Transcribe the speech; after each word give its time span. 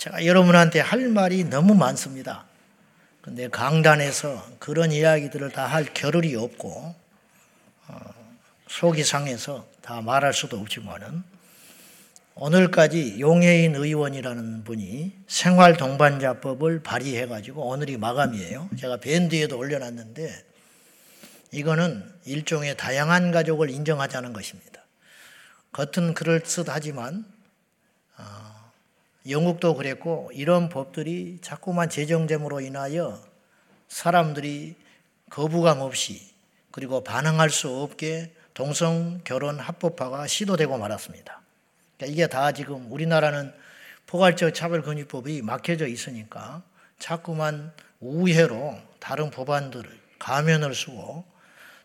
제가 0.00 0.24
여러분한테 0.24 0.80
할 0.80 1.08
말이 1.08 1.44
너무 1.44 1.74
많습니다. 1.74 2.46
근데 3.20 3.50
강단에서 3.50 4.56
그런 4.58 4.92
이야기들을 4.92 5.50
다 5.50 5.66
할 5.66 5.84
겨를이 5.84 6.34
없고 6.36 6.94
어, 7.86 8.00
속이 8.66 9.04
상해서 9.04 9.68
다 9.82 10.00
말할 10.00 10.32
수도 10.32 10.58
없지만은 10.58 11.22
오늘까지 12.34 13.20
용해인 13.20 13.74
의원이라는 13.74 14.64
분이 14.64 15.18
생활 15.28 15.76
동반자법을 15.76 16.82
발의해 16.82 17.26
가지고 17.26 17.68
오늘이 17.68 17.98
마감이에요. 17.98 18.70
제가 18.78 18.96
밴드에도 18.96 19.58
올려놨는데 19.58 20.44
이거는 21.52 22.10
일종의 22.24 22.78
다양한 22.78 23.32
가족을 23.32 23.68
인정하자는 23.68 24.32
것입니다. 24.32 24.82
겉은 25.72 26.14
그럴듯하지만 26.14 27.26
어, 28.16 28.49
영국도 29.28 29.74
그랬고 29.74 30.30
이런 30.32 30.68
법들이 30.68 31.38
자꾸만 31.42 31.90
재정됨으로 31.90 32.60
인하여 32.60 33.20
사람들이 33.88 34.76
거부감 35.28 35.80
없이 35.80 36.20
그리고 36.70 37.04
반항할 37.04 37.50
수 37.50 37.68
없게 37.68 38.32
동성 38.54 39.20
결혼 39.24 39.58
합법화가 39.58 40.26
시도되고 40.26 40.76
말았습니다. 40.78 41.40
그러니까 41.96 42.12
이게 42.12 42.26
다 42.26 42.52
지금 42.52 42.90
우리나라는 42.90 43.52
포괄적 44.06 44.54
차별금지법이 44.54 45.42
막혀져 45.42 45.86
있으니까 45.86 46.62
자꾸만 46.98 47.72
우회로 48.00 48.78
다른 48.98 49.30
법안들을 49.30 49.88
가면을 50.18 50.74
쓰고 50.74 51.24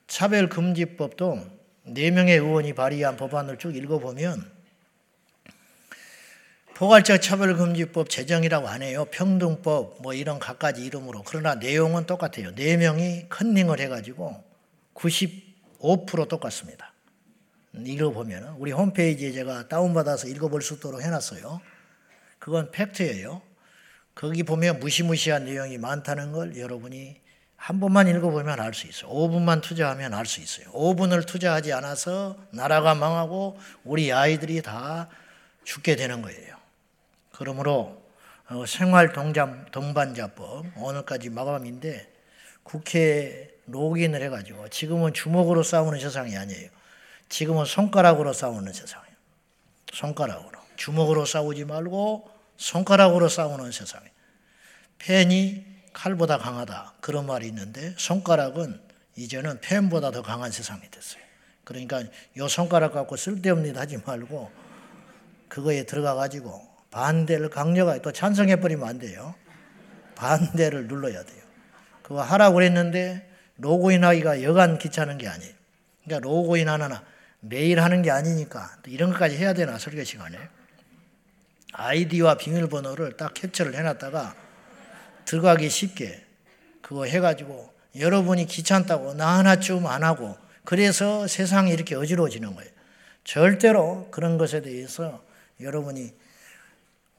차별 0.07 0.49
금지법도 0.49 1.45
4명의 1.87 2.41
의원이 2.41 2.73
발의한 2.73 3.15
법안을 3.17 3.57
쭉 3.57 3.75
읽어보면 3.75 4.54
포괄적 6.75 7.21
차별금지법 7.21 8.09
제정이라고 8.09 8.67
안 8.67 8.81
해요. 8.81 9.05
평등법 9.09 10.01
뭐 10.01 10.13
이런 10.13 10.39
갖가지 10.39 10.83
이름으로. 10.83 11.23
그러나 11.25 11.55
내용은 11.55 12.05
똑같아요. 12.05 12.53
4명이 12.53 13.29
컨닝을 13.29 13.79
해가지고 13.79 14.43
95% 14.93 16.27
똑같습니다. 16.27 16.91
읽어보면 17.73 18.55
우리 18.57 18.73
홈페이지에 18.73 19.31
제가 19.31 19.69
다운받아서 19.69 20.27
읽어볼 20.27 20.61
수 20.61 20.73
있도록 20.75 21.01
해놨어요. 21.01 21.61
그건 22.39 22.71
팩트예요. 22.71 23.41
거기 24.13 24.43
보면 24.43 24.81
무시무시한 24.81 25.45
내용이 25.45 25.77
많다는 25.77 26.33
걸 26.33 26.57
여러분이 26.57 27.21
한 27.55 27.79
번만 27.79 28.09
읽어보면 28.09 28.59
알 28.59 28.73
수 28.73 28.87
있어요. 28.87 29.09
5분만 29.11 29.61
투자하면 29.61 30.13
알 30.13 30.25
수 30.25 30.41
있어요. 30.41 30.73
5분을 30.73 31.25
투자하지 31.25 31.71
않아서 31.71 32.35
나라가 32.51 32.95
망하고 32.95 33.57
우리 33.85 34.11
아이들이 34.11 34.61
다 34.61 35.07
죽게 35.63 35.95
되는 35.95 36.21
거예요. 36.21 36.54
그러므로 37.37 38.01
어, 38.49 38.65
생활 38.65 39.11
동장 39.11 39.65
동반자법 39.71 40.65
오늘까지 40.77 41.29
마감인데 41.29 42.13
국회에 42.63 43.49
로그인을 43.65 44.21
해가지고 44.23 44.69
지금은 44.69 45.13
주먹으로 45.13 45.63
싸우는 45.63 45.99
세상이 45.99 46.37
아니에요. 46.37 46.69
지금은 47.29 47.65
손가락으로 47.65 48.33
싸우는 48.33 48.71
세상이에요. 48.71 49.15
손가락으로. 49.93 50.59
주먹으로 50.75 51.25
싸우지 51.25 51.65
말고 51.65 52.29
손가락으로 52.57 53.29
싸우는 53.29 53.71
세상이에요. 53.71 54.11
펜이 54.99 55.65
칼보다 55.93 56.37
강하다. 56.37 56.95
그런 57.01 57.25
말이 57.25 57.47
있는데 57.47 57.95
손가락은 57.97 58.79
이제는 59.15 59.61
펜보다 59.61 60.11
더 60.11 60.21
강한 60.21 60.51
세상이 60.51 60.81
됐어요. 60.91 61.23
그러니까 61.63 62.03
요 62.37 62.47
손가락 62.47 62.93
갖고 62.93 63.15
쓸데없는 63.15 63.71
일 63.71 63.79
하지 63.79 63.97
말고 63.97 64.51
그거에 65.49 65.83
들어가 65.85 66.15
가지고 66.15 66.64
반대를 66.95 67.49
강력하게 67.49 68.01
또 68.01 68.13
찬성해 68.13 68.61
버리면 68.61 68.87
안 68.87 68.99
돼요. 68.99 69.35
반대를 70.15 70.87
눌러야 70.87 71.23
돼요. 71.23 71.41
그거 72.01 72.21
하라고 72.21 72.55
그랬는데 72.55 73.29
로그인 73.57 74.05
하기가 74.05 74.43
여간 74.43 74.77
귀찮은 74.77 75.17
게 75.17 75.27
아니에요. 75.27 75.53
그러니까 76.05 76.25
로그인 76.25 76.69
하나 76.69 77.03
매일 77.41 77.81
하는 77.81 78.01
게 78.01 78.11
아니니까 78.11 78.77
또 78.81 78.91
이런 78.91 79.11
것까지 79.11 79.35
해야 79.35 79.51
되나 79.51 79.77
설교 79.77 80.05
시간에 80.05 80.37
아이디와 81.73 82.37
비밀번호를 82.37 83.17
딱 83.17 83.33
캡처를 83.33 83.75
해놨다가 83.75 84.33
들어가기 85.25 85.69
쉽게 85.69 86.23
그거 86.81 87.03
해가지고 87.03 87.73
여러분이 87.99 88.45
귀찮다고 88.45 89.15
나 89.15 89.37
하나쯤 89.37 89.85
안 89.85 90.05
하고 90.05 90.37
그래서 90.63 91.27
세상이 91.27 91.71
이렇게 91.71 91.93
어지러워지는 91.95 92.55
거예요. 92.55 92.71
절대로 93.25 94.07
그런 94.11 94.37
것에 94.37 94.61
대해서 94.61 95.21
여러분이 95.59 96.13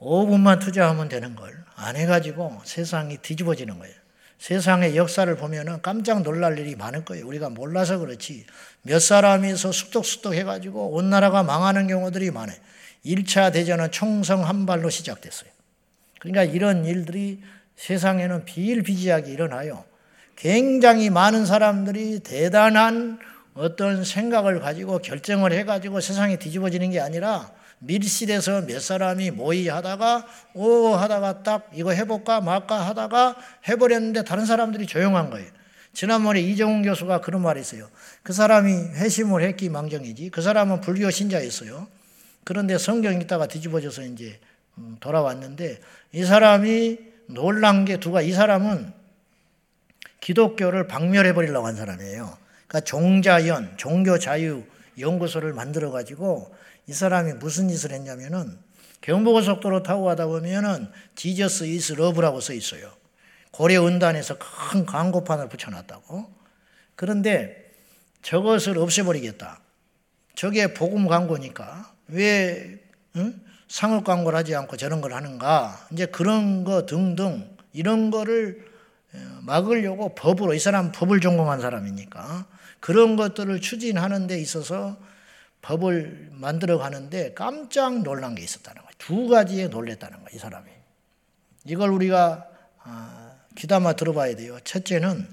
5분만 0.01 0.61
투자하면 0.61 1.09
되는 1.09 1.35
걸 1.37 1.67
안 1.77 1.95
해가지고 1.95 2.63
세상이 2.65 3.19
뒤집어지는 3.19 3.79
거예요. 3.79 3.95
세상의 4.39 4.97
역사를 4.97 5.35
보면은 5.37 5.81
깜짝 5.83 6.23
놀랄 6.23 6.59
일이 6.59 6.75
많을 6.75 7.05
거예요. 7.05 7.27
우리가 7.27 7.51
몰라서 7.51 7.99
그렇지. 7.99 8.47
몇 8.83 8.99
사람이서 8.99 9.73
쑥덕쑥덕 9.73 10.35
해가지고 10.35 10.91
온 10.95 11.11
나라가 11.11 11.43
망하는 11.43 11.87
경우들이 11.87 12.31
많아요. 12.31 12.57
1차 13.05 13.53
대전은 13.53 13.93
총성 13.93 14.47
한 14.47 14.67
발로 14.67 14.91
시작됐어요. 14.91 15.51
그러니까 16.19 16.45
이런 16.45 16.85
일들이 16.85 17.43
세상에는 17.77 18.45
비일비재하게 18.47 19.31
일어나요. 19.31 19.85
굉장히 20.35 21.09
많은 21.09 21.47
사람들이 21.47 22.21
대단한 22.21 23.19
어떤 23.55 24.05
생각을 24.05 24.61
가지고 24.61 24.99
결정을 24.99 25.53
해가지고 25.53 26.01
세상이 26.01 26.39
뒤집어지는 26.39 26.91
게 26.91 27.01
아니라 27.01 27.51
밀실에서 27.79 28.63
몇 28.63 28.81
사람이 28.81 29.33
모의하다가 29.33 30.27
오 30.55 30.95
하다가 30.95 31.43
딱 31.43 31.71
이거 31.75 31.93
해볼까 31.93 32.41
말까 32.41 32.87
하다가 32.87 33.37
해버렸는데 33.69 34.25
다른 34.25 34.47
사람들이 34.47 34.87
조용한 34.87 35.31
거예요. 35.31 35.47
지난번에 35.93 36.41
이정훈 36.41 36.83
교수가 36.83 37.21
그런 37.21 37.43
말을 37.43 37.61
했어요. 37.61 37.89
그 38.23 38.33
사람이 38.33 38.71
회심을 38.71 39.43
했기 39.43 39.69
망정이지. 39.69 40.31
그 40.31 40.43
사람은 40.43 40.81
불교 40.83 41.11
신자였어요. 41.11 41.89
그런데 42.45 42.79
성경 42.79 43.19
읽다가 43.21 43.47
뒤집어져서 43.47 44.03
이제 44.03 44.39
음, 44.79 44.97
돌아왔는데 45.01 45.81
이 46.13 46.25
사람이 46.25 46.99
놀란 47.27 47.85
게 47.85 47.99
두가 47.99 48.21
이 48.21 48.33
사람은 48.33 48.93
기독교를 50.21 50.87
박멸해 50.87 51.33
버리려고 51.35 51.67
한 51.67 51.77
사람이에요. 51.77 52.37
그러니까 52.67 52.81
종자연 52.81 53.75
종교 53.77 54.19
자유 54.19 54.65
연구소를 54.99 55.53
만들어 55.53 55.91
가지고 55.91 56.55
이 56.89 56.93
사람이 56.93 57.35
무슨 57.35 57.69
짓을 57.69 57.93
했냐면은 57.93 58.59
경부고속도로 59.01 59.83
타고 59.83 60.05
가다 60.05 60.27
보면은 60.27 60.91
지저스 61.15 61.65
이스 61.65 61.93
러브라고 61.95 62.41
써 62.41 62.53
있어요. 62.53 62.93
고려 63.51 63.87
은단에서 63.87 64.37
큰 64.39 64.87
광고판을 64.87 65.49
붙여놨다고. 65.49 66.33
그런데 66.95 67.73
저것을 68.23 68.79
없애버리겠다. 68.79 69.61
저게 70.35 70.75
복음 70.75 71.07
광고니까 71.07 71.93
왜 72.09 72.81
응? 73.17 73.41
상업 73.69 74.05
광고를 74.05 74.39
하지 74.39 74.55
않고 74.55 74.77
저런 74.77 75.01
걸 75.01 75.15
하는가? 75.15 75.89
이제 75.93 76.07
그런 76.07 76.65
거 76.65 76.87
등등 76.87 77.57
이런 77.73 78.11
거를 78.11 78.65
어, 79.15 79.19
막으려고 79.43 80.15
법으로 80.15 80.55
이 80.55 80.59
사람 80.59 80.93
법을 80.93 81.21
전공한 81.21 81.61
사람이니까 81.61 82.47
그런 82.81 83.17
것들을 83.17 83.61
추진하는 83.61 84.27
데 84.27 84.39
있어서 84.41 84.97
법을 85.67 86.29
만들어 86.31 86.79
가는데 86.79 87.35
깜짝 87.35 88.03
놀란 88.03 88.37
게 88.37 88.43
있었다는 88.43 88.83
거예요. 88.83 88.93
두 88.99 89.27
가지에 89.27 89.67
놀랬다는 89.67 90.19
거예요, 90.19 90.29
이 90.33 90.39
사람이. 90.39 90.71
이걸 91.65 91.91
우리가 91.91 92.47
아, 92.85 93.33
귀담아 93.57 93.95
들어봐야 93.95 94.37
돼요. 94.37 94.59
첫째는 94.63 95.27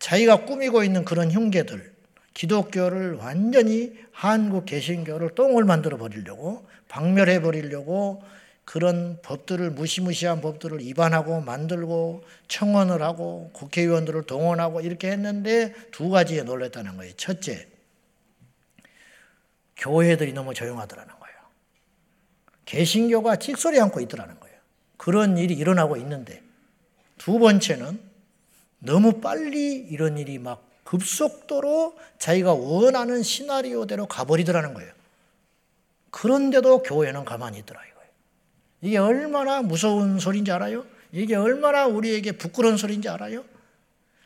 자기가 0.00 0.44
꾸미고 0.44 0.82
있는 0.82 1.04
그런 1.04 1.30
흉계들, 1.30 1.94
기독교를 2.34 3.14
완전히 3.14 3.92
한국 4.10 4.66
개신교를 4.66 5.36
똥을 5.36 5.62
만들어 5.62 5.96
버리려고, 5.98 6.66
박멸해 6.88 7.40
버리려고 7.40 8.24
그런 8.64 9.20
법들을 9.22 9.70
무시무시한 9.70 10.40
법들을 10.40 10.80
위반하고 10.80 11.40
만들고 11.42 12.24
청원을 12.48 13.02
하고 13.02 13.50
국회의원들을 13.52 14.24
동원하고 14.24 14.80
이렇게 14.80 15.12
했는데 15.12 15.72
두 15.92 16.10
가지에 16.10 16.42
놀랬다는 16.42 16.96
거예요. 16.96 17.12
첫째, 17.16 17.68
교회들이 19.76 20.32
너무 20.32 20.54
조용하더라는 20.54 21.12
거예요. 21.18 21.36
개신교가 22.64 23.36
찍소리 23.36 23.80
않고 23.80 24.00
있더라는 24.00 24.38
거예요. 24.40 24.56
그런 24.96 25.38
일이 25.38 25.54
일어나고 25.54 25.96
있는데 25.98 26.42
두 27.18 27.38
번째는 27.38 28.00
너무 28.78 29.20
빨리 29.20 29.74
이런 29.74 30.18
일이 30.18 30.38
막 30.38 30.64
급속도로 30.84 31.96
자기가 32.18 32.52
원하는 32.54 33.22
시나리오대로 33.22 34.06
가버리더라는 34.06 34.74
거예요. 34.74 34.92
그런데도 36.10 36.82
교회는 36.82 37.24
가만히 37.24 37.58
있더라 37.58 37.80
이거예요. 37.80 38.10
이게 38.82 38.98
얼마나 38.98 39.62
무서운 39.62 40.18
소리인지 40.18 40.52
알아요? 40.52 40.84
이게 41.12 41.34
얼마나 41.34 41.86
우리에게 41.86 42.32
부끄러운 42.32 42.76
소리인지 42.76 43.08
알아요? 43.08 43.44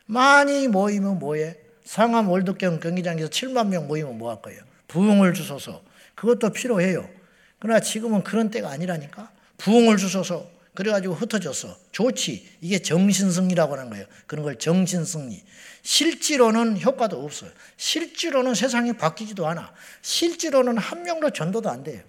많이 0.06 0.68
모이면 0.68 1.18
뭐해? 1.18 1.56
상암 1.84 2.28
월드경 2.28 2.80
경기장에서 2.80 3.28
7만 3.28 3.68
명 3.68 3.88
모이면 3.88 4.18
뭐 4.18 4.30
할 4.30 4.42
거예요? 4.42 4.62
부흥을 4.90 5.34
주소서. 5.34 5.82
그것도 6.16 6.50
필요해요. 6.50 7.08
그러나 7.60 7.80
지금은 7.80 8.24
그런 8.24 8.50
때가 8.50 8.70
아니라니까. 8.70 9.30
부흥을 9.58 9.96
주소서. 9.96 10.50
그래가지고 10.74 11.14
흩어졌어. 11.14 11.76
좋지. 11.92 12.48
이게 12.60 12.80
정신승리라고 12.80 13.74
하는 13.76 13.90
거예요. 13.90 14.06
그런 14.26 14.44
걸 14.44 14.58
정신승리. 14.58 15.42
실제로는 15.82 16.80
효과도 16.80 17.24
없어요. 17.24 17.50
실제로는 17.76 18.54
세상이 18.54 18.94
바뀌지도 18.94 19.46
않아. 19.46 19.72
실제로는 20.02 20.76
한 20.78 21.02
명도 21.04 21.30
전도도 21.30 21.70
안 21.70 21.84
돼요. 21.84 22.02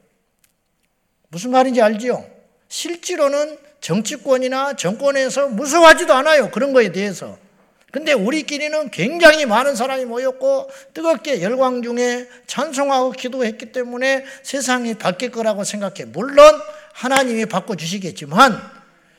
무슨 1.29 1.51
말인지 1.51 1.81
알지요? 1.81 2.25
실제로는 2.67 3.57
정치권이나 3.79 4.75
정권에서 4.75 5.49
무서워하지도 5.49 6.13
않아요. 6.13 6.49
그런 6.51 6.73
거에 6.73 6.91
대해서. 6.91 7.37
근데 7.91 8.13
우리끼리는 8.13 8.89
굉장히 8.89 9.45
많은 9.45 9.75
사람이 9.75 10.05
모였고 10.05 10.69
뜨겁게 10.93 11.41
열광 11.41 11.83
중에 11.83 12.27
찬송하고 12.47 13.11
기도했기 13.11 13.73
때문에 13.73 14.25
세상이 14.43 14.93
바뀔 14.93 15.31
거라고 15.31 15.65
생각해. 15.65 16.05
물론 16.05 16.59
하나님이 16.93 17.45
바꿔주시겠지만 17.47 18.61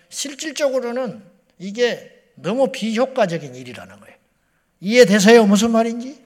실질적으로는 0.08 1.22
이게 1.58 2.10
너무 2.34 2.72
비효과적인 2.72 3.54
일이라는 3.54 4.00
거예요. 4.00 4.16
이해되세요? 4.80 5.44
무슨 5.44 5.70
말인지? 5.70 6.22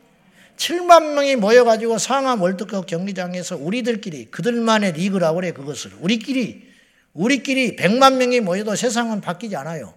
7만 0.56 1.14
명이 1.14 1.37
모여가지고 1.37 1.98
상암 1.98 2.40
월드컵 2.40 2.87
경기장에서 2.87 3.56
우리들끼리 3.56 4.26
그들만의 4.26 4.93
리그라고 4.93 5.37
그래 5.37 5.52
그것을 5.52 5.90
우리끼리 6.00 6.66
우리끼리 7.12 7.76
100만 7.76 8.16
명이 8.16 8.40
모여도 8.40 8.76
세상은 8.76 9.20
바뀌지 9.20 9.56
않아요. 9.56 9.94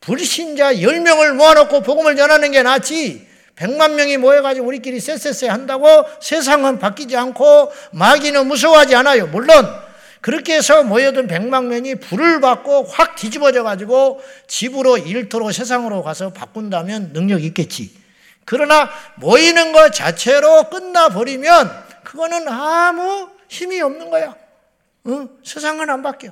불신자 0.00 0.74
10명을 0.74 1.34
모아놓고 1.34 1.82
복음을 1.82 2.16
전하는 2.16 2.50
게 2.50 2.62
낫지 2.62 3.26
100만 3.56 3.94
명이 3.94 4.18
모여가지고 4.18 4.66
우리끼리 4.66 5.00
쎄쎄쎄 5.00 5.48
한다고 5.48 6.04
세상은 6.20 6.78
바뀌지 6.78 7.16
않고 7.16 7.72
마귀는 7.92 8.46
무서워하지 8.46 8.94
않아요. 8.96 9.26
물론 9.28 9.66
그렇게 10.20 10.56
해서 10.56 10.82
모여든 10.82 11.26
100만 11.26 11.66
명이 11.66 11.96
불을 11.96 12.40
받고 12.40 12.84
확 12.84 13.16
뒤집어져 13.16 13.62
가지고 13.62 14.20
집으로 14.46 14.98
일터로 14.98 15.52
세상으로 15.52 16.02
가서 16.02 16.32
바꾼다면 16.32 17.10
능력이 17.12 17.46
있겠지. 17.46 17.92
그러나 18.44 18.90
모이는 19.16 19.72
것 19.72 19.92
자체로 19.92 20.64
끝나버리면 20.70 21.84
그거는 22.04 22.48
아무 22.48 23.28
힘이 23.48 23.80
없는 23.80 24.10
거야. 24.10 24.36
어? 25.04 25.28
세상은 25.44 25.88
안 25.90 26.02
바뀌어. 26.02 26.30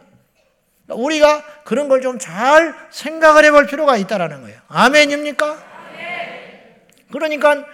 우리가 0.88 1.42
그런 1.64 1.88
걸 1.88 2.00
좀 2.02 2.18
잘 2.18 2.74
생각을 2.90 3.44
해볼 3.46 3.66
필요가 3.66 3.96
있다라는 3.96 4.42
거예요. 4.42 4.58
아멘입니까? 4.68 5.72
그러니까 7.10 7.64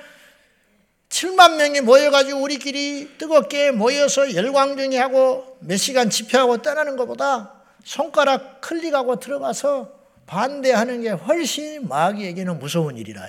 7만 1.08 1.56
명이 1.56 1.80
모여가지고 1.80 2.40
우리끼리 2.40 3.16
뜨겁게 3.18 3.72
모여서 3.72 4.32
열광중이 4.34 4.96
하고 4.96 5.56
몇 5.60 5.76
시간 5.76 6.08
집회하고 6.08 6.62
떠나는 6.62 6.96
것보다 6.96 7.54
손가락 7.84 8.60
클릭하고 8.60 9.18
들어가서 9.18 9.90
반대하는 10.26 11.02
게 11.02 11.08
훨씬 11.10 11.88
마귀에게는 11.88 12.60
무서운 12.60 12.96
일이라. 12.96 13.26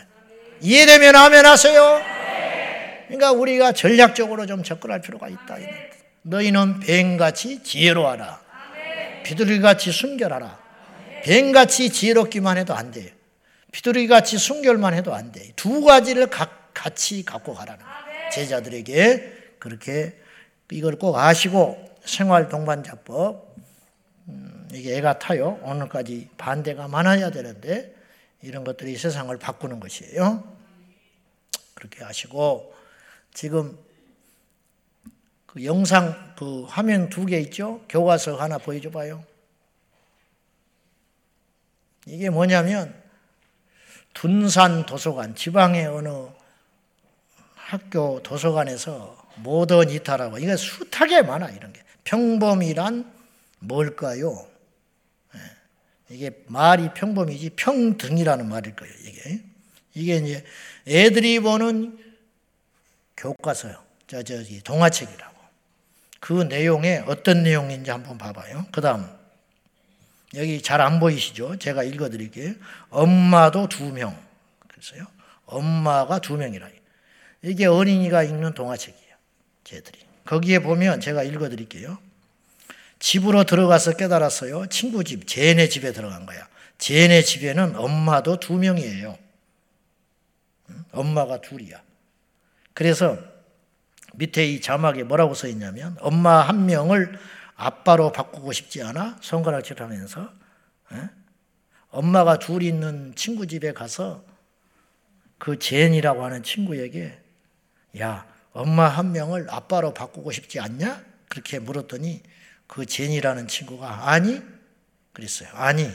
이해되면 0.60 1.16
아멘 1.16 1.45
하세요. 1.45 2.00
그러니까 3.07 3.31
우리가 3.31 3.72
전략적으로 3.72 4.45
좀 4.45 4.62
접근할 4.62 5.01
필요가 5.01 5.28
있다. 5.28 5.57
너희는 6.22 6.81
뱀같이 6.81 7.63
지혜로워라. 7.63 8.41
비둘기같이 9.23 9.91
순결하라. 9.91 10.59
뱀같이 11.23 11.89
지혜롭기만 11.91 12.57
해도 12.57 12.73
안 12.73 12.91
돼요. 12.91 13.09
비둘기같이 13.71 14.38
순결만 14.38 14.94
해도 14.94 15.13
안 15.13 15.31
돼. 15.31 15.53
두 15.56 15.81
가지를 15.81 16.27
각, 16.27 16.73
같이 16.73 17.23
갖고 17.23 17.53
가라는 17.53 17.83
거예요. 17.83 18.31
제자들에게 18.31 19.56
그렇게 19.59 20.18
이걸 20.71 20.95
꼭 20.97 21.18
아시고 21.18 21.89
생활 22.06 22.50
동반자법 22.50 23.56
음, 24.27 24.68
이게 24.73 24.97
애가 24.97 25.19
타요. 25.19 25.59
오늘까지 25.63 26.29
반대가 26.38 26.88
많아야 26.88 27.29
되는데 27.31 27.95
이런 28.41 28.63
것들이 28.63 28.97
세상을 28.97 29.35
바꾸는 29.38 29.79
것이에요. 29.79 30.44
그렇게 31.75 32.03
하시고 32.03 32.73
지금 33.33 33.77
그 35.53 35.65
영상 35.65 36.33
그 36.38 36.63
화면 36.63 37.09
두 37.09 37.25
개 37.25 37.39
있죠? 37.42 37.81
교과서 37.89 38.36
하나 38.38 38.57
보여줘 38.57 38.89
봐요. 38.89 39.24
이게 42.06 42.30
뭐냐면 42.30 42.94
둔산 44.13 44.86
도서관 44.86 45.36
지방의 45.36 45.88
어느 45.88 46.09
학교 47.56 48.21
도서관에서 48.24 49.18
모던 49.38 49.89
이탈하고 49.89 50.38
이게 50.39 50.56
숱하게 50.56 51.21
많아 51.21 51.50
이런 51.51 51.71
게 51.74 51.81
평범이란 52.04 53.12
뭘까요? 53.59 54.47
예. 55.36 55.39
이게 56.15 56.44
말이 56.47 56.89
평범이지 56.94 57.51
평등이라는 57.51 58.47
말일 58.50 58.75
거예요. 58.75 58.94
이게 59.06 59.42
이게 59.94 60.15
이제 60.18 60.45
애들이 60.88 61.39
보는 61.39 61.97
교과서요. 63.15 63.75
저 64.07 64.24
저기 64.24 64.62
동화책이라. 64.62 65.31
그 66.21 66.44
내용에 66.44 67.03
어떤 67.07 67.41
내용인지 67.44 67.89
한번 67.89 68.18
봐봐요. 68.18 68.68
그 68.71 68.79
다음, 68.79 69.09
여기 70.35 70.62
잘 70.62 70.79
안 70.79 71.00
보이시죠? 71.00 71.57
제가 71.57 71.83
읽어 71.83 72.09
드릴게요. 72.09 72.53
엄마도 72.89 73.68
두 73.68 73.91
명. 73.91 74.15
그래서요. 74.69 75.06
엄마가 75.45 76.19
두 76.19 76.38
명이라. 76.38 76.69
이게 77.41 77.65
어린이가 77.65 78.23
읽는 78.23 78.53
동화책이에요. 78.53 79.15
쟤들이. 79.65 80.00
거기에 80.25 80.59
보면 80.59 81.01
제가 81.01 81.23
읽어 81.23 81.50
드릴게요. 81.50 81.97
집으로 83.00 83.44
들어가서 83.44 83.94
깨달았어요. 83.94 84.68
친구 84.68 85.03
집, 85.03 85.27
제네 85.27 85.69
집에 85.69 85.91
들어간 85.91 86.27
거야. 86.27 86.47
제네 86.77 87.23
집에는 87.23 87.75
엄마도 87.75 88.39
두 88.39 88.53
명이에요. 88.53 89.18
엄마가 90.91 91.41
둘이야. 91.41 91.81
그래서 92.73 93.18
밑에 94.21 94.45
이 94.45 94.62
자막에 94.62 95.01
뭐라고 95.03 95.33
써 95.33 95.47
있냐면 95.47 95.97
엄마 96.00 96.41
한 96.41 96.68
명을 96.68 97.18
아빠로 97.56 98.12
바꾸고 98.12 98.51
싶지 98.51 98.83
않아 98.83 99.18
손가락질 99.19 99.81
하면서 99.81 100.31
에? 100.94 101.09
엄마가 101.89 102.38
둘 102.38 102.62
있는 102.62 103.13
친구 103.15 103.47
집에 103.47 103.73
가서 103.73 104.23
그 105.39 105.57
젠이라고 105.57 106.23
하는 106.23 106.44
친구에게 106.44 107.19
야 108.00 108.27
엄마 108.53 108.88
한 108.88 109.12
명을 109.12 109.47
아빠로 109.50 109.95
바꾸고 109.95 110.31
싶지 110.31 110.59
않냐? 110.59 111.01
그렇게 111.27 111.57
물었더니 111.57 112.21
그 112.68 112.85
젠이라는 112.85 113.47
친구가 113.47 114.12
아니 114.12 114.39
그랬어요. 115.13 115.49
아니 115.54 115.90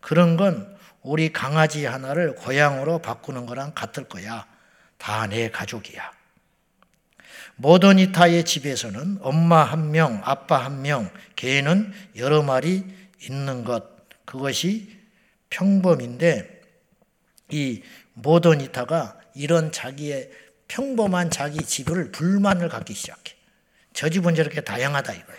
그런 0.00 0.38
건 0.38 0.74
우리 1.02 1.32
강아지 1.34 1.84
하나를 1.84 2.34
고양으로 2.34 3.00
바꾸는 3.00 3.44
거랑 3.44 3.74
같을 3.74 4.04
거야. 4.04 4.46
다 4.96 5.26
내 5.26 5.50
가족이야. 5.50 6.17
모더니타의 7.58 8.44
집에서는 8.44 9.18
엄마 9.20 9.64
한 9.64 9.90
명, 9.90 10.20
아빠 10.24 10.64
한 10.64 10.82
명, 10.82 11.10
개는 11.36 11.92
여러 12.16 12.42
마리 12.42 12.84
있는 13.20 13.64
것, 13.64 13.84
그것이 14.24 14.96
평범인데 15.50 16.62
이 17.50 17.82
모더니타가 18.14 19.18
이런 19.34 19.72
자기의 19.72 20.30
평범한 20.68 21.30
자기 21.30 21.58
집을 21.58 22.12
불만을 22.12 22.68
갖기 22.68 22.94
시작해. 22.94 23.34
저 23.92 24.08
집은 24.08 24.34
저렇게 24.34 24.60
다양하다 24.60 25.12
이거야. 25.14 25.38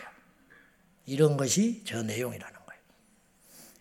이런 1.05 1.37
것이 1.37 1.83
저 1.85 2.03
내용이라는 2.03 2.53
거예요. 2.65 2.81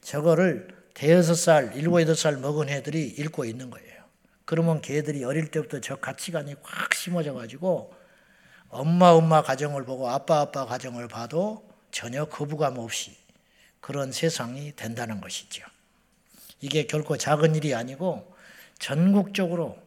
저거를 0.01 0.69
대여섯 0.95 1.37
살, 1.37 1.77
일곱, 1.77 2.01
여덟 2.01 2.15
살 2.15 2.37
먹은 2.37 2.69
애들이 2.69 3.07
읽고 3.07 3.45
있는 3.45 3.71
거예요. 3.71 3.89
그러면 4.45 4.81
걔들이 4.81 5.25
어릴 5.25 5.49
때부터 5.49 5.81
저 5.81 5.97
가치관이 5.97 6.55
확 6.63 6.95
심어져 6.95 7.35
가지고 7.35 7.98
엄마 8.71 9.09
엄마 9.11 9.43
가정을 9.43 9.85
보고 9.85 10.09
아빠 10.09 10.41
아빠 10.41 10.67
가정을 10.67 11.09
봐도 11.09 11.67
전혀 11.91 12.25
거부감 12.27 12.79
없이 12.79 13.17
그런 13.81 14.13
세상이 14.13 14.77
된다는 14.77 15.21
것이죠. 15.21 15.65
이게 16.61 16.87
결코 16.87 17.17
작은 17.17 17.55
일이 17.55 17.75
아니고 17.75 18.35
전국적으로 18.79 19.79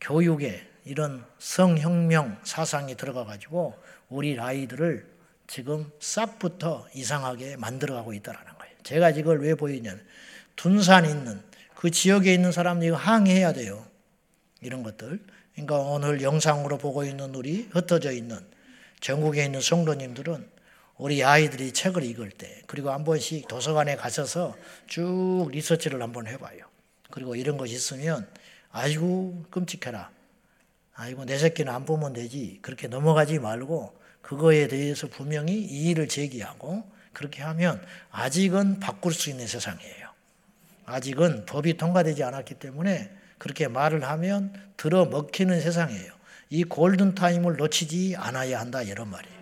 교육에 0.00 0.66
이런 0.84 1.24
성혁명 1.38 2.40
사상이 2.44 2.96
들어가 2.96 3.24
가지고 3.24 3.74
우리 4.08 4.38
아이들을 4.38 5.06
지금 5.46 5.90
싹부터 6.00 6.88
이상하게 6.94 7.56
만들어가고 7.56 8.14
있다는 8.14 8.40
거예요. 8.58 8.74
제가 8.82 9.10
이걸 9.10 9.40
왜 9.40 9.54
보이냐면 9.54 10.04
둔산 10.56 11.04
있는 11.04 11.42
그 11.74 11.90
지역에 11.90 12.32
있는 12.32 12.52
사람들이 12.52 12.90
항의해야 12.90 13.52
돼요. 13.52 13.84
이런 14.60 14.82
것들. 14.82 15.20
그러니까 15.52 15.78
오늘 15.78 16.22
영상으로 16.22 16.78
보고 16.78 17.04
있는 17.04 17.34
우리 17.34 17.68
흩어져 17.70 18.12
있는 18.12 18.38
전국에 19.00 19.44
있는 19.44 19.60
성도님들은 19.60 20.48
우리 20.96 21.24
아이들이 21.24 21.72
책을 21.72 22.04
읽을 22.04 22.30
때 22.30 22.62
그리고 22.66 22.90
한 22.90 23.04
번씩 23.04 23.48
도서관에 23.48 23.96
가셔서 23.96 24.56
쭉 24.86 25.48
리서치를 25.50 26.00
한번 26.00 26.26
해봐요. 26.26 26.66
그리고 27.10 27.34
이런 27.34 27.58
것이 27.58 27.74
있으면 27.74 28.28
아이고 28.70 29.44
끔찍해라. 29.50 30.10
아이고 30.94 31.24
내 31.24 31.38
새끼는 31.38 31.72
안 31.72 31.84
보면 31.84 32.12
되지. 32.12 32.58
그렇게 32.62 32.88
넘어가지 32.88 33.38
말고 33.38 33.98
그거에 34.22 34.68
대해서 34.68 35.08
분명히 35.08 35.58
이의를 35.60 36.08
제기하고 36.08 36.84
그렇게 37.12 37.42
하면 37.42 37.84
아직은 38.10 38.80
바꿀 38.80 39.12
수 39.12 39.30
있는 39.30 39.46
세상이에요. 39.46 40.10
아직은 40.86 41.46
법이 41.46 41.76
통과되지 41.76 42.22
않았기 42.22 42.54
때문에 42.54 43.10
그렇게 43.42 43.66
말을 43.66 44.04
하면 44.04 44.54
들어 44.76 45.04
먹히는 45.04 45.60
세상이에요. 45.60 46.12
이 46.50 46.62
골든 46.62 47.16
타임을 47.16 47.56
놓치지 47.56 48.14
않아야 48.16 48.60
한다 48.60 48.82
이런 48.82 49.10
말이에요. 49.10 49.36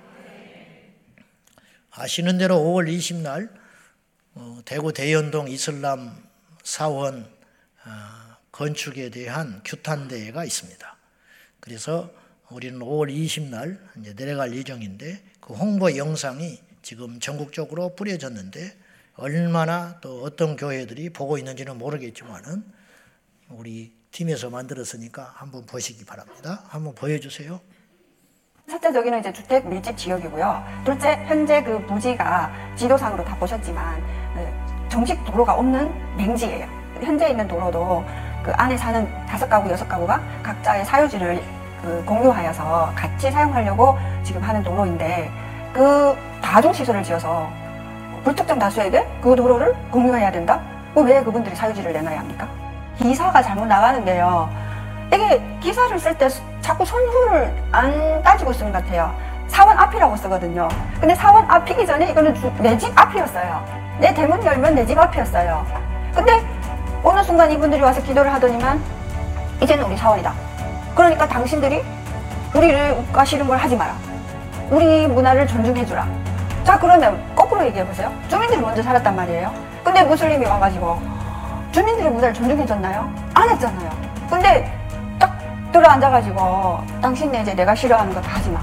아시는 1.90 2.38
대로 2.38 2.57
5월 2.57 2.88
20날 2.88 3.50
어, 4.37 4.62
대구 4.64 4.95
대연동 4.95 5.50
이슬람 5.50 6.16
사원 6.62 7.30
어, 7.85 7.90
건축에 8.52 9.11
대한 9.11 9.61
규탄 9.66 10.09
대회가 10.09 10.47
있습니다. 10.47 10.97
그래서 11.61 12.11
우리는 12.49 12.78
5월 12.78 13.14
20날 13.14 13.78
이제 14.00 14.14
내려갈 14.14 14.57
예정인데 14.57 15.23
그 15.40 15.52
홍보 15.52 15.95
영상이 15.95 16.59
지금 16.80 17.21
전국적으로 17.21 17.95
뿌려졌는데 17.97 18.78
얼마나 19.16 20.00
또 20.00 20.23
어떤 20.23 20.57
교회들이 20.57 21.11
보고 21.11 21.37
있는지는 21.37 21.76
모르겠지만은 21.76 22.79
우리 23.50 23.92
팀에서 24.12 24.50
만들었으니까 24.50 25.33
한번 25.35 25.66
보시기 25.66 26.04
바랍니다. 26.04 26.62
한번 26.69 26.95
보여주세요. 26.95 27.61
첫째 28.69 28.92
저기는 28.92 29.19
이제 29.19 29.33
주택 29.33 29.66
밀집 29.66 29.97
지역이고요. 29.97 30.64
둘째 30.85 31.16
현재 31.26 31.62
그 31.62 31.85
부지가 31.87 32.52
지도상으로 32.76 33.25
다 33.25 33.37
보셨지만 33.37 34.00
네, 34.37 34.88
정식 34.88 35.25
도로가 35.25 35.54
없는 35.54 36.16
맹지예요. 36.16 36.66
현재 37.02 37.30
있는 37.30 37.49
도로도 37.49 38.04
그 38.45 38.52
안에 38.52 38.76
사는 38.76 39.04
다섯 39.26 39.49
가구 39.49 39.69
여섯 39.71 39.88
가구가 39.88 40.23
각자의 40.42 40.85
사유지를 40.85 41.42
그 41.83 42.04
공유하여서 42.04 42.92
같이 42.95 43.30
사용하려고 43.30 43.97
지금 44.23 44.42
하는 44.42 44.62
도로인데 44.62 45.30
그 45.73 46.14
다중 46.40 46.73
시설을 46.73 47.02
지어서 47.02 47.50
불특정 48.23 48.59
다수에게 48.59 49.07
그 49.21 49.35
도로를 49.35 49.75
공유해야 49.90 50.30
된다? 50.30 50.62
그왜 50.95 51.25
그분들이 51.25 51.57
사유지를 51.57 51.92
내놔야 51.92 52.21
합니까? 52.21 52.69
기사가 53.04 53.42
잘못 53.42 53.64
나가는데요. 53.66 54.50
이게 55.12 55.42
기사를 55.61 55.99
쓸 55.99 56.16
때 56.16 56.28
자꾸 56.61 56.85
선후를 56.85 57.52
안 57.73 58.23
따지고 58.23 58.52
쓰는 58.52 58.73
것 58.73 58.85
같아요. 58.85 59.12
사원 59.49 59.76
앞이라고 59.78 60.16
쓰거든요. 60.16 60.69
근데 61.00 61.14
사원 61.14 61.50
앞이기 61.50 61.87
전에 61.87 62.11
이거는 62.11 62.35
내 62.61 62.76
집 62.78 62.92
앞이었어요. 62.97 63.64
내 63.99 64.12
대문 64.14 64.45
열면 64.45 64.75
내 64.75 64.87
집 64.87 64.99
앞이었어요. 64.99 65.66
근데 66.14 66.40
어느 67.02 67.23
순간 67.23 67.50
이분들이 67.50 67.80
와서 67.80 68.00
기도를 68.02 68.33
하더니만 68.35 68.80
이제는 69.62 69.85
우리 69.85 69.97
사원이다. 69.97 70.33
그러니까 70.95 71.26
당신들이 71.26 71.83
우리를 72.54 72.92
욱가시는 73.09 73.47
걸 73.47 73.57
하지 73.57 73.76
마라. 73.76 73.95
우리 74.71 75.07
문화를 75.09 75.47
존중해주라. 75.47 76.07
자 76.64 76.78
그러면 76.78 77.19
거꾸로 77.35 77.64
얘기해보세요. 77.64 78.12
주민들이 78.28 78.61
먼저 78.61 78.83
살았단 78.83 79.16
말이에요. 79.16 79.50
근데 79.83 80.02
무슬림이 80.04 80.45
와가지고 80.47 81.00
주민들의 81.72 82.10
문화를 82.10 82.34
존중해줬나요? 82.34 83.12
안 83.34 83.48
했잖아요. 83.50 83.90
근데 84.28 84.78
딱 85.18 85.36
들어앉아가지고 85.72 86.84
당신네 87.00 87.42
이제 87.42 87.54
내가 87.54 87.74
싫어하는 87.74 88.12
거 88.14 88.20
다 88.20 88.36
하지 88.36 88.50
마. 88.50 88.60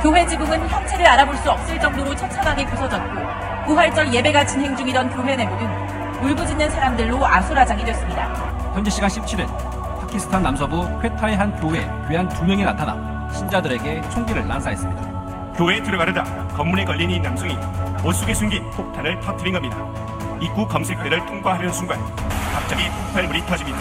교회 0.00 0.26
지붕은 0.26 0.68
형체를 0.68 1.06
알아볼 1.06 1.36
수 1.36 1.50
없을 1.50 1.78
정도로 1.78 2.14
처참하게 2.16 2.66
부서졌고 2.66 3.20
부활절 3.66 4.12
예배가 4.12 4.44
진행 4.46 4.76
중이던 4.76 5.10
교회 5.10 5.36
내부는 5.36 6.22
울부짖는 6.22 6.70
사람들로 6.70 7.24
아수라장이 7.24 7.84
됐습니다. 7.84 8.26
현지 8.74 8.90
시간 8.90 9.08
17일 9.08 9.46
파키스탄 10.00 10.42
남서부 10.42 10.88
퀘타의 11.00 11.36
한 11.36 11.54
교회 11.60 11.84
교한 12.08 12.28
두 12.28 12.44
명이 12.44 12.64
나타나 12.64 13.28
신자들에게 13.32 14.02
총기를 14.10 14.46
난사했습니다. 14.46 15.52
교회에 15.56 15.82
들어가려다 15.82 16.24
건물에 16.48 16.84
걸린 16.84 17.10
이 17.10 17.20
남성이 17.20 17.56
옷 18.04 18.12
속에 18.14 18.34
숨긴 18.34 18.68
폭탄을 18.70 19.20
터뜨린 19.20 19.52
겁니다. 19.54 19.76
입구 20.42 20.66
검색대를 20.66 21.24
통과하려는 21.26 21.72
순간 21.72 21.98
갑자기 22.52 22.90
폭발물이 22.90 23.46
터집니다. 23.46 23.78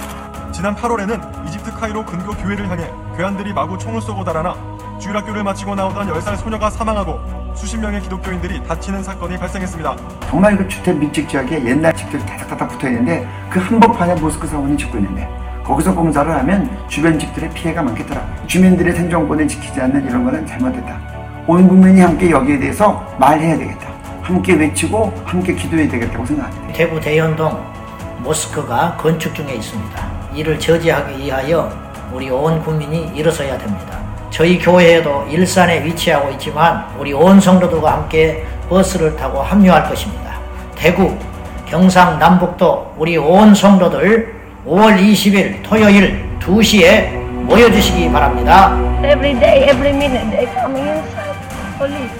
지난 0.51 0.75
8월에는 0.75 1.47
이집트 1.47 1.71
카이로 1.73 2.05
근교 2.05 2.33
교회를 2.33 2.69
향해 2.69 2.87
괴한들이 3.17 3.51
마구 3.51 3.77
총을 3.77 3.99
쏘고 3.99 4.23
달아나 4.23 4.55
주일학교를 4.99 5.43
마치고 5.43 5.73
나오던 5.73 6.07
10살 6.13 6.37
소녀가 6.37 6.69
사망하고 6.69 7.19
수십 7.55 7.79
명의 7.79 7.99
기독교인들이 8.01 8.63
다치는 8.67 9.01
사건이 9.01 9.37
발생했습니다. 9.37 9.95
정말 10.29 10.55
그 10.55 10.67
주택 10.67 10.97
밀집 10.97 11.27
지역에 11.27 11.65
옛날 11.65 11.93
집들이 11.95 12.23
다닥다닥 12.25 12.69
붙어 12.69 12.87
있는데 12.87 13.27
그 13.49 13.59
한복판에 13.59 14.15
모스크 14.15 14.45
사원이 14.45 14.77
짓고 14.77 14.99
있는데 14.99 15.27
거기서 15.63 15.95
공사를 15.95 16.31
하면 16.31 16.87
주변 16.87 17.17
집들의 17.17 17.49
피해가 17.51 17.81
많겠더라고요. 17.81 18.47
주민들의 18.47 18.93
생존권을 18.93 19.47
지키지 19.47 19.81
않는 19.81 20.07
이런 20.07 20.23
거는 20.23 20.45
잘못됐다. 20.45 20.99
온 21.47 21.67
국민이 21.67 22.01
함께 22.01 22.29
여기에 22.29 22.59
대해서 22.59 23.03
말해야 23.19 23.57
되겠다. 23.57 23.90
함께 24.21 24.53
외치고 24.53 25.13
함께 25.25 25.53
기도해야 25.53 25.89
되겠다고 25.89 26.25
생각합니다. 26.25 26.73
대구 26.73 26.99
대연동 26.99 27.63
모스크가 28.19 28.97
건축 28.97 29.33
중에 29.33 29.53
있습니다. 29.55 30.11
이를 30.33 30.59
저지하기 30.59 31.17
위하여 31.23 31.71
우리 32.13 32.29
온 32.29 32.61
국민이 32.61 33.11
일어서야 33.15 33.57
됩니다. 33.57 33.99
저희 34.29 34.57
교회에도 34.59 35.25
일산에 35.29 35.83
위치하고 35.83 36.29
있지만 36.31 36.85
우리 36.97 37.13
온 37.13 37.39
성도들과 37.39 37.93
함께 37.93 38.45
버스를 38.69 39.15
타고 39.17 39.41
합류할 39.41 39.89
것입니다. 39.89 40.39
대구, 40.75 41.17
경상, 41.65 42.19
남북도 42.19 42.95
우리 42.97 43.17
온 43.17 43.53
성도들 43.53 44.35
5월 44.65 44.97
20일 44.99 45.63
토요일 45.63 46.29
2시에 46.39 47.11
모여주시기 47.43 48.11
바랍니다. 48.11 48.75
Every 49.03 49.37
day, 49.39 49.69
every 49.69 49.89
minute, 49.89 50.29
they 50.29 50.47
coming 50.53 50.87
inside. 50.87 51.31
Police. 51.77 52.10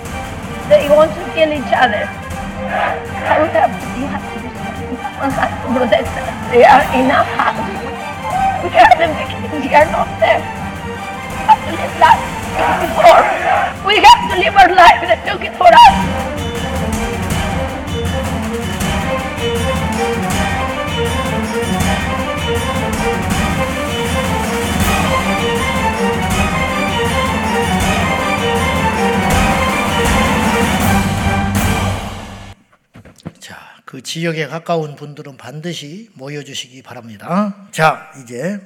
They 0.71 0.87
want 0.87 1.11
to 1.11 1.23
kill 1.35 1.51
each 1.51 1.73
other. 1.75 2.07
I 2.07 3.43
would 3.43 3.51
have, 3.51 3.75
you 3.99 4.07
have 4.07 4.23
to 4.23 4.39
has 5.35 5.51
to 5.51 5.67
protect 5.67 6.07
them. 6.15 6.31
They 6.47 6.63
are 6.63 6.79
in 6.95 7.11
a 7.11 7.27
house. 7.27 7.59
We 8.63 8.71
are 8.79 8.95
the 8.95 9.11
victims. 9.11 9.51
We 9.51 9.75
are 9.75 9.91
not 9.91 10.07
them. 10.23 10.39
We 11.27 11.43
have 11.43 11.59
to 11.59 11.71
live 11.75 11.95
life 11.99 12.23
before. 12.87 13.19
We 13.83 13.99
have 13.99 14.21
to 14.31 14.35
live 14.39 14.55
our 14.55 14.71
life 14.71 15.03
that 15.11 15.27
took 15.27 15.43
it 15.43 15.51
for 15.59 15.67
us. 15.67 16.50
그 33.91 34.01
지역에 34.01 34.47
가까운 34.47 34.95
분들은 34.95 35.35
반드시 35.35 36.09
모여주시기 36.13 36.81
바랍니다. 36.81 37.67
자, 37.71 38.09
이제 38.23 38.57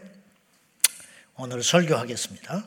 오늘 1.35 1.63
설교하겠습니다. 1.63 2.63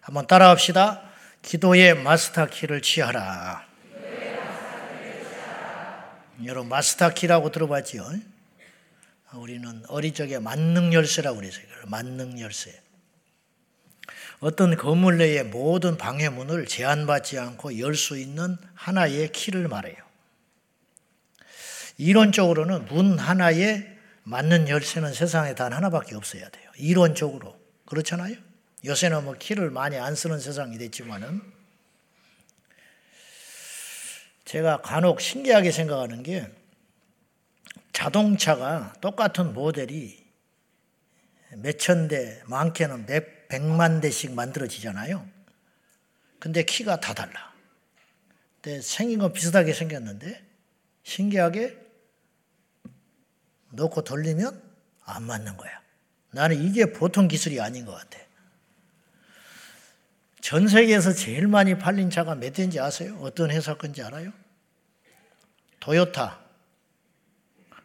한번 0.00 0.26
따라합시다. 0.26 1.00
기도의 1.42 1.94
마스터 2.02 2.46
키를 2.46 2.82
취하라. 2.82 3.64
여러분 6.44 6.68
마스터 6.68 7.10
키라고 7.10 7.52
들어봤지요? 7.52 8.04
우리는 9.34 9.84
어릴 9.86 10.12
적에 10.12 10.40
만능 10.40 10.92
열쇠라고 10.92 11.36
그랬어요. 11.36 11.66
만능 11.86 12.40
열쇠. 12.40 12.82
어떤 14.40 14.76
건물 14.76 15.18
내의 15.18 15.44
모든 15.44 15.96
방해문을 15.96 16.66
제한받지 16.66 17.38
않고 17.38 17.78
열 17.78 17.94
수 17.94 18.18
있는 18.18 18.56
하나의 18.74 19.30
키를 19.30 19.68
말해요. 19.68 20.05
이론적으로는 21.98 22.86
문 22.86 23.18
하나에 23.18 23.96
맞는 24.24 24.68
열쇠는 24.68 25.14
세상에 25.14 25.54
단 25.54 25.72
하나밖에 25.72 26.14
없어야 26.14 26.48
돼요. 26.48 26.70
이론적으로. 26.76 27.58
그렇잖아요? 27.86 28.36
요새는 28.84 29.24
뭐 29.24 29.34
키를 29.34 29.70
많이 29.70 29.96
안 29.96 30.14
쓰는 30.14 30.38
세상이 30.40 30.78
됐지만은 30.78 31.40
제가 34.44 34.80
간혹 34.82 35.20
신기하게 35.20 35.72
생각하는 35.72 36.22
게 36.22 36.50
자동차가 37.92 38.92
똑같은 39.00 39.54
모델이 39.54 40.24
몇천 41.54 42.08
대, 42.08 42.42
많게는 42.46 43.06
몇 43.06 43.48
백만 43.48 44.00
대씩 44.00 44.32
만들어지잖아요. 44.32 45.26
근데 46.38 46.62
키가 46.64 47.00
다 47.00 47.14
달라. 47.14 47.54
근데 48.60 48.80
생긴 48.82 49.20
건 49.20 49.32
비슷하게 49.32 49.72
생겼는데 49.72 50.44
신기하게 51.04 51.85
넣고 53.76 54.02
돌리면 54.02 54.62
안 55.04 55.22
맞는 55.22 55.56
거야. 55.56 55.70
나는 56.32 56.60
이게 56.62 56.92
보통 56.92 57.28
기술이 57.28 57.60
아닌 57.60 57.84
것 57.86 57.92
같아. 57.92 58.18
전 60.40 60.68
세계에서 60.68 61.12
제일 61.12 61.46
많이 61.48 61.76
팔린 61.78 62.10
차가 62.10 62.34
몇 62.34 62.52
대인지 62.52 62.78
아세요? 62.78 63.16
어떤 63.20 63.50
회사 63.50 63.74
건지 63.74 64.02
알아요? 64.02 64.32
토요타. 65.80 66.40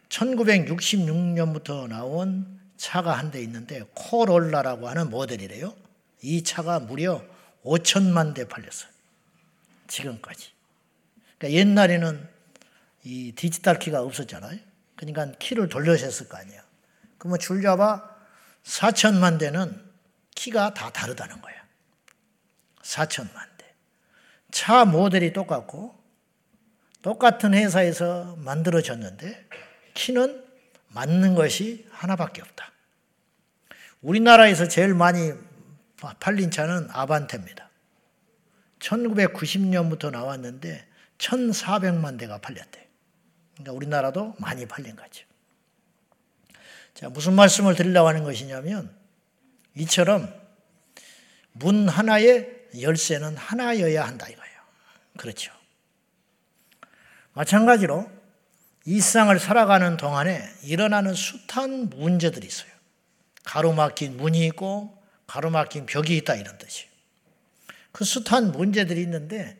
1966년부터 0.08 1.88
나온 1.88 2.60
차가 2.76 3.12
한 3.12 3.30
대 3.30 3.40
있는데 3.42 3.82
코롤라라고 3.94 4.88
하는 4.88 5.08
모델이래요. 5.10 5.74
이 6.22 6.42
차가 6.42 6.80
무려 6.80 7.24
5천만 7.64 8.34
대 8.34 8.46
팔렸어요. 8.46 8.90
지금까지. 9.86 10.50
그러니까 11.38 11.58
옛날에는 11.58 12.28
이 13.04 13.32
디지털 13.36 13.78
키가 13.78 14.02
없었잖아요. 14.02 14.58
그러니까 15.02 15.36
키를 15.38 15.68
돌려셨을 15.68 16.28
거 16.28 16.36
아니에요. 16.36 16.62
그러면 17.18 17.40
줄 17.40 17.60
잡아 17.60 18.08
4천만 18.62 19.38
대는 19.38 19.90
키가 20.36 20.74
다 20.74 20.90
다르다는 20.90 21.40
거예요. 21.42 21.60
4천만 22.82 23.34
대. 23.58 23.74
차 24.52 24.84
모델이 24.84 25.32
똑같고 25.32 26.00
똑같은 27.02 27.52
회사에서 27.52 28.36
만들어졌는데 28.36 29.48
키는 29.94 30.44
맞는 30.88 31.34
것이 31.34 31.88
하나밖에 31.90 32.40
없다. 32.42 32.70
우리나라에서 34.02 34.68
제일 34.68 34.94
많이 34.94 35.32
팔린 36.20 36.52
차는 36.52 36.88
아반떼입니다. 36.92 37.70
1990년부터 38.78 40.12
나왔는데 40.12 40.86
1,400만 41.18 42.18
대가 42.18 42.38
팔렸대요. 42.38 42.81
그러니까 43.62 43.72
우리나라도 43.72 44.34
많이 44.38 44.66
팔린 44.66 44.96
거죠. 44.96 45.24
자, 46.94 47.08
무슨 47.08 47.34
말씀을 47.34 47.74
드리려고 47.74 48.08
하는 48.08 48.24
것이냐면 48.24 48.94
이처럼 49.76 50.32
문 51.52 51.88
하나에 51.88 52.46
열쇠는 52.80 53.36
하나여야 53.36 54.04
한다 54.04 54.28
이거예요. 54.28 54.52
그렇죠. 55.16 55.52
마찬가지로 57.34 58.10
이 58.84 59.00
세상을 59.00 59.38
살아가는 59.38 59.96
동안에 59.96 60.42
일어나는 60.62 61.14
숱한 61.14 61.90
문제들이 61.90 62.46
있어요. 62.46 62.70
가로막힌 63.44 64.16
문이 64.16 64.44
있고 64.46 65.00
가로막힌 65.26 65.86
벽이 65.86 66.16
있다 66.18 66.34
이런 66.34 66.58
뜻이에요. 66.58 66.90
그 67.92 68.04
숱한 68.04 68.52
문제들이 68.52 69.00
있는데 69.02 69.56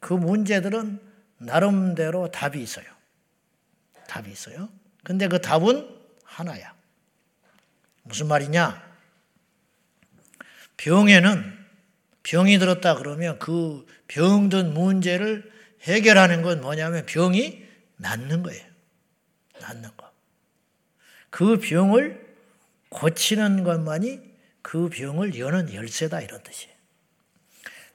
그 0.00 0.12
문제들은 0.14 1.00
나름대로 1.38 2.30
답이 2.30 2.60
있어요. 2.60 2.95
답이 4.06 4.30
있어요. 4.30 4.68
근데 5.04 5.28
그 5.28 5.40
답은 5.40 5.88
하나야. 6.24 6.74
무슨 8.02 8.28
말이냐? 8.28 8.84
병에는 10.76 11.66
병이 12.22 12.58
들었다 12.58 12.96
그러면 12.96 13.38
그 13.38 13.86
병든 14.08 14.74
문제를 14.74 15.50
해결하는 15.82 16.42
건 16.42 16.60
뭐냐면 16.60 17.06
병이 17.06 17.64
낫는 17.96 18.42
거예요. 18.42 18.64
낫는 19.60 19.90
거. 19.96 20.10
그 21.30 21.58
병을 21.58 22.26
고치는 22.88 23.64
것만이 23.64 24.20
그 24.62 24.88
병을 24.88 25.38
여는 25.38 25.72
열쇠다 25.72 26.20
이런 26.20 26.42
뜻이에요. 26.42 26.74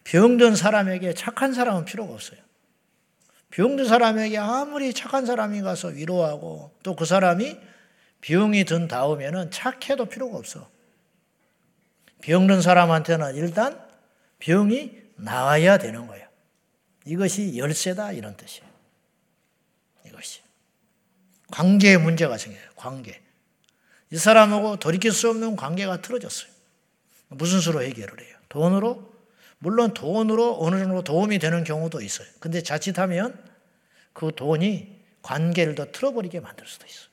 병든 0.04 0.56
사람에게 0.56 1.14
착한 1.14 1.54
사람은 1.54 1.86
필요가 1.86 2.14
없어요. 2.14 2.40
병든 3.52 3.86
사람에게 3.86 4.38
아무리 4.38 4.94
착한 4.94 5.26
사람이 5.26 5.62
가서 5.62 5.90
위로하고 5.90 6.72
또 6.84 6.96
그 6.96 7.06
사람이 7.06 7.58
병이 8.22 8.66
든 8.66 8.88
다음에는 8.88 9.52
착해도 9.52 10.06
필요가 10.06 10.38
없어. 10.38 10.70
병든 12.22 12.62
사람한테는 12.62 13.36
일단 13.36 13.84
병이 14.40 14.96
나아야 15.16 15.78
되는 15.78 16.08
거예요. 16.08 16.28
이것이 17.06 17.58
열쇠다 17.58 18.12
이런 18.12 18.38
뜻이에요. 18.38 18.70
이것이. 20.06 20.42
관계의 21.52 21.98
문제가 21.98 22.38
생겨요. 22.38 22.70
관계. 22.76 23.22
이 24.12 24.18
사람하고 24.18 24.78
돌이킬 24.78 25.12
수 25.12 25.30
없는 25.30 25.56
관계가 25.56 26.02
틀어졌어요. 26.02 26.52
무슨 27.30 27.60
수로 27.60 27.82
해결을 27.82 28.24
해요? 28.24 28.38
돈으로? 28.50 29.11
물론 29.64 29.94
돈으로 29.94 30.58
어느 30.60 30.80
정도 30.80 31.04
도움이 31.04 31.38
되는 31.38 31.64
경우도 31.64 32.02
있어요. 32.02 32.28
근데 32.40 32.64
자칫하면 32.64 33.38
그 34.12 34.32
돈이 34.36 35.00
관계를 35.22 35.76
더 35.76 35.86
틀어버리게 35.92 36.40
만들 36.40 36.66
수도 36.66 36.88
있어요. 36.88 37.08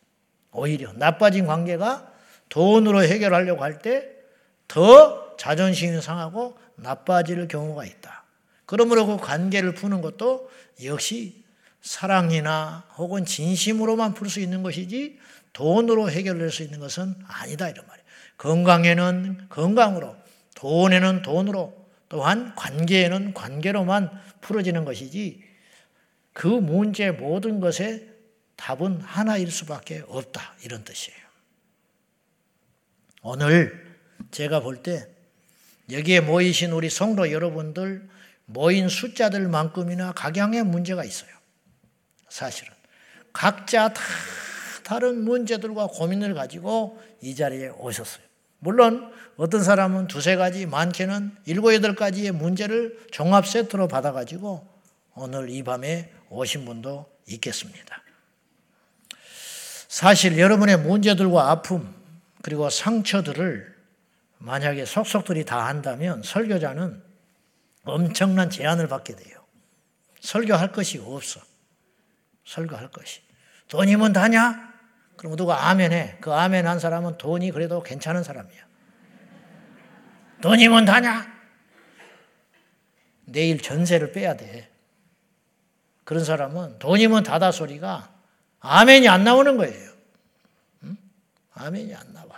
오히려 0.52 0.93
나빠진 0.95 1.47
관계가 1.47 2.11
돈으로 2.49 3.02
해결하려고 3.02 3.63
할 3.63 3.80
때 3.80 4.19
더 4.67 5.34
자존심이 5.39 6.00
상하고 6.02 6.58
나빠질 6.76 7.49
경우가 7.49 7.87
있다. 7.87 8.25
그러므로 8.67 9.06
그 9.06 9.17
관계를 9.17 9.73
푸는 9.75 10.02
것도 10.02 10.50
역시 10.84 11.43
사랑이나 11.80 12.84
혹은 12.99 13.25
진심으로만 13.25 14.13
풀 14.13 14.28
수 14.28 14.41
있는 14.41 14.63
것이지 14.63 15.19
돈으로 15.54 16.11
해결될 16.11 16.50
수 16.50 16.63
있는 16.63 16.80
것은 16.80 17.15
아니다 17.26 17.69
이런 17.69 17.87
말이에요. 17.87 18.06
건강에는 18.37 19.47
건강으로, 19.49 20.15
돈에는 20.54 21.23
돈으로, 21.23 21.87
또한 22.08 22.54
관계에는 22.54 23.34
관계로만 23.34 24.10
풀어지는 24.40 24.84
것이지 24.84 25.42
그 26.32 26.47
문제 26.47 27.10
모든 27.10 27.60
것에 27.60 28.08
답은 28.56 29.00
하나일 29.00 29.50
수밖에 29.50 30.02
없다 30.08 30.56
이런 30.64 30.84
뜻이에요. 30.84 31.18
오늘 33.23 33.99
제가 34.30 34.60
볼 34.60 34.82
때 34.82 35.06
여기에 35.90 36.21
모이신 36.21 36.73
우리 36.73 36.90
성도 36.90 37.32
여러분들 37.32 38.08
모인 38.44 38.88
숫자들만큼이나 38.88 40.12
각양의 40.12 40.64
문제가 40.64 41.04
있어요. 41.04 41.30
사실은 42.28 42.73
각자 43.32 43.92
다 43.92 44.02
다른 44.84 45.23
문제들과 45.25 45.88
고민을 45.88 46.34
가지고 46.34 47.00
이 47.21 47.34
자리에 47.34 47.68
오셨어요. 47.68 48.27
물론 48.58 49.12
어떤 49.36 49.62
사람은 49.62 50.08
두세 50.08 50.36
가지, 50.36 50.66
많게는 50.66 51.36
일곱, 51.47 51.73
여덟 51.73 51.94
가지의 51.94 52.32
문제를 52.32 52.99
종합 53.12 53.47
세트로 53.47 53.88
받아가지고 53.88 54.66
오늘 55.14 55.49
이 55.50 55.62
밤에 55.62 56.12
오신 56.30 56.64
분도 56.64 57.06
있겠습니다. 57.26 58.02
사실 59.88 60.38
여러분의 60.38 60.78
문제들과 60.78 61.50
아픔, 61.50 61.94
그리고 62.42 62.68
상처들을 62.68 63.76
만약에 64.38 64.84
속속들이 64.84 65.44
다 65.44 65.66
한다면 65.66 66.23
설교자는 66.23 67.02
엄청난 67.84 68.50
제한을 68.50 68.88
받게 68.88 69.16
돼요. 69.16 69.38
설교할 70.21 70.73
것이 70.73 70.99
없어. 70.99 71.40
설교할 72.44 72.90
것이. 72.90 73.21
돈이면 73.68 74.12
다냐? 74.12 74.68
그럼 75.19 75.37
누가 75.37 75.69
아멘 75.69 75.93
해. 75.93 76.17
그 76.21 76.33
아멘 76.33 76.67
한 76.67 76.78
사람은 76.78 77.19
돈이 77.19 77.50
그래도 77.50 77.83
괜찮은 77.83 78.23
사람이야. 78.23 78.67
돈이면 80.41 80.85
다냐? 80.85 81.39
내일 83.26 83.61
전세를 83.61 84.13
빼야 84.13 84.37
돼. 84.37 84.71
그런 86.04 86.25
사람은 86.25 86.78
돈이면 86.78 87.25
다다 87.25 87.50
소리가 87.50 88.15
아멘이 88.61 89.09
안 89.09 89.25
나오는 89.25 89.57
거예요. 89.57 89.93
응? 90.85 90.97
아멘이 91.52 91.95
안 91.95 92.13
나와. 92.13 92.28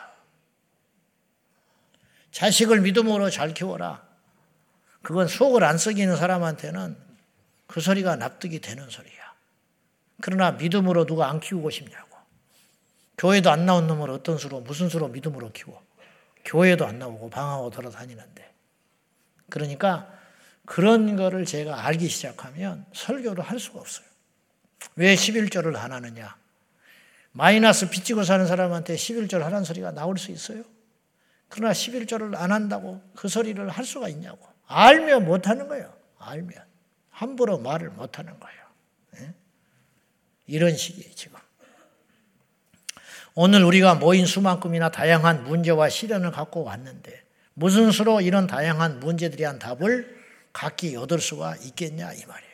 자식을 2.32 2.80
믿음으로 2.80 3.28
잘 3.28 3.52
키워라. 3.52 4.02
그건 5.02 5.28
속을 5.28 5.62
안 5.64 5.76
썩이는 5.76 6.16
사람한테는 6.16 6.96
그 7.66 7.80
소리가 7.80 8.16
납득이 8.16 8.60
되는 8.60 8.88
소리야. 8.88 9.34
그러나 10.22 10.52
믿음으로 10.52 11.04
누가 11.04 11.28
안 11.28 11.40
키우고 11.40 11.68
싶냐고. 11.70 12.09
교회도 13.20 13.50
안 13.50 13.66
나온 13.66 13.86
놈을 13.86 14.08
어떤 14.10 14.38
수로, 14.38 14.60
무슨 14.60 14.88
수로 14.88 15.08
믿음으로 15.08 15.52
키워. 15.52 15.82
교회도 16.46 16.86
안 16.86 16.98
나오고 16.98 17.28
방하고 17.28 17.68
돌아다니는데. 17.68 18.50
그러니까 19.50 20.10
그런 20.64 21.16
거를 21.16 21.44
제가 21.44 21.84
알기 21.84 22.08
시작하면 22.08 22.86
설교를 22.94 23.44
할 23.44 23.58
수가 23.58 23.78
없어요. 23.78 24.06
왜 24.96 25.14
11조를 25.14 25.76
안 25.76 25.92
하느냐? 25.92 26.34
마이너스 27.32 27.90
빚지고 27.90 28.24
사는 28.24 28.46
사람한테 28.46 28.94
11절 28.94 29.40
하라는 29.40 29.64
소리가 29.64 29.90
나올 29.90 30.16
수 30.16 30.30
있어요? 30.30 30.64
그러나 31.50 31.74
11조를 31.74 32.34
안 32.36 32.52
한다고 32.52 33.02
그 33.14 33.28
소리를 33.28 33.68
할 33.68 33.84
수가 33.84 34.08
있냐고. 34.08 34.48
알면 34.66 35.26
못 35.26 35.46
하는 35.46 35.68
거예요. 35.68 35.94
알면. 36.18 36.56
함부로 37.10 37.58
말을 37.58 37.90
못 37.90 38.18
하는 38.18 38.40
거예요. 38.40 38.60
네? 39.10 39.34
이런 40.46 40.74
식이에요, 40.74 41.14
지금. 41.14 41.38
오늘 43.34 43.64
우리가 43.64 43.94
모인 43.94 44.26
수만큼이나 44.26 44.90
다양한 44.90 45.44
문제와 45.44 45.88
시련을 45.88 46.30
갖고 46.32 46.64
왔는데 46.64 47.22
무슨 47.54 47.90
수로 47.90 48.20
이런 48.20 48.46
다양한 48.46 49.00
문제들에 49.00 49.44
한 49.44 49.58
답을 49.58 50.18
각기 50.52 50.96
얻을 50.96 51.20
수가 51.20 51.56
있겠냐 51.64 52.12
이 52.12 52.24
말이에요. 52.26 52.50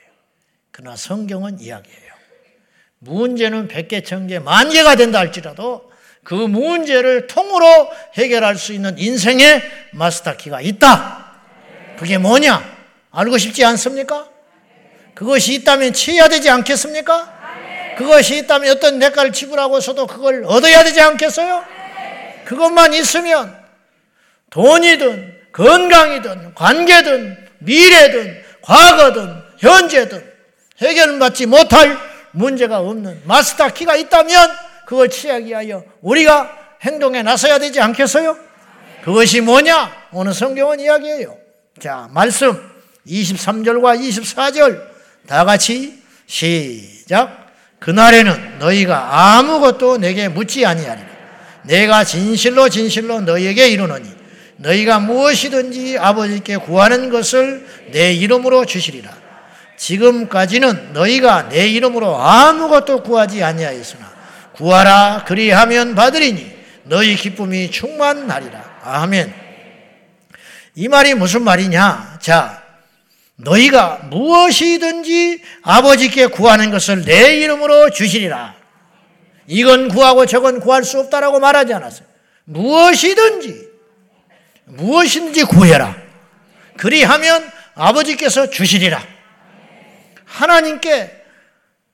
그러나 0.71 0.97
성경은 0.97 1.61
이야기해요. 1.61 2.13
문제는 2.99 3.69
백개 3.69 4.03
천개 4.03 4.39
만 4.39 4.71
개가 4.71 4.97
된다 4.97 5.19
할지라도 5.19 5.91
그 6.25 6.35
문제를 6.35 7.29
통으로 7.29 7.67
해결할 8.15 8.57
수 8.57 8.73
있는 8.73 8.99
인생의 8.99 9.63
마스터키가 9.93 10.61
있다. 10.61 11.41
그게 11.99 12.19
뭐냐? 12.19 12.77
알고 13.13 13.39
싶지 13.39 13.65
않습니까? 13.65 14.29
그것이 15.15 15.55
있다면 15.55 15.93
취해야 15.93 16.29
되지 16.29 16.51
않겠습니까? 16.51 17.36
그것이 17.97 18.39
있다면 18.39 18.77
어떤 18.77 18.99
대가를 18.99 19.33
지불하고 19.33 19.81
서도 19.81 20.07
그걸 20.07 20.45
얻어야 20.47 20.85
되지 20.85 21.01
않겠어요? 21.01 21.65
그것만 22.45 22.95
있으면 22.95 23.57
돈이든 24.51 25.37
건강이든 25.53 26.55
관계든 26.55 27.49
미래든 27.59 28.43
과거든 28.63 29.43
현재든 29.59 30.33
해결받지 30.79 31.47
못할 31.47 31.97
문제가 32.33 32.81
없는 32.81 33.23
마스터 33.25 33.69
키가 33.69 33.97
있다면 33.97 34.51
그걸 34.87 35.09
취하기 35.09 35.47
위하여 35.47 35.83
우리가 36.03 36.77
행동에 36.83 37.23
나서야 37.23 37.59
되지 37.59 37.81
않겠어요? 37.81 38.37
그것이 39.03 39.41
뭐냐? 39.41 40.09
오늘 40.13 40.35
성경은 40.35 40.81
이야기해요. 40.81 41.37
자, 41.81 42.09
말씀 42.11 42.53
23절과 43.07 43.99
24절 44.01 44.83
다 45.27 45.45
같이 45.45 46.03
시작. 46.27 47.46
그날에는 47.79 48.59
너희가 48.59 49.37
아무것도 49.37 49.99
내게 49.99 50.29
묻지 50.29 50.65
아니하리라. 50.65 51.07
내가 51.63 52.05
진실로 52.05 52.69
진실로 52.69 53.21
너희에게 53.21 53.69
이르노니 53.69 54.09
너희가 54.57 55.01
무엇이든지 55.01 55.99
아버지께 55.99 56.57
구하는 56.57 57.11
것을 57.11 57.67
내 57.93 58.13
이름으로 58.13 58.65
주시리라. 58.65 59.11
지금까지는 59.77 60.95
너희가 60.95 61.51
내 61.51 61.69
이름으로 61.69 62.17
아무것도 62.17 63.03
구하지 63.03 63.43
아니하였으나 63.45 64.11
구하라 64.53 65.25
그리하면 65.27 65.95
받으리니 65.95 66.57
너희 66.85 67.15
기쁨이 67.17 67.71
충만하리라. 67.71 68.81
아멘. 68.83 69.35
이 70.77 70.89
말이 70.89 71.15
무슨 71.15 71.43
말이냐? 71.43 72.19
자, 72.21 72.63
너희가 73.37 74.01
무엇이든지 74.11 75.43
아버지께 75.63 76.27
구하는 76.27 76.71
것을 76.71 77.05
내 77.05 77.37
이름으로 77.37 77.91
주시리라. 77.91 78.55
이건 79.47 79.89
구하고 79.89 80.27
저건 80.27 80.61
구할 80.61 80.85
수 80.85 80.99
없다라고 81.01 81.39
말하지 81.39 81.75
않았어요. 81.75 82.07
무엇이든지, 82.45 83.69
무엇이든지 84.65 85.45
구해라. 85.45 85.97
그리하면 86.77 87.51
아버지께서 87.75 88.51
주시리라. 88.51 89.03
하나님께 90.25 91.25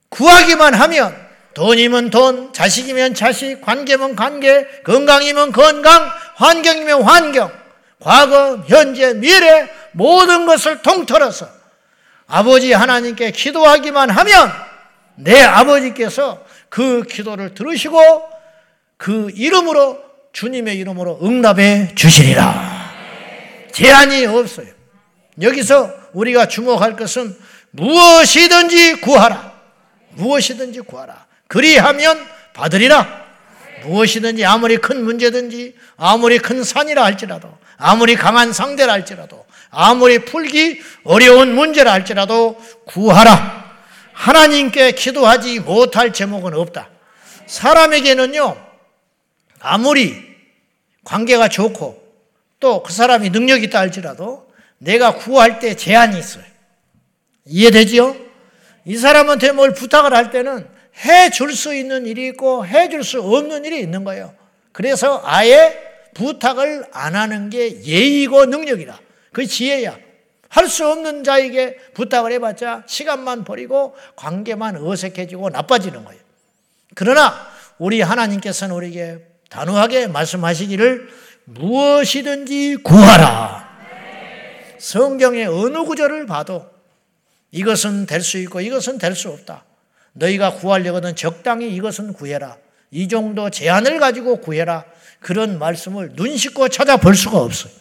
구하기만 0.09 0.73
하면 0.73 1.23
돈이면 1.53 2.09
돈, 2.09 2.51
자식이면 2.53 3.13
자식, 3.13 3.61
관계면 3.61 4.15
관계, 4.15 4.65
건강이면 4.83 5.51
건강, 5.51 6.09
환경이면 6.35 7.03
환경, 7.03 7.51
과거, 8.03 8.61
현재, 8.67 9.13
미래 9.13 9.69
모든 9.93 10.45
것을 10.45 10.81
통틀어서 10.81 11.47
아버지 12.27 12.73
하나님께 12.73 13.31
기도하기만 13.31 14.09
하면 14.09 14.51
내 15.15 15.41
아버지께서 15.41 16.45
그 16.67 17.03
기도를 17.03 17.53
들으시고 17.53 17.99
그 18.97 19.31
이름으로 19.33 20.03
주님의 20.33 20.77
이름으로 20.79 21.19
응답해 21.23 21.95
주시리라. 21.95 22.91
제한이 23.71 24.25
없어요. 24.25 24.67
여기서 25.41 25.93
우리가 26.11 26.47
주목할 26.47 26.97
것은 26.97 27.37
무엇이든지 27.71 28.95
구하라. 29.01 29.53
무엇이든지 30.11 30.81
구하라. 30.81 31.25
그리하면 31.47 32.27
받으리라. 32.53 33.23
무엇이든지 33.83 34.45
아무리 34.45 34.77
큰 34.77 35.03
문제든지 35.03 35.75
아무리 35.95 36.39
큰 36.39 36.63
산이라 36.63 37.03
할지라도 37.03 37.62
아무리 37.85 38.15
강한 38.15 38.53
상대라 38.53 38.93
할지라도 38.93 39.45
아무리 39.69 40.19
풀기 40.19 40.81
어려운 41.03 41.53
문제라 41.53 41.91
할지라도 41.91 42.57
구하라. 42.85 43.61
하나님께 44.13 44.93
기도하지 44.93 45.59
못할 45.59 46.13
제목은 46.13 46.53
없다. 46.53 46.89
사람에게는요, 47.45 48.55
아무리 49.59 50.15
관계가 51.03 51.49
좋고 51.49 52.01
또 52.61 52.81
그 52.83 52.93
사람이 52.93 53.31
능력이 53.31 53.65
있다 53.65 53.79
할지라도 53.79 54.47
내가 54.77 55.15
구할 55.15 55.59
때 55.59 55.75
제한이 55.75 56.17
있어요. 56.17 56.45
이해되지요? 57.45 58.15
이 58.85 58.95
사람한테 58.95 59.51
뭘 59.51 59.73
부탁을 59.73 60.13
할 60.13 60.31
때는 60.31 60.65
해 61.05 61.29
줄 61.31 61.51
수 61.53 61.75
있는 61.75 62.05
일이 62.05 62.27
있고 62.27 62.65
해 62.65 62.87
줄 62.87 63.03
수 63.03 63.21
없는 63.21 63.65
일이 63.65 63.81
있는 63.81 64.05
거예요. 64.05 64.33
그래서 64.71 65.21
아예 65.25 65.92
부탁을 66.13 66.85
안 66.91 67.15
하는 67.15 67.49
게 67.49 67.83
예의고 67.83 68.45
능력이라. 68.45 68.99
그 69.31 69.45
지혜야. 69.45 69.97
할 70.49 70.67
수 70.69 70.87
없는 70.87 71.23
자에게 71.23 71.77
부탁을 71.95 72.31
해봤자 72.33 72.83
시간만 72.85 73.43
버리고 73.43 73.95
관계만 74.15 74.77
어색해지고 74.77 75.49
나빠지는 75.49 76.05
거예요. 76.05 76.21
그러나 76.93 77.33
우리 77.79 78.01
하나님께서는 78.01 78.75
우리에게 78.75 79.25
단호하게 79.49 80.07
말씀하시기를 80.07 81.09
무엇이든지 81.45 82.77
구하라. 82.83 83.67
성경의 84.77 85.47
어느 85.47 85.83
구절을 85.83 86.27
봐도 86.27 86.69
이것은 87.51 88.05
될 88.05 88.21
수 88.21 88.37
있고 88.37 88.61
이것은 88.61 88.97
될 88.99 89.15
수 89.15 89.29
없다. 89.29 89.65
너희가 90.13 90.53
구하려거든 90.53 91.15
적당히 91.15 91.73
이것은 91.75 92.13
구해라. 92.13 92.57
이 92.91 93.07
정도 93.07 93.49
제한을 93.49 93.99
가지고 93.99 94.37
구해라. 94.37 94.85
그런 95.23 95.57
말씀을 95.57 96.15
눈 96.15 96.37
씻고 96.37 96.67
찾아볼 96.67 97.15
수가 97.15 97.39
없어요. 97.39 97.73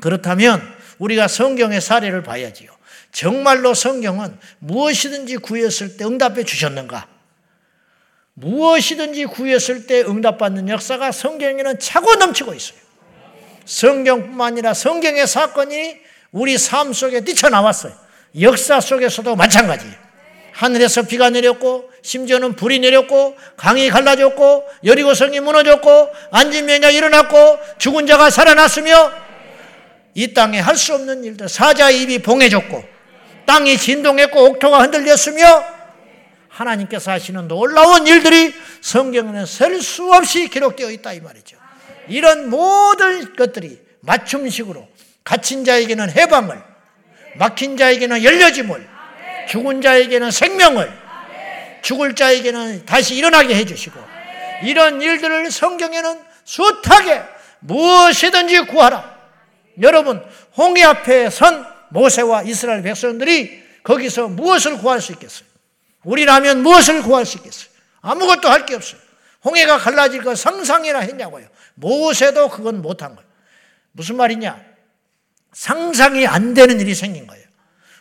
그렇다면 0.00 0.62
우리가 0.98 1.28
성경의 1.28 1.80
사례를 1.80 2.22
봐야지요. 2.22 2.70
정말로 3.10 3.74
성경은 3.74 4.38
무엇이든지 4.60 5.38
구했을 5.38 5.96
때 5.96 6.04
응답해 6.04 6.44
주셨는가? 6.44 7.08
무엇이든지 8.34 9.26
구했을 9.26 9.86
때 9.86 10.02
응답받는 10.02 10.68
역사가 10.68 11.12
성경에는 11.12 11.78
차고 11.78 12.14
넘치고 12.14 12.54
있어요. 12.54 12.78
성경뿐만 13.66 14.52
아니라 14.52 14.72
성경의 14.72 15.26
사건이 15.26 15.98
우리 16.30 16.56
삶 16.56 16.92
속에 16.92 17.22
뛰쳐나왔어요. 17.22 17.92
역사 18.40 18.80
속에서도 18.80 19.36
마찬가지예요. 19.36 20.11
하늘에서 20.52 21.02
비가 21.02 21.30
내렸고 21.30 21.90
심지어는 22.02 22.56
불이 22.56 22.78
내렸고 22.80 23.36
강이 23.56 23.88
갈라졌고 23.90 24.68
여리고성이 24.84 25.40
무너졌고 25.40 26.08
안진 26.30 26.66
명이 26.66 26.94
일어났고 26.94 27.58
죽은 27.78 28.06
자가 28.06 28.30
살아났으며 28.30 29.12
이 30.14 30.34
땅에 30.34 30.60
할 30.60 30.76
수 30.76 30.94
없는 30.94 31.24
일들 31.24 31.48
사자의 31.48 32.02
입이 32.02 32.18
봉해졌고 32.20 32.84
땅이 33.46 33.78
진동했고 33.78 34.44
옥토가 34.44 34.82
흔들렸으며 34.82 35.64
하나님께서 36.48 37.10
하시는 37.12 37.48
놀라운 37.48 38.06
일들이 38.06 38.52
성경에는 38.82 39.46
셀 39.46 39.80
수 39.80 40.12
없이 40.12 40.48
기록되어 40.48 40.90
있다 40.90 41.14
이 41.14 41.20
말이죠. 41.20 41.56
이런 42.08 42.50
모든 42.50 43.34
것들이 43.36 43.80
맞춤식으로 44.00 44.86
갇힌 45.24 45.64
자에게는 45.64 46.10
해방을 46.10 46.62
막힌 47.36 47.76
자에게는 47.76 48.22
열려짐을 48.22 48.91
죽은 49.48 49.80
자에게는 49.82 50.30
생명을 50.30 51.02
죽을 51.82 52.14
자에게는 52.14 52.86
다시 52.86 53.16
일어나게 53.16 53.54
해주시고 53.56 54.00
이런 54.64 55.02
일들을 55.02 55.50
성경에는 55.50 56.20
숱하게 56.44 57.22
무엇이든지 57.60 58.60
구하라. 58.66 59.12
여러분 59.80 60.22
홍해 60.56 60.84
앞에 60.84 61.30
선 61.30 61.66
모세와 61.90 62.42
이스라엘 62.42 62.82
백성들이 62.82 63.62
거기서 63.82 64.28
무엇을 64.28 64.78
구할 64.78 65.00
수 65.00 65.12
있겠어요? 65.12 65.46
우리라면 66.04 66.62
무엇을 66.62 67.02
구할 67.02 67.26
수 67.26 67.38
있겠어요? 67.38 67.68
아무것도 68.00 68.48
할 68.48 68.66
게 68.66 68.74
없어요. 68.74 69.00
홍해가 69.44 69.78
갈라질 69.78 70.22
거 70.22 70.34
상상이나 70.36 71.00
했냐고요. 71.00 71.46
모세도 71.74 72.48
그건 72.50 72.80
못한 72.80 73.14
거예요. 73.16 73.28
무슨 73.92 74.16
말이냐? 74.16 74.60
상상이 75.52 76.26
안 76.26 76.54
되는 76.54 76.80
일이 76.80 76.94
생긴 76.94 77.26
거예요. 77.26 77.44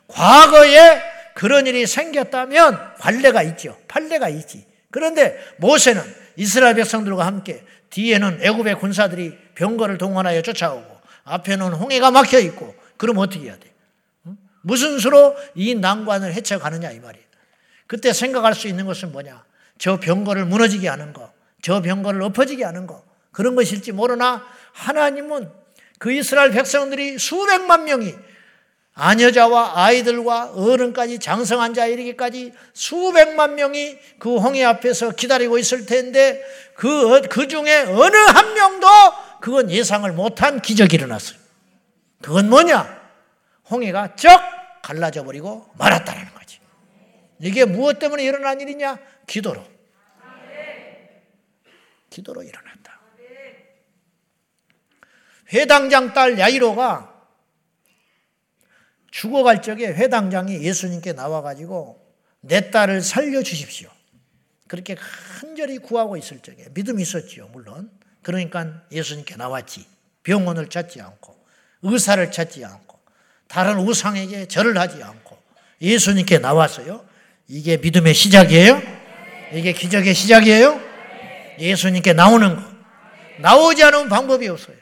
과거에 0.08 1.02
그런 1.34 1.68
일이 1.68 1.86
생겼다면 1.88 2.96
관례가 3.00 3.44
있죠. 3.44 3.78
판례가 3.88 4.30
있지. 4.30 4.66
그런데 4.90 5.38
모세는 5.58 6.02
이스라엘 6.36 6.76
백성들과 6.76 7.26
함께 7.26 7.64
뒤에는 7.90 8.40
애굽의 8.42 8.76
군사들이 8.80 9.38
병거를 9.56 9.98
동원하여 9.98 10.42
쫓아오고 10.42 11.00
앞에는 11.24 11.74
홍해가 11.74 12.12
막혀 12.12 12.40
있고 12.40 12.76
그럼 12.98 13.18
어떻게 13.18 13.46
해야 13.46 13.58
돼? 13.58 13.72
무슨 14.62 15.00
수로 15.00 15.36
이 15.56 15.76
난관을 15.76 16.34
헤쳐가느냐 16.34 16.92
이 16.92 17.00
말이에요. 17.00 17.26
그때 17.88 18.14
생각할 18.14 18.54
수 18.54 18.68
있는 18.68 18.86
것은 18.86 19.12
뭐냐? 19.12 19.44
저 19.78 20.00
병거를 20.00 20.46
무너지게 20.46 20.88
하는 20.88 21.14
거, 21.14 21.34
저 21.62 21.82
병거를 21.82 22.22
엎어지게 22.22 22.64
하는 22.64 22.88
거 22.88 23.04
그런 23.32 23.56
것일지 23.56 23.92
모르나 23.92 24.46
하나님은 24.74 25.50
그 26.00 26.12
이스라엘 26.12 26.52
백성들이 26.52 27.18
수백만 27.18 27.86
명이 27.86 28.16
아녀자와 28.94 29.84
아이들과 29.84 30.52
어른까지 30.54 31.20
장성한 31.20 31.74
자 31.74 31.86
이르기까지 31.86 32.54
수백만 32.74 33.56
명이 33.56 33.98
그 34.20 34.38
홍해 34.38 34.64
앞에서 34.66 35.12
기다리고 35.12 35.58
있을 35.58 35.86
텐데 35.86 36.44
그, 36.76 37.22
그 37.30 37.48
중에 37.48 37.84
어느 37.88 38.18
한 38.18 38.54
명도 38.54 38.88
그건 39.40 39.72
예상을 39.72 40.12
못한 40.14 40.62
기적이 40.62 40.98
일어났어요. 40.98 41.40
그건 42.22 42.50
뭐냐? 42.50 43.02
홍해가 43.70 44.16
쩍 44.16 44.42
갈라져 44.82 45.24
버리고 45.24 45.70
말았다는 45.78 46.34
거지. 46.34 46.60
이게 47.40 47.66
무엇 47.66 47.98
때문에 47.98 48.24
일어난 48.24 48.60
일이냐? 48.60 49.00
기도로. 49.26 49.66
기도로 52.10 52.44
일어났다. 52.44 53.00
회당장 55.54 56.14
딸 56.14 56.38
야이로가 56.38 57.11
죽어갈 59.12 59.62
적에 59.62 59.88
회당장이 59.88 60.64
예수님께 60.64 61.14
나와가지고 61.14 62.02
내 62.40 62.72
딸을 62.72 63.02
살려주십시오. 63.02 63.90
그렇게 64.68 64.96
간절히 64.96 65.78
구하고 65.78 66.18
있을 66.18 66.40
적에 66.40 66.66
믿음이 66.74 67.02
있었지요, 67.02 67.50
물론. 67.52 67.92
그러니까 68.24 68.84
예수님께 68.92 69.36
나왔지. 69.36 69.86
병원을 70.24 70.70
찾지 70.70 71.02
않고, 71.02 71.36
의사를 71.82 72.32
찾지 72.32 72.64
않고, 72.64 73.00
다른 73.48 73.80
우상에게 73.80 74.48
절을 74.48 74.78
하지 74.78 75.04
않고, 75.04 75.38
예수님께 75.82 76.38
나왔어요. 76.38 77.06
이게 77.48 77.78
믿음의 77.78 78.14
시작이에요? 78.14 78.82
이게 79.54 79.74
기적의 79.74 80.14
시작이에요? 80.14 80.80
예수님께 81.60 82.14
나오는 82.14 82.56
거. 82.56 82.64
나오지 83.40 83.84
않으면 83.84 84.08
방법이 84.08 84.48
없어요. 84.48 84.78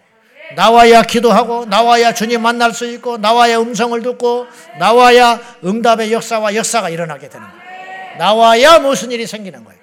나와야 0.56 1.04
기도하고, 1.04 1.66
나와야 1.66 2.14
주님 2.14 2.42
만날 2.42 2.74
수 2.74 2.86
있고, 2.92 3.18
나와야 3.18 3.60
음성을 3.60 4.02
듣고, 4.02 4.48
나와야 4.80 5.40
응답의 5.64 6.12
역사와 6.12 6.56
역사가 6.56 6.90
일어나게 6.90 7.30
되는 7.30 7.48
거예요. 7.48 8.18
나와야 8.18 8.80
무슨 8.80 9.12
일이 9.12 9.28
생기는 9.28 9.64
거예요. 9.64 9.80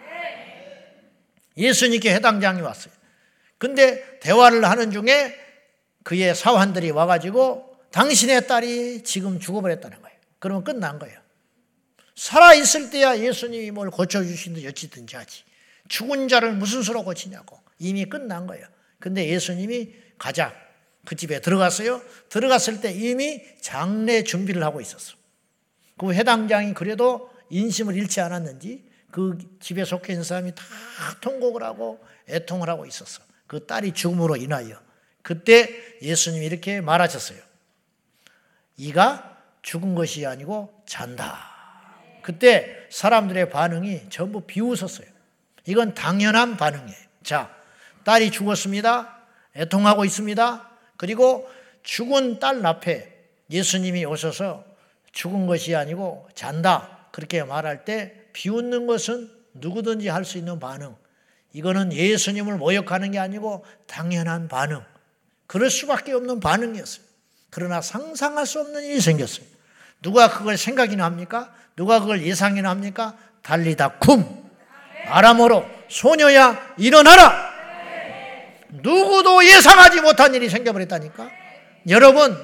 예수님께 1.56 2.14
해당장이 2.14 2.60
왔어요. 2.60 2.92
근데 3.58 4.18
대화를 4.20 4.64
하는 4.64 4.90
중에 4.90 5.34
그의 6.02 6.34
사환들이 6.34 6.90
와가지고 6.90 7.76
당신의 7.90 8.46
딸이 8.46 9.02
지금 9.04 9.40
죽어버렸다는 9.40 10.02
거예요. 10.02 10.16
그러면 10.38 10.64
끝난 10.64 10.98
거예요. 10.98 11.18
살아있을 12.14 12.90
때야 12.90 13.18
예수님이 13.18 13.70
뭘 13.70 13.90
고쳐주신지 13.90 14.66
어찌든지 14.68 15.16
하지. 15.16 15.44
죽은 15.88 16.28
자를 16.28 16.52
무슨 16.52 16.82
수로 16.82 17.04
고치냐고. 17.04 17.58
이미 17.78 18.04
끝난 18.04 18.46
거예요. 18.46 18.66
근데 18.98 19.26
예수님이 19.28 19.94
가자. 20.18 20.54
그 21.04 21.14
집에 21.14 21.40
들어갔어요. 21.40 22.02
들어갔을 22.28 22.80
때 22.80 22.92
이미 22.92 23.42
장례 23.60 24.24
준비를 24.24 24.62
하고 24.64 24.80
있었어. 24.80 25.16
그 25.98 26.12
해당장이 26.12 26.74
그래도 26.74 27.30
인심을 27.50 27.94
잃지 27.96 28.20
않았는지 28.20 28.84
그 29.10 29.38
집에 29.60 29.84
속해 29.84 30.12
있는 30.12 30.24
사람이 30.24 30.54
다 30.54 30.64
통곡을 31.20 31.62
하고 31.62 32.04
애통을 32.28 32.68
하고 32.68 32.86
있었어. 32.86 33.22
그 33.46 33.64
딸이 33.66 33.92
죽음으로 33.92 34.36
인하여. 34.36 34.80
그때 35.22 35.68
예수님이 36.02 36.46
이렇게 36.46 36.80
말하셨어요. 36.80 37.38
이가 38.76 39.38
죽은 39.62 39.94
것이 39.94 40.26
아니고 40.26 40.82
잔다. 40.86 41.56
그때 42.22 42.86
사람들의 42.90 43.50
반응이 43.50 44.10
전부 44.10 44.42
비웃었어요. 44.42 45.06
이건 45.66 45.94
당연한 45.94 46.56
반응이에요. 46.56 46.98
자, 47.22 47.54
딸이 48.04 48.30
죽었습니다. 48.30 49.15
애통하고 49.56 50.04
있습니다. 50.04 50.70
그리고 50.96 51.48
죽은 51.82 52.38
딸 52.38 52.64
앞에 52.64 53.12
예수님이 53.50 54.04
오셔서 54.04 54.64
죽은 55.12 55.46
것이 55.46 55.74
아니고 55.74 56.28
잔다. 56.34 57.08
그렇게 57.12 57.42
말할 57.42 57.84
때 57.84 58.12
비웃는 58.32 58.86
것은 58.86 59.30
누구든지 59.54 60.08
할 60.08 60.24
수 60.24 60.36
있는 60.38 60.58
반응. 60.60 60.94
이거는 61.52 61.92
예수님을 61.92 62.56
모욕하는 62.58 63.12
게 63.12 63.18
아니고 63.18 63.64
당연한 63.86 64.48
반응. 64.48 64.82
그럴 65.46 65.70
수밖에 65.70 66.12
없는 66.12 66.40
반응이었어요. 66.40 67.04
그러나 67.50 67.80
상상할 67.80 68.44
수 68.44 68.60
없는 68.60 68.82
일이 68.82 69.00
생겼어요. 69.00 69.46
누가 70.02 70.28
그걸 70.28 70.58
생각이나 70.58 71.04
합니까? 71.04 71.54
누가 71.76 72.00
그걸 72.00 72.22
예상이나 72.22 72.68
합니까? 72.68 73.16
달리다 73.42 73.98
쿰! 74.00 74.24
아람어로 75.06 75.64
소녀야 75.88 76.74
일어나라! 76.76 77.45
누구도 78.70 79.44
예상하지 79.44 80.00
못한 80.00 80.34
일이 80.34 80.48
생겨버렸다니까? 80.48 81.28
여러분, 81.88 82.36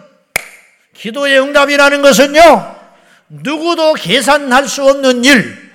기도의 0.94 1.40
응답이라는 1.40 2.02
것은요, 2.02 2.76
누구도 3.28 3.94
계산할 3.94 4.68
수 4.68 4.85
없는 4.85 5.24
일, 5.24 5.72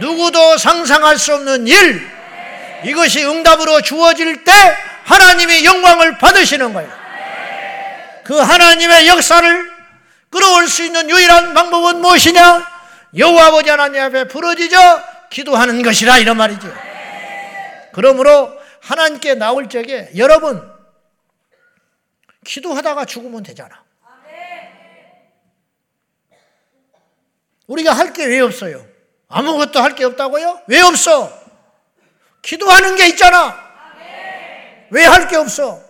누구도 0.00 0.58
상상할 0.58 1.18
수 1.18 1.34
없는 1.34 1.66
일, 1.66 2.08
이것이 2.84 3.24
응답으로 3.24 3.80
주어질 3.82 4.44
때 4.44 4.52
하나님의 5.04 5.64
영광을 5.64 6.18
받으시는 6.18 6.72
거예요. 6.72 6.90
그 8.24 8.36
하나님의 8.36 9.08
역사를 9.08 9.70
끌어올 10.30 10.68
수 10.68 10.84
있는 10.84 11.10
유일한 11.10 11.52
방법은 11.52 12.00
무엇이냐? 12.00 12.64
여호와 13.16 13.46
아버지 13.46 13.68
하나님 13.68 14.00
앞에 14.02 14.28
부러지죠 14.28 14.78
기도하는 15.30 15.82
것이라 15.82 16.18
이런 16.18 16.36
말이죠. 16.36 16.72
그러므로 17.92 18.59
하나님께 18.82 19.34
나올 19.34 19.68
적에 19.68 20.10
여러분 20.16 20.70
기도하다가 22.44 23.04
죽으면 23.04 23.42
되잖아. 23.42 23.84
우리가 27.66 27.92
할 27.92 28.12
게 28.12 28.26
왜 28.26 28.40
없어요? 28.40 28.84
아무것도 29.28 29.80
할 29.80 29.94
게 29.94 30.04
없다고요? 30.04 30.62
왜 30.66 30.80
없어? 30.80 31.30
기도하는 32.42 32.96
게 32.96 33.06
있잖아. 33.08 33.56
왜 34.90 35.04
할 35.06 35.28
게 35.28 35.36
없어? 35.36 35.80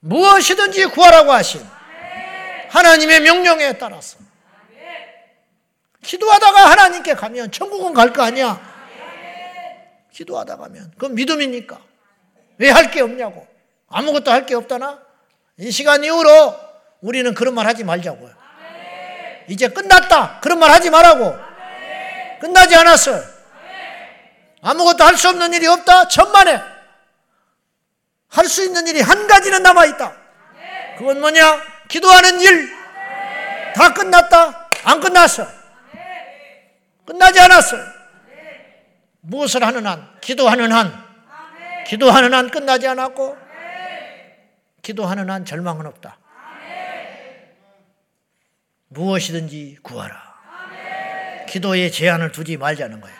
무엇이든지 0.00 0.86
구하라고 0.86 1.32
하신 1.32 1.64
하나님의 2.70 3.20
명령에 3.20 3.78
따라서 3.78 4.18
기도하다가 6.02 6.70
하나님께 6.70 7.14
가면 7.14 7.52
천국은 7.52 7.94
갈 7.94 8.12
거 8.12 8.22
아니야. 8.24 8.71
기도하다 10.12 10.56
가면 10.56 10.90
그건 10.92 11.14
믿음이니까 11.14 11.80
왜 12.58 12.70
할 12.70 12.90
게 12.90 13.00
없냐고 13.00 13.46
아무것도 13.88 14.30
할 14.30 14.46
게 14.46 14.54
없다나 14.54 15.00
이 15.58 15.70
시간 15.70 16.04
이후로 16.04 16.54
우리는 17.00 17.34
그런 17.34 17.54
말 17.54 17.66
하지 17.66 17.84
말자고요. 17.84 18.32
이제 19.48 19.68
끝났다 19.68 20.40
그런 20.40 20.58
말 20.58 20.70
하지 20.70 20.90
말라고 20.90 21.34
끝나지 22.40 22.74
않았어. 22.76 23.12
아무것도 24.62 25.02
할 25.04 25.16
수 25.16 25.28
없는 25.30 25.52
일이 25.54 25.66
없다 25.66 26.08
천만에 26.08 26.60
할 28.28 28.46
수 28.46 28.64
있는 28.64 28.86
일이 28.86 29.00
한 29.00 29.26
가지는 29.26 29.62
남아 29.62 29.84
있다. 29.86 30.16
그건 30.98 31.20
뭐냐? 31.20 31.60
기도하는 31.88 32.40
일. 32.40 32.70
다 33.74 33.92
끝났다? 33.92 34.70
안 34.84 35.00
끝났어. 35.00 35.46
끝나지 37.04 37.40
않았어. 37.40 37.76
무엇을 39.22 39.64
하는 39.64 39.86
한? 39.86 40.20
기도하는 40.20 40.72
한. 40.72 40.92
기도하는 41.86 42.34
한 42.34 42.50
끝나지 42.50 42.86
않았고, 42.86 43.36
기도하는 44.82 45.30
한 45.30 45.44
절망은 45.44 45.86
없다. 45.86 46.18
무엇이든지 48.88 49.78
구하라. 49.82 50.32
기도에 51.48 51.90
제한을 51.90 52.32
두지 52.32 52.56
말자는 52.56 53.00
거예요. 53.00 53.16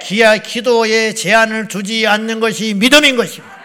기아 0.00 0.38
기도에 0.38 1.14
제한을 1.14 1.68
두지 1.68 2.06
않는 2.06 2.40
것이 2.40 2.74
믿음인 2.74 3.16
것입니다. 3.16 3.56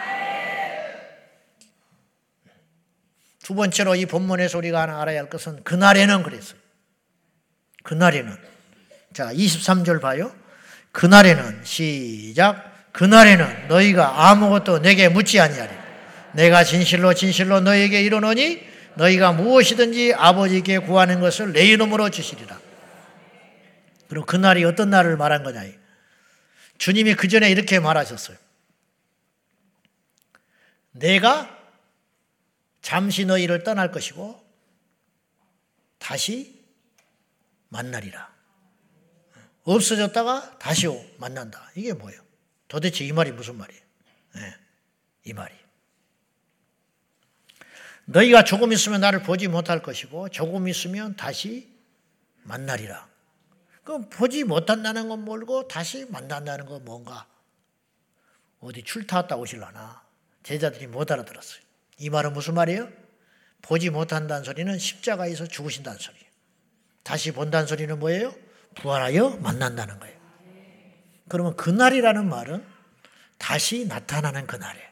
두 3.43 3.55
번째로 3.55 3.95
이 3.95 4.05
본문에서 4.05 4.57
우리가 4.57 4.81
하나 4.81 5.01
알아야 5.01 5.19
할 5.19 5.29
것은 5.29 5.63
그날에는 5.63 6.23
그랬어요. 6.23 6.59
그날에는 7.83 8.37
자 9.13 9.31
23절 9.33 10.01
봐요. 10.01 10.33
그날에는 10.91 11.63
시작 11.63 12.91
그날에는 12.91 13.67
너희가 13.67 14.29
아무것도 14.29 14.79
내게 14.81 15.07
묻지 15.09 15.39
아니하리. 15.39 15.73
내가 16.33 16.63
진실로 16.63 17.13
진실로 17.13 17.59
너희에게 17.61 18.01
이르노니 18.01 18.61
너희가 18.95 19.31
무엇이든지 19.31 20.13
아버지께 20.13 20.79
구하는 20.79 21.19
것을 21.19 21.53
내 21.53 21.65
이름으로 21.65 22.09
주시리라. 22.09 22.59
그리고 24.09 24.25
그날이 24.25 24.63
어떤 24.65 24.89
날을 24.89 25.15
말한 25.15 25.43
거냐? 25.43 25.63
주님이 26.77 27.15
그 27.15 27.27
전에 27.27 27.49
이렇게 27.49 27.79
말하셨어요. 27.79 28.37
내가 30.91 31.57
잠시 32.81 33.25
너희를 33.25 33.63
떠날 33.63 33.91
것이고 33.91 34.43
다시 35.99 36.59
만나리라. 37.69 38.30
없어졌다가 39.63 40.57
다시 40.59 40.87
만난다. 41.17 41.69
이게 41.75 41.93
뭐예요? 41.93 42.21
도대체 42.67 43.05
이 43.05 43.11
말이 43.11 43.31
무슨 43.31 43.57
말이에요? 43.57 43.81
네, 44.35 44.55
이 45.25 45.33
말이. 45.33 45.53
너희가 48.05 48.43
조금 48.43 48.73
있으면 48.73 49.01
나를 49.01 49.21
보지 49.23 49.47
못할 49.47 49.81
것이고 49.81 50.29
조금 50.29 50.67
있으면 50.67 51.15
다시 51.15 51.69
만나리라. 52.43 53.07
그럼 53.83 54.09
보지 54.09 54.43
못한다는 54.43 55.09
건 55.09 55.23
뭘고 55.23 55.67
다시 55.67 56.05
만난다는 56.05 56.65
건 56.65 56.83
뭔가? 56.85 57.27
어디 58.59 58.83
출타했다 58.83 59.35
오실라나? 59.35 60.03
제자들이 60.43 60.87
못 60.87 61.11
알아들었어요. 61.11 61.61
이 61.97 62.09
말은 62.09 62.33
무슨 62.33 62.53
말이에요? 62.55 62.89
보지 63.61 63.89
못한다는 63.89 64.43
소리는 64.43 64.77
십자가에서 64.77 65.47
죽으신다는 65.47 65.99
소리예요. 65.99 66.25
다시 67.03 67.31
본다는 67.31 67.67
소리는 67.67 67.97
뭐예요? 67.99 68.33
부활하여 68.75 69.39
만난다는 69.41 69.99
거예요. 69.99 70.15
그러면 71.27 71.55
그날이라는 71.55 72.27
말은 72.27 72.63
다시 73.37 73.85
나타나는 73.85 74.47
그날이에요. 74.47 74.91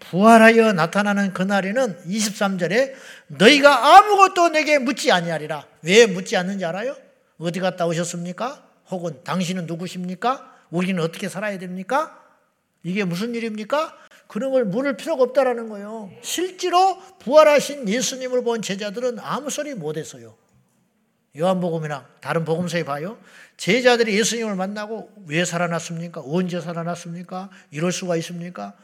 부활하여 0.00 0.72
나타나는 0.72 1.32
그날에는 1.32 2.04
23절에 2.06 2.94
너희가 3.26 3.96
아무것도 3.96 4.50
내게 4.50 4.78
묻지 4.78 5.10
아니하리라. 5.10 5.66
왜 5.82 6.06
묻지 6.06 6.36
않는지 6.36 6.64
알아요? 6.64 6.96
어디 7.38 7.58
갔다 7.60 7.86
오셨습니까? 7.86 8.62
혹은 8.90 9.22
당신은 9.24 9.66
누구십니까? 9.66 10.52
우리는 10.70 11.02
어떻게 11.02 11.28
살아야 11.28 11.58
됩니까? 11.58 12.22
이게 12.84 13.04
무슨 13.04 13.34
일입니까? 13.34 13.96
그런 14.28 14.52
걸 14.52 14.64
물을 14.64 14.96
필요가 14.96 15.24
없다라는 15.24 15.68
거예요. 15.68 16.10
실제로 16.22 17.00
부활하신 17.18 17.88
예수님을 17.88 18.44
본 18.44 18.62
제자들은 18.62 19.18
아무 19.18 19.50
소리 19.50 19.74
못 19.74 19.96
했어요. 19.96 20.36
요한복음이나 21.36 22.06
다른 22.20 22.44
복음서에 22.44 22.84
봐요. 22.84 23.18
제자들이 23.56 24.18
예수님을 24.18 24.54
만나고 24.54 25.10
왜 25.26 25.44
살아났습니까? 25.44 26.22
언제 26.24 26.60
살아났습니까? 26.60 27.50
이럴 27.70 27.92
수가 27.92 28.16
있습니까? 28.16 28.74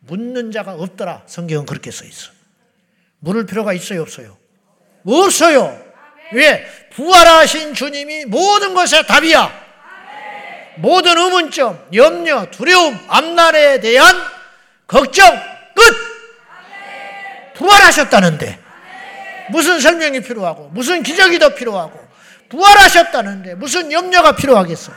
묻는 0.00 0.52
자가 0.52 0.74
없더라. 0.74 1.22
성경은 1.26 1.66
그렇게 1.66 1.90
써 1.90 2.04
있어. 2.04 2.30
물을 3.20 3.46
필요가 3.46 3.72
있어요, 3.72 4.02
없어요? 4.02 4.36
없어요. 5.04 5.88
왜? 6.32 6.66
부활하신 6.92 7.74
주님이 7.74 8.26
모든 8.26 8.74
것의 8.74 9.06
답이야. 9.06 9.68
모든 10.76 11.18
의문점, 11.18 11.88
염려, 11.92 12.50
두려움, 12.50 12.98
앞날에 13.08 13.80
대한 13.80 14.14
걱정 14.86 15.28
끝. 15.74 15.82
부활하셨다는데 17.56 18.67
무슨 19.50 19.80
설명이 19.80 20.20
필요하고 20.20 20.68
무슨 20.72 21.02
기적이 21.02 21.38
더 21.38 21.54
필요하고 21.54 21.98
부활하셨다는데 22.48 23.54
무슨 23.56 23.92
염려가 23.92 24.36
필요하겠어. 24.36 24.92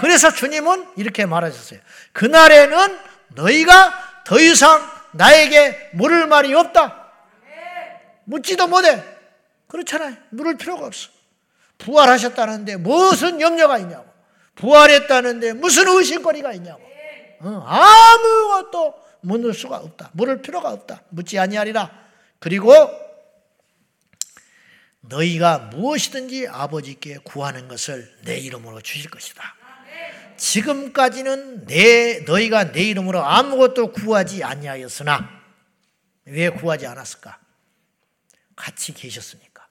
그래서 0.00 0.32
주님은 0.32 0.86
이렇게 0.96 1.26
말하셨어요. 1.26 1.80
그날에는 2.12 2.98
너희가 3.34 4.22
더 4.24 4.38
이상 4.38 4.80
나에게 5.12 5.90
물을 5.92 6.26
말이 6.26 6.54
없다. 6.54 6.96
묻지도 8.24 8.66
못해. 8.68 9.02
그렇잖아요. 9.68 10.16
물을 10.30 10.56
필요가 10.56 10.86
없어. 10.86 11.10
부활하셨다는데 11.78 12.76
무슨 12.76 13.40
염려가 13.40 13.78
있냐고. 13.78 14.06
부활했다는데 14.54 15.54
무슨 15.54 15.88
의심거리가 15.88 16.52
있냐고. 16.52 16.82
어, 17.40 17.64
아무것도 17.66 18.94
묻을 19.22 19.54
수가 19.54 19.76
없다. 19.76 20.10
물을 20.12 20.42
필요가 20.42 20.70
없다. 20.70 21.02
묻지 21.08 21.38
아니하리라. 21.38 21.90
그리고 22.38 22.88
너희가 25.02 25.58
무엇이든지 25.58 26.48
아버지께 26.48 27.18
구하는 27.18 27.68
것을 27.68 28.18
내 28.22 28.38
이름으로 28.38 28.80
주실 28.80 29.10
것이다. 29.10 29.56
지금까지는 30.36 31.66
내 31.66 32.20
너희가 32.20 32.72
내 32.72 32.82
이름으로 32.84 33.22
아무것도 33.22 33.92
구하지 33.92 34.42
아니하였으나 34.42 35.40
왜 36.24 36.48
구하지 36.48 36.86
않았을까? 36.86 37.38
같이 38.56 38.94
계셨으니까. 38.94 39.68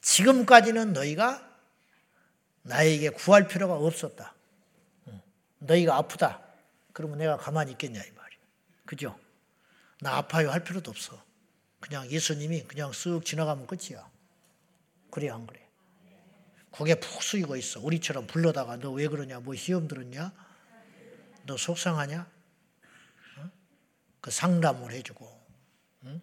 지금까지는 0.00 0.92
너희가 0.92 1.48
나에게 2.62 3.10
구할 3.10 3.46
필요가 3.46 3.74
없었다. 3.74 4.34
너희가 5.58 5.96
아프다. 5.96 6.40
그러면 6.92 7.18
내가 7.18 7.36
가만히 7.36 7.72
있겠냐 7.72 8.00
이 8.00 8.10
말이야. 8.10 8.38
그죠? 8.84 9.18
나 10.00 10.16
아파요 10.16 10.50
할 10.50 10.64
필요도 10.64 10.90
없어. 10.90 11.22
그냥 11.82 12.08
예수님이 12.08 12.62
그냥 12.62 12.92
쓱 12.92 13.24
지나가면 13.24 13.66
끝이야. 13.66 14.08
그래 15.10 15.28
안 15.28 15.46
그래? 15.46 15.60
고개 16.70 16.94
푹 16.94 17.22
숙이고 17.22 17.56
있어. 17.56 17.80
우리처럼 17.80 18.26
불러다가 18.28 18.76
너 18.76 18.92
왜 18.92 19.08
그러냐? 19.08 19.40
뭐 19.40 19.54
시험 19.56 19.88
들었냐? 19.88 20.32
너 21.44 21.56
속상하냐? 21.56 22.30
어? 23.38 23.50
그 24.20 24.30
상담을 24.30 24.92
해주고 24.92 25.40
응? 26.04 26.20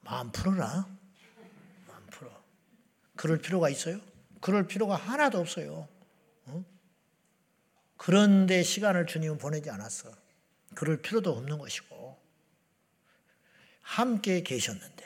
마음 0.00 0.32
풀어라. 0.32 0.88
마음 1.86 2.06
풀어. 2.06 2.42
그럴 3.16 3.38
필요가 3.38 3.68
있어요? 3.68 4.00
그럴 4.40 4.66
필요가 4.66 4.96
하나도 4.96 5.38
없어요. 5.38 5.86
응? 6.48 6.64
그런데 7.98 8.62
시간을 8.62 9.06
주님은 9.06 9.36
보내지 9.38 9.68
않았어. 9.70 10.10
그럴 10.74 11.00
필요도 11.02 11.30
없는 11.30 11.58
것이고 11.58 11.93
함께 13.84 14.42
계셨는데 14.42 15.04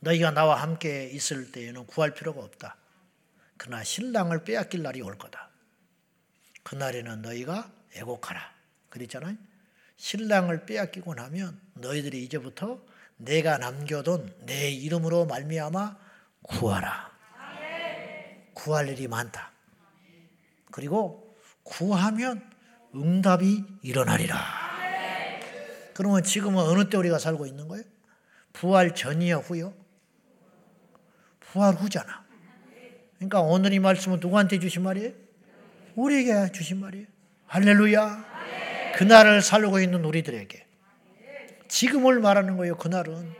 너희가 0.00 0.32
나와 0.32 0.60
함께 0.60 1.06
있을 1.06 1.50
때에는 1.50 1.86
구할 1.86 2.12
필요가 2.12 2.42
없다. 2.42 2.76
그러나 3.56 3.82
신랑을 3.82 4.44
빼앗길 4.44 4.82
날이 4.82 5.00
올 5.00 5.16
거다. 5.16 5.48
그날에는 6.62 7.22
너희가 7.22 7.70
애곡하라. 7.94 8.52
그랬잖아요. 8.90 9.36
신랑을 9.96 10.66
빼앗기고 10.66 11.14
나면 11.14 11.58
너희들이 11.74 12.22
이제부터 12.24 12.84
내가 13.16 13.56
남겨둔 13.58 14.34
내 14.40 14.70
이름으로 14.70 15.24
말미암아 15.24 15.96
구하라. 16.42 17.14
구할 18.52 18.88
일이 18.88 19.08
많다. 19.08 19.52
그리고 20.70 21.34
구하면 21.62 22.50
응답이 22.94 23.64
일어나리라. 23.82 24.63
그러면 25.94 26.22
지금은 26.22 26.62
어느 26.62 26.88
때 26.88 26.96
우리가 26.96 27.18
살고 27.18 27.46
있는 27.46 27.68
거예요? 27.68 27.84
부활 28.52 28.94
전이요, 28.94 29.38
후요? 29.38 29.74
부활 31.40 31.74
후잖아. 31.74 32.24
그러니까 33.16 33.40
오늘 33.40 33.72
이 33.72 33.78
말씀은 33.78 34.18
누구한테 34.20 34.58
주신 34.58 34.82
말이에요? 34.82 35.12
우리에게 35.94 36.52
주신 36.52 36.80
말이에요. 36.80 37.06
할렐루야. 37.46 38.24
그날을 38.96 39.40
살고 39.40 39.80
있는 39.80 40.04
우리들에게. 40.04 40.66
지금을 41.68 42.20
말하는 42.20 42.56
거예요, 42.56 42.76
그날은. 42.76 43.32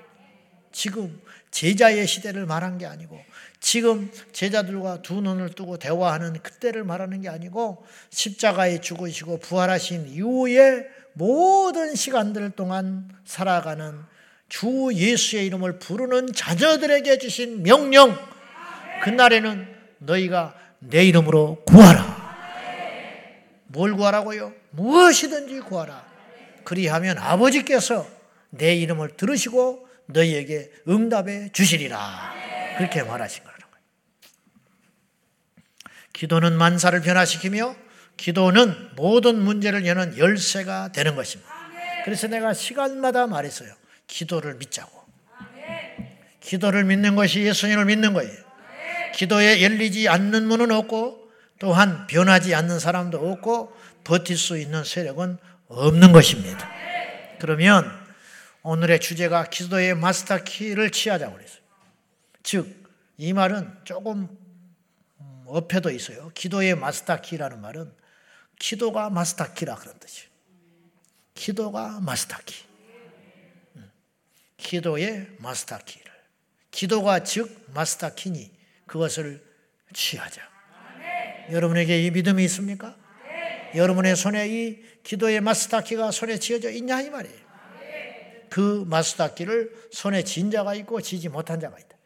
지금 0.72 1.20
제자의 1.50 2.06
시대를 2.06 2.46
말한 2.46 2.78
게 2.78 2.86
아니고 2.86 3.20
지금 3.60 4.10
제자들과 4.32 5.02
두 5.02 5.20
눈을 5.20 5.50
뜨고 5.50 5.78
대화하는 5.78 6.42
그때를 6.42 6.82
말하는 6.82 7.20
게 7.20 7.28
아니고 7.28 7.86
십자가에 8.10 8.80
죽으시고 8.80 9.38
부활하신 9.38 10.08
이후에 10.08 10.84
모든 11.14 11.94
시간들 11.94 12.50
동안 12.50 13.08
살아가는 13.24 14.00
주 14.48 14.90
예수의 14.92 15.46
이름을 15.46 15.78
부르는 15.78 16.32
자녀들에게 16.32 17.18
주신 17.18 17.62
명령 17.62 18.16
그날에는 19.02 19.74
너희가 19.98 20.54
내 20.80 21.04
이름으로 21.04 21.62
구하라. 21.66 22.14
뭘 23.66 23.94
구하라고요? 23.94 24.52
무엇이든지 24.70 25.60
구하라. 25.60 26.04
그리하면 26.64 27.18
아버지께서 27.18 28.06
내 28.50 28.74
이름을 28.76 29.16
들으시고 29.16 29.88
너희에게 30.06 30.70
응답해 30.88 31.50
주시리라. 31.52 32.32
그렇게 32.76 33.02
말하신 33.02 33.42
거라는 33.42 33.60
거예요. 33.70 33.84
기도는 36.12 36.56
만사를 36.56 37.00
변화시키며 37.00 37.74
기도는 38.16 38.90
모든 38.96 39.40
문제를 39.40 39.86
여는 39.86 40.18
열쇠가 40.18 40.92
되는 40.92 41.16
것입니다. 41.16 41.52
그래서 42.04 42.26
내가 42.26 42.54
시간마다 42.54 43.26
말했어요. 43.26 43.72
기도를 44.06 44.54
믿자고. 44.54 45.04
기도를 46.40 46.84
믿는 46.84 47.16
것이 47.16 47.40
예수님을 47.40 47.86
믿는 47.86 48.12
거예요. 48.12 48.32
기도에 49.14 49.62
열리지 49.62 50.08
않는 50.08 50.46
문은 50.46 50.70
없고 50.70 51.30
또한 51.58 52.06
변하지 52.06 52.54
않는 52.54 52.78
사람도 52.78 53.30
없고 53.30 53.74
버틸 54.04 54.36
수 54.36 54.58
있는 54.58 54.84
세력은 54.84 55.38
없는 55.68 56.12
것입니다. 56.12 56.70
그러면 57.40 57.90
오늘의 58.62 59.00
주제가 59.00 59.44
기도의 59.44 59.94
마스터 59.94 60.42
키를 60.42 60.90
취하자고 60.90 61.34
그랬어요. 61.34 61.60
즉, 62.42 62.84
이 63.16 63.32
말은 63.32 63.70
조금 63.84 64.28
어폐도 65.46 65.90
있어요. 65.90 66.30
기도의 66.34 66.74
마스터 66.74 67.20
키라는 67.20 67.60
말은 67.60 67.92
기도가 68.58 69.10
마스터 69.10 69.52
키라 69.52 69.74
그런 69.76 69.98
뜻이에요. 69.98 70.28
기도가 71.34 72.00
마스터 72.00 72.36
키. 72.44 72.64
기도의 74.56 75.28
마스터 75.38 75.78
키를. 75.78 76.04
기도가 76.70 77.22
즉 77.22 77.66
마스터 77.74 78.14
키니 78.14 78.50
그것을 78.86 79.44
취하자. 79.92 80.42
여러분에게 81.50 82.02
이 82.04 82.10
믿음이 82.10 82.42
있습니까? 82.44 82.96
여러분의 83.74 84.16
손에 84.16 84.48
이 84.48 84.82
기도의 85.02 85.40
마스터 85.40 85.82
키가 85.82 86.10
손에 86.10 86.38
쥐어져 86.38 86.70
있냐 86.70 87.00
이 87.02 87.10
말이에요. 87.10 87.44
그 88.48 88.84
마스터 88.86 89.34
키를 89.34 89.74
손에 89.90 90.22
쥔 90.22 90.50
자가 90.50 90.74
있고 90.76 91.00
지지 91.00 91.28
못한 91.28 91.58
자가 91.58 91.76
있다. 91.78 91.96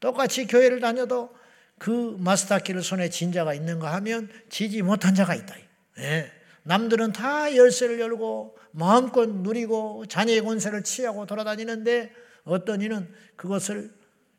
똑같이 0.00 0.46
교회를 0.46 0.80
다녀도 0.80 1.34
그 1.78 2.16
마스터 2.20 2.58
키를 2.58 2.82
손에 2.82 3.08
쥔 3.08 3.32
자가 3.32 3.54
있는가 3.54 3.92
하면 3.94 4.30
지지 4.50 4.82
못한 4.82 5.14
자가 5.14 5.34
있다. 5.34 5.54
예. 5.98 6.30
남들은 6.64 7.12
다 7.12 7.54
열쇠를 7.54 8.00
열고 8.00 8.56
마음껏 8.72 9.28
누리고 9.28 10.06
자녀의 10.06 10.40
권세를 10.42 10.82
취하고 10.82 11.26
돌아다니는데 11.26 12.12
어떤 12.44 12.80
이는 12.80 13.12
그것을 13.36 13.92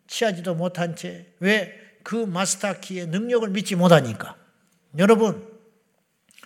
취하지도 0.08 0.56
못한 0.56 0.96
채 0.96 1.34
왜 1.40 1.86
그 2.06 2.16
마스터 2.16 2.80
키의 2.80 3.08
능력을 3.08 3.50
믿지 3.50 3.76
못하니까 3.76 4.38
여러분 5.00 5.44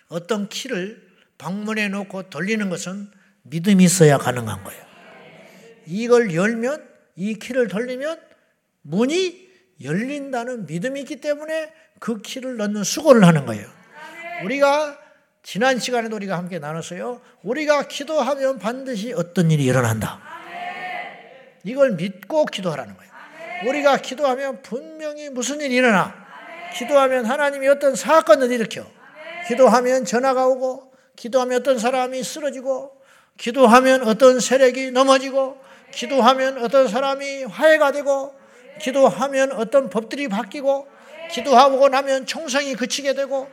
어떤 0.08 0.48
키를 0.48 1.06
방문해 1.38 1.90
놓고 1.90 2.30
돌리는 2.30 2.70
것은 2.70 3.12
믿음이 3.44 3.84
있어야 3.84 4.18
가능한 4.18 4.64
거예요. 4.64 4.82
이걸 5.86 6.34
열면 6.34 6.88
이 7.18 7.36
키를 7.36 7.68
돌리면 7.68 8.22
문이 8.84 9.50
열린다는 9.84 10.66
믿음이 10.66 11.02
있기 11.02 11.18
때문에 11.20 11.74
그 12.00 12.22
키를 12.22 12.56
넣는 12.56 12.86
수고를 12.86 13.26
하는 13.26 13.46
거예요. 13.46 13.70
우리가 14.44 14.98
지난 15.44 15.80
시간에도 15.80 16.16
우리가 16.16 16.38
함께 16.38 16.60
나눴어요. 16.60 17.22
우리가 17.44 17.88
기도하면 17.88 18.60
반드시 18.60 19.14
어떤 19.14 19.52
일이 19.52 19.64
일어난다. 19.66 20.20
이걸 21.64 21.92
믿고 21.92 22.46
기도하라는 22.46 22.96
거예요. 22.96 23.12
우리가 23.68 23.98
기도하면 23.98 24.62
분명히 24.62 25.30
무슨 25.30 25.60
일이 25.62 25.76
일어나. 25.76 26.14
기도하면 26.76 27.26
하나님이 27.26 27.68
어떤 27.68 27.96
사건을 27.96 28.52
일으켜. 28.52 28.86
기도하면 29.48 30.06
전화가 30.06 30.46
오고, 30.48 30.94
기도하면 31.16 31.60
어떤 31.60 31.80
사람이 31.80 32.24
쓰러지고, 32.24 32.92
기도하면 33.38 34.08
어떤 34.08 34.40
세력이 34.40 34.92
넘어지고, 34.92 35.58
기도하면 35.92 36.64
어떤 36.64 36.88
사람이 36.88 37.46
화해가 37.46 37.92
되고, 37.92 38.36
기도하면 38.80 39.52
어떤 39.54 39.90
법들이 39.90 40.28
바뀌고, 40.28 40.88
기도하고 41.32 41.90
나면 41.90 42.26
총성이 42.26 42.76
그치게 42.76 43.14
되고, 43.16 43.50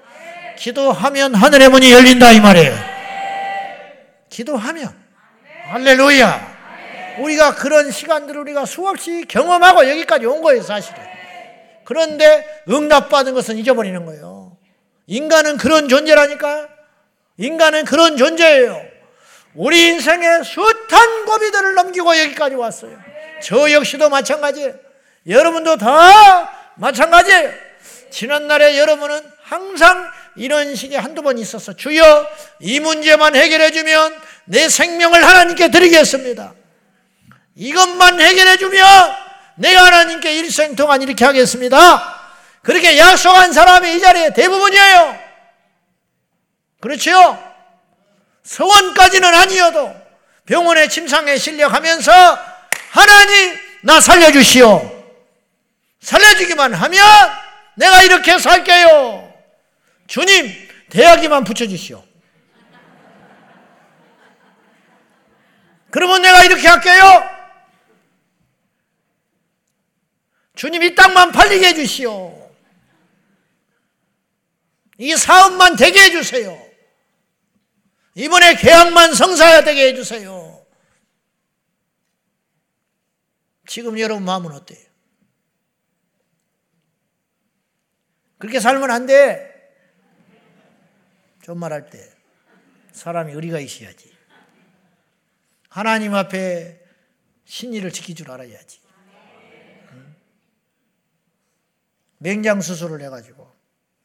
기도하면 0.56 1.34
하늘의 1.34 1.68
문이 1.68 1.92
열린다 1.92 2.32
이 2.32 2.40
말이에요. 2.40 2.74
기도하면 4.28 4.94
할렐루야. 5.68 6.56
우리가 7.18 7.54
그런 7.54 7.90
시간들을 7.90 8.40
우리가 8.42 8.66
수없이 8.66 9.24
경험하고 9.26 9.88
여기까지 9.88 10.26
온 10.26 10.42
거예요, 10.42 10.62
사실은. 10.62 11.00
그런데 11.84 12.44
응답받은 12.68 13.32
것은 13.34 13.56
잊어버리는 13.56 14.04
거예요. 14.04 14.56
인간은 15.06 15.56
그런 15.56 15.88
존재라니까. 15.88 16.68
인간은 17.38 17.84
그런 17.84 18.16
존재예요. 18.16 18.82
우리 19.54 19.88
인생의 19.88 20.44
숱한 20.44 21.24
고비들을 21.24 21.74
넘기고 21.74 22.18
여기까지 22.18 22.54
왔어요. 22.54 22.98
저 23.42 23.70
역시도 23.72 24.08
마찬가지예요. 24.10 24.74
여러분도 25.28 25.76
다 25.76 26.52
마찬가지예요. 26.76 27.50
지난날에 28.10 28.78
여러분은 28.78 29.20
항상 29.42 30.10
이런 30.36 30.74
식의 30.74 30.98
한두 30.98 31.22
번 31.22 31.38
있었어. 31.38 31.74
주여, 31.74 32.28
이 32.60 32.80
문제만 32.80 33.34
해결해 33.34 33.70
주면 33.70 34.20
내 34.44 34.68
생명을 34.68 35.26
하나님께 35.26 35.70
드리겠습니다. 35.70 36.54
이것만 37.54 38.20
해결해 38.20 38.56
주면 38.58 38.86
내가 39.56 39.86
하나님께 39.86 40.38
일생 40.38 40.76
동안 40.76 41.02
이렇게 41.02 41.24
하겠습니다. 41.24 42.14
그렇게 42.62 42.98
약속한 42.98 43.52
사람이 43.52 43.96
이 43.96 44.00
자리에 44.00 44.32
대부분이에요. 44.34 45.18
그렇죠? 46.80 47.42
서원까지는 48.44 49.34
아니어도 49.34 49.94
병원에 50.44 50.88
침상에 50.88 51.36
실려가면서 51.36 52.12
하나님 52.90 53.58
나 53.82 54.00
살려주시오. 54.00 55.04
살려주기만 56.00 56.74
하면 56.74 57.06
내가 57.74 58.02
이렇게 58.02 58.38
살게요. 58.38 59.25
주님 60.06 60.68
대야기만 60.90 61.44
붙여주시오. 61.44 62.04
그러면 65.90 66.22
내가 66.22 66.44
이렇게 66.44 66.66
할게요. 66.66 67.02
주님 70.54 70.82
이 70.82 70.94
땅만 70.94 71.32
팔리게 71.32 71.68
해주시오. 71.68 72.46
이 74.98 75.14
사업만 75.16 75.76
되게 75.76 76.00
해주세요. 76.04 76.66
이번에 78.14 78.56
계약만 78.56 79.14
성사되게 79.14 79.88
해주세요. 79.88 80.64
지금 83.66 83.98
여러분 83.98 84.24
마음은 84.24 84.52
어때요? 84.52 84.86
그렇게 88.38 88.60
살면 88.60 88.90
안 88.90 89.06
돼. 89.06 89.55
좀 91.46 91.60
말할 91.60 91.88
때 91.90 92.12
사람이 92.90 93.32
의리가 93.32 93.60
있어야지. 93.60 94.12
하나님 95.68 96.12
앞에 96.12 96.84
신의를 97.44 97.92
지킬 97.92 98.16
줄 98.16 98.32
알아야지. 98.32 98.80
맹장 102.18 102.60
수술을 102.60 103.00
해가지고 103.02 103.54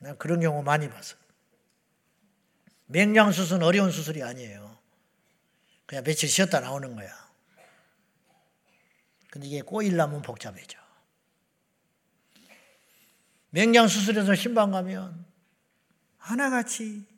난 0.02 0.20
그런 0.20 0.40
경우 0.40 0.62
많이 0.62 0.88
봤어. 0.88 1.16
맹장 2.86 3.32
수술은 3.32 3.64
어려운 3.64 3.90
수술이 3.90 4.22
아니에요. 4.22 4.78
그냥 5.88 6.04
며칠 6.04 6.30
쉬었다 6.30 6.60
나오는 6.60 6.96
거야. 6.96 7.12
근데 9.32 9.48
이게 9.48 9.64
꼬이려면 9.64 10.22
복잡해져. 10.22 10.78
맹장 13.50 13.88
수술에서 13.88 14.36
신방 14.36 14.70
가면 14.70 15.26
하나같이 16.20 17.10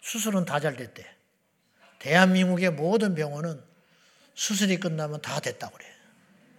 수술은 0.00 0.44
다 0.44 0.60
잘 0.60 0.76
됐대. 0.76 1.04
대한민국의 1.98 2.70
모든 2.70 3.14
병원은 3.14 3.62
수술이 4.34 4.78
끝나면 4.78 5.20
다 5.20 5.40
됐다고 5.40 5.76
그래. 5.76 5.86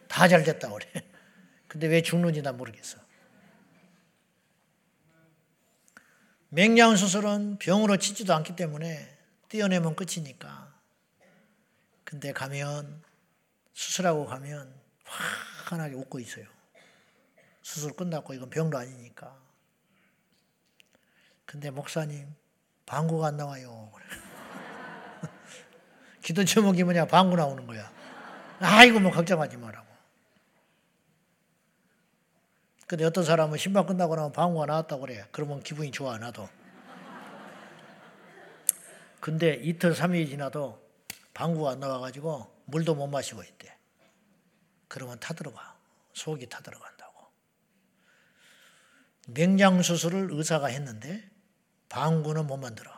다 0.08 0.28
잘 0.28 0.44
됐다고 0.44 0.76
그래. 0.76 1.10
근데 1.68 1.88
왜 1.88 2.02
죽는지 2.02 2.42
난 2.42 2.58
모르겠어. 2.58 3.00
맹장 6.50 6.96
수술은 6.98 7.58
병으로 7.60 7.98
치지도 7.98 8.34
않기 8.36 8.56
때문에 8.56 9.18
떼어내면 9.50 9.96
끝이니까. 9.96 10.74
근데 12.04 12.34
가면 12.34 13.02
수술하고 13.74 14.26
가면 14.26 14.74
환하게 15.66 15.96
웃고 15.96 16.20
있어요. 16.20 16.46
수술 17.62 17.94
끝났고 17.94 18.34
이건 18.34 18.50
병도 18.50 18.78
아니니까. 18.78 19.40
근데 21.46 21.70
목사님 21.70 22.28
방구가 22.92 23.28
안 23.28 23.38
나와요. 23.38 23.90
기도 26.22 26.44
제목이 26.44 26.84
뭐냐 26.84 27.06
방구 27.06 27.38
나오는 27.38 27.66
거야. 27.66 27.90
아이고 28.60 29.00
뭐 29.00 29.12
걱정하지 29.12 29.56
말라고. 29.56 29.88
근데 32.88 33.06
어떤 33.06 33.24
사람은 33.24 33.58
신방 33.58 33.86
끝나고 33.86 34.18
나면 34.18 34.34
방구가 34.34 34.66
나왔다고 34.66 35.04
그래. 35.04 35.26
그러면 35.32 35.64
기분이 35.64 35.90
좋아 35.92 36.18
나도. 36.18 36.50
근데 39.22 39.54
이틀 39.54 39.96
삼일이 39.96 40.28
지나도 40.28 40.86
방구가 41.34 41.72
안 41.72 41.80
나와가지고 41.80 42.54
물도 42.66 42.96
못 42.96 43.08
마시고 43.08 43.42
있대. 43.42 43.74
그러면 44.90 45.18
타들어가. 45.18 45.78
속이 46.12 46.50
타들어간다고. 46.50 47.26
맹장 49.28 49.82
수술을 49.82 50.28
의사가 50.34 50.68
했는데 50.68 51.31
방구는 51.92 52.48
못 52.48 52.56
만들어. 52.56 52.90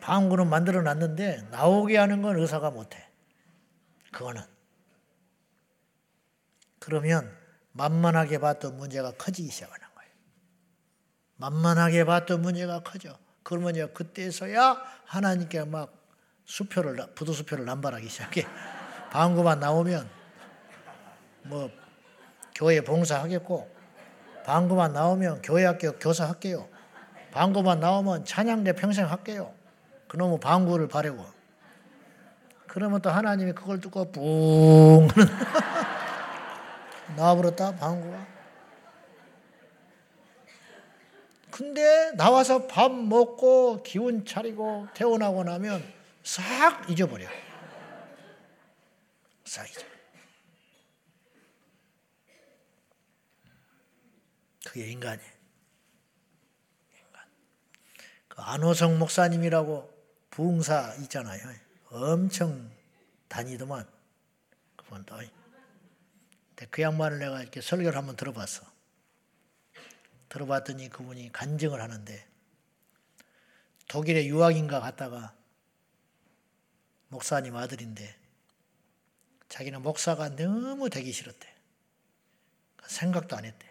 방구는 0.00 0.48
만들어 0.48 0.80
놨는데 0.80 1.48
나오게 1.50 1.98
하는 1.98 2.22
건 2.22 2.38
의사가 2.38 2.70
못 2.70 2.94
해. 2.94 3.08
그거는. 4.10 4.42
그러면 6.78 7.30
만만하게 7.72 8.38
봤던 8.38 8.78
문제가 8.78 9.12
커지기 9.12 9.50
시작하는 9.50 9.86
거예요. 9.94 10.10
만만하게 11.36 12.04
봤던 12.04 12.40
문제가 12.40 12.80
커져. 12.80 13.18
그러면 13.42 13.72
이제 13.72 13.86
그때서야 13.86 14.82
하나님께 15.04 15.64
막 15.64 15.92
수표를, 16.46 16.96
부도 17.14 17.32
수표를 17.34 17.66
남발하기 17.66 18.08
시작해. 18.08 18.46
방구만 19.10 19.60
나오면 19.60 20.08
뭐 21.44 21.70
교회 22.54 22.80
봉사하겠고, 22.80 23.70
방구만 24.46 24.94
나오면 24.94 25.42
교회 25.42 25.66
학교 25.66 25.92
교사 25.98 26.26
할게요. 26.26 26.71
방구만 27.32 27.80
나오면 27.80 28.24
찬양대 28.24 28.74
평생 28.74 29.10
할게요. 29.10 29.52
그놈의 30.08 30.40
방구를 30.40 30.88
바래고. 30.88 31.24
그러면 32.68 33.02
또 33.02 33.10
하나님이 33.10 33.52
그걸 33.52 33.80
듣고 33.80 34.12
뿡 34.12 35.08
나와버렸다 37.16 37.76
방구가. 37.76 38.26
근데 41.50 42.12
나와서 42.16 42.66
밥 42.66 42.92
먹고 42.92 43.82
기운 43.82 44.24
차리고 44.24 44.86
퇴원하고 44.94 45.44
나면 45.44 45.82
싹 46.22 46.88
잊어버려. 46.88 47.28
싹 49.44 49.68
잊어. 49.68 49.82
그게 54.64 54.90
인간이에요. 54.90 55.30
인간. 56.96 57.22
그 58.28 58.31
안호성 58.44 58.98
목사님이라고 58.98 59.90
부흥사 60.30 60.96
있잖아요. 61.02 61.40
엄청 61.90 62.70
다니더만 63.28 63.88
그분도. 64.76 65.16
그 66.70 66.82
양반을 66.82 67.18
내가 67.18 67.40
이렇게 67.40 67.60
설교를 67.60 67.96
한번 67.96 68.16
들어봤어. 68.16 68.64
들어봤더니 70.28 70.88
그분이 70.88 71.32
간증을 71.32 71.80
하는데 71.80 72.26
독일의 73.88 74.28
유학인가 74.28 74.80
갔다가 74.80 75.34
목사님 77.08 77.54
아들인데 77.56 78.16
자기는 79.48 79.82
목사가 79.82 80.34
너무 80.34 80.88
되기 80.88 81.12
싫었대. 81.12 81.52
생각도 82.86 83.36
안 83.36 83.44
했대. 83.44 83.70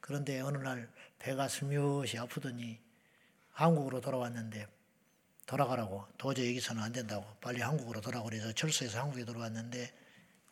그런데 0.00 0.40
어느 0.40 0.58
날 0.58 0.90
배가 1.18 1.48
슬며시 1.48 2.18
아프더니 2.18 2.78
한국으로 3.58 4.00
돌아왔는데 4.00 4.68
돌아가라고 5.46 6.04
도저히 6.16 6.50
여기서는 6.50 6.80
안 6.80 6.92
된다고 6.92 7.26
빨리 7.40 7.60
한국으로 7.60 8.00
돌아가고 8.00 8.28
그래서 8.28 8.52
철수해서 8.52 9.00
한국에 9.00 9.24
돌아왔는데 9.24 9.92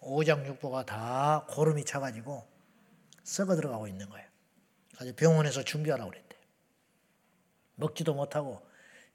오장육부가 0.00 0.84
다 0.86 1.46
고름이 1.48 1.84
차가지고 1.84 2.44
썩어 3.22 3.54
들어가고 3.54 3.86
있는 3.86 4.08
거예요. 4.08 4.26
그래서 4.96 5.14
병원에서 5.14 5.62
준비하라고 5.62 6.10
그랬대. 6.10 6.36
먹지도 7.76 8.14
못하고 8.14 8.66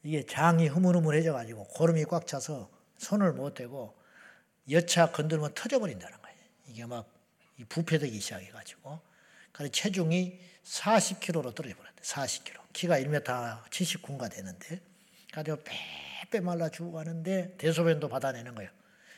이게 0.03 0.25
장이 0.25 0.67
흐물흐물해져 0.67 1.33
가지고 1.33 1.65
고름이 1.65 2.05
꽉 2.05 2.25
차서 2.25 2.71
손을 2.97 3.33
못 3.33 3.55
대고 3.55 3.99
여차 4.69 5.11
건들면 5.11 5.53
터져버린다는 5.53 6.21
거예요. 6.21 6.37
이게 6.67 6.85
막 6.85 7.09
부패되기 7.67 8.21
시작해가지고. 8.21 9.01
그래서 9.51 9.71
체중이 9.73 10.39
40kg로 10.63 11.53
떨어져 11.53 11.75
버렸대. 11.75 12.01
40kg. 12.03 12.60
키가 12.73 12.99
1m 12.99 13.63
79가 13.69 14.31
되는데. 14.31 14.81
그래서 15.31 15.57
빼빼 15.63 16.41
말라 16.41 16.69
죽어가는데 16.69 17.55
대소변도 17.57 18.09
받아내는 18.09 18.55
거예요. 18.55 18.69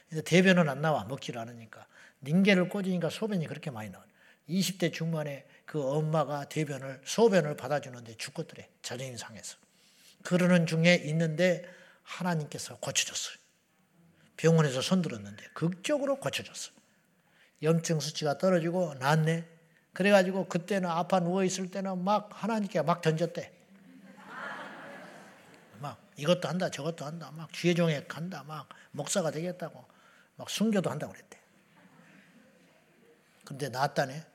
근데 0.09 0.23
대변은 0.23 0.69
안 0.69 0.81
나와. 0.81 1.05
먹지를 1.05 1.39
않으니까. 1.41 1.87
닌게를 2.23 2.69
꽂으니까 2.69 3.09
소변이 3.09 3.47
그렇게 3.47 3.71
많이 3.71 3.89
나와. 3.89 4.05
20대 4.49 4.93
중반에 4.93 5.45
그 5.65 5.81
엄마가 5.81 6.45
대변을, 6.49 7.01
소변을 7.05 7.55
받아주는데 7.55 8.15
죽겠더래. 8.17 8.69
자존심 8.81 9.17
상해서. 9.17 9.57
그러는 10.23 10.65
중에 10.65 10.95
있는데 11.05 11.63
하나님께서 12.03 12.77
고쳐줬어요. 12.77 13.35
병원에서 14.37 14.81
손들었는데 14.81 15.45
극적으로 15.53 16.17
고쳐줬어. 16.19 16.71
염증 17.61 17.99
수치가 17.99 18.37
떨어지고 18.37 18.95
낫네. 18.95 19.52
그래가지고 19.93 20.47
그때는 20.47 20.89
아파 20.89 21.19
누워 21.19 21.43
있을 21.43 21.69
때는 21.69 22.03
막 22.03 22.29
하나님께 22.31 22.81
막 22.81 23.01
던졌대. 23.01 23.51
막 25.79 25.99
이것도 26.17 26.47
한다 26.47 26.69
저것도 26.69 27.05
한다 27.05 27.31
막 27.33 27.51
주의종에 27.53 28.05
간다 28.05 28.43
막 28.47 28.69
목사가 28.91 29.31
되겠다고 29.31 29.85
막 30.35 30.49
순교도 30.49 30.89
한다고 30.89 31.13
그랬대. 31.13 31.39
근데 33.45 33.69
낫다네. 33.69 34.25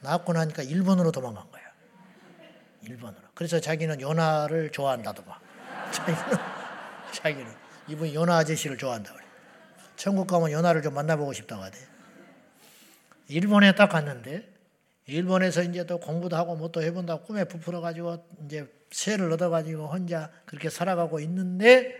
낫고 0.00 0.32
나니까 0.32 0.62
일본으로 0.62 1.12
도망간 1.12 1.48
거야. 1.50 1.62
일본으로. 2.82 3.22
그래서 3.34 3.60
자기는 3.60 4.00
요나를 4.00 4.72
좋아한다더만. 4.72 5.38
자기는 5.92 6.38
자기는 7.12 7.54
이분 7.88 8.12
요나 8.12 8.38
아저씨를 8.38 8.76
좋아한다 8.76 9.12
그래. 9.12 9.24
천국 9.94 10.26
가면 10.26 10.50
요나를 10.50 10.82
좀 10.82 10.94
만나보고 10.94 11.32
싶다고 11.32 11.62
하대. 11.62 11.91
일본에 13.32 13.74
딱 13.74 13.88
갔는데 13.88 14.48
일본에서 15.06 15.62
이제 15.62 15.84
또 15.86 15.98
공부도 15.98 16.36
하고 16.36 16.54
뭐 16.56 16.68
또 16.70 16.82
해본다고 16.82 17.24
꿈에 17.24 17.44
부풀어 17.44 17.80
가지고 17.80 18.24
이제 18.44 18.70
새를 18.90 19.32
얻어 19.32 19.50
가지고 19.50 19.88
혼자 19.88 20.30
그렇게 20.46 20.70
살아가고 20.70 21.20
있는데 21.20 21.94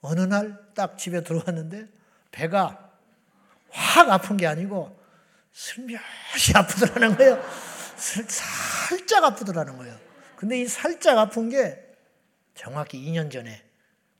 어느 0.00 0.20
날 0.20 0.64
딱 0.74 0.98
집에 0.98 1.22
들어왔는데 1.22 1.86
배가 2.32 2.90
확 3.70 4.10
아픈 4.10 4.36
게 4.36 4.46
아니고 4.46 4.98
슬며시 5.52 6.52
아프더라는 6.56 7.16
거예요. 7.16 7.40
살짝 7.96 9.22
아프더라는 9.22 9.76
거예요. 9.78 9.96
근데 10.36 10.60
이 10.60 10.66
살짝 10.66 11.16
아픈 11.16 11.48
게 11.48 11.80
정확히 12.54 12.98
2년 12.98 13.30
전에 13.30 13.62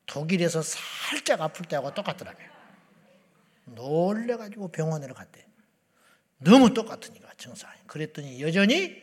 독일에서 0.06 0.62
살짝 0.62 1.40
아플 1.40 1.66
때하고 1.66 1.92
똑같더라고요. 1.92 2.46
놀래가지고 3.64 4.68
병원에 4.68 5.08
갔대. 5.08 5.43
너무 6.38 6.74
똑같으니까 6.74 7.32
증상이. 7.36 7.80
그랬더니 7.86 8.42
여전히 8.42 9.02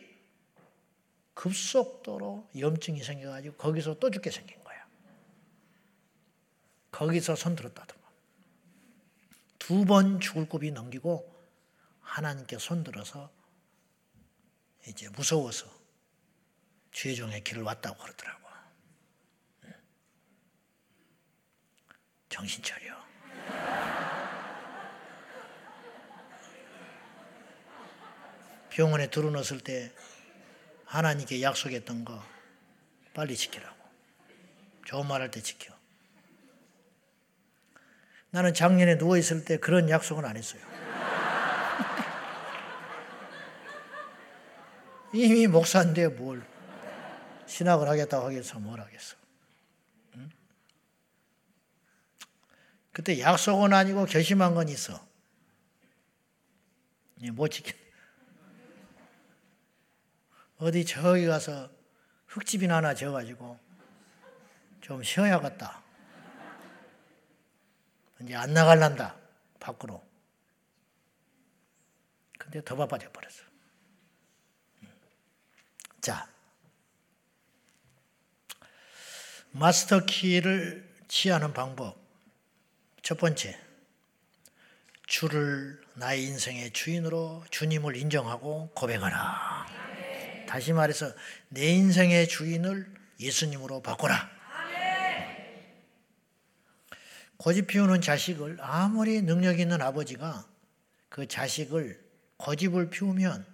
급속도로 1.34 2.50
염증이 2.58 3.02
생겨가지고 3.02 3.56
거기서 3.56 3.98
또 3.98 4.10
죽게 4.10 4.30
생긴 4.30 4.62
거야. 4.62 4.86
거기서 6.90 7.34
손 7.36 7.56
들었다더만. 7.56 8.02
두 9.58 9.84
번 9.84 10.20
죽을 10.20 10.48
고비 10.48 10.70
넘기고 10.70 11.30
하나님께 12.00 12.58
손 12.58 12.84
들어서 12.84 13.30
이제 14.86 15.08
무서워서 15.10 15.66
죄종의 16.92 17.42
길을 17.44 17.62
왔다고 17.62 18.02
그러더라고. 18.02 18.42
정신 22.28 22.62
차려. 22.62 22.96
병원에 28.72 29.08
들어넣었을 29.10 29.60
때 29.60 29.92
하나님께 30.86 31.42
약속했던 31.42 32.04
거 32.06 32.24
빨리 33.14 33.36
지키라고. 33.36 33.76
좋은 34.86 35.06
말 35.06 35.20
할 35.20 35.30
때 35.30 35.42
지켜. 35.42 35.74
나는 38.30 38.54
작년에 38.54 38.94
누워있을 38.94 39.44
때 39.44 39.58
그런 39.58 39.90
약속은 39.90 40.24
안 40.24 40.38
했어요. 40.38 40.62
이미 45.12 45.46
목사인데 45.46 46.08
뭘 46.08 46.42
신학을 47.46 47.86
하겠다고 47.86 48.24
하겠어 48.26 48.58
뭘 48.58 48.80
하겠어. 48.80 49.16
응? 50.16 50.30
그때 52.92 53.20
약속은 53.20 53.74
아니고 53.74 54.06
결심한 54.06 54.54
건 54.54 54.70
있어. 54.70 55.06
못 57.32 57.48
지켜. 57.48 57.81
어디 60.62 60.84
저기 60.84 61.26
가서 61.26 61.68
흙집이나 62.28 62.76
하나 62.76 62.94
지어가지고 62.94 63.58
좀 64.80 65.02
쉬어야겠다. 65.02 65.82
이제 68.20 68.36
안 68.36 68.54
나갈란다 68.54 69.16
밖으로. 69.58 70.06
근데 72.38 72.62
더 72.62 72.76
바빠져 72.76 73.10
버렸어. 73.10 73.42
자, 76.00 76.28
마스터 79.50 80.06
키를 80.06 80.88
취하는 81.08 81.52
방법. 81.52 81.98
첫 83.02 83.18
번째, 83.18 83.60
주를 85.08 85.82
나의 85.94 86.22
인생의 86.22 86.72
주인으로 86.72 87.44
주님을 87.50 87.96
인정하고 87.96 88.70
고백하라. 88.76 89.81
다시 90.52 90.74
말해서 90.74 91.10
내 91.48 91.66
인생의 91.68 92.28
주인을 92.28 92.86
예수님으로 93.18 93.80
바꿔라. 93.80 94.28
고집 97.38 97.68
피우는 97.68 98.02
자식을 98.02 98.58
아무리 98.60 99.22
능력 99.22 99.58
있는 99.58 99.80
아버지가 99.80 100.46
그 101.08 101.26
자식을 101.26 101.98
고집을 102.36 102.90
피우면 102.90 103.46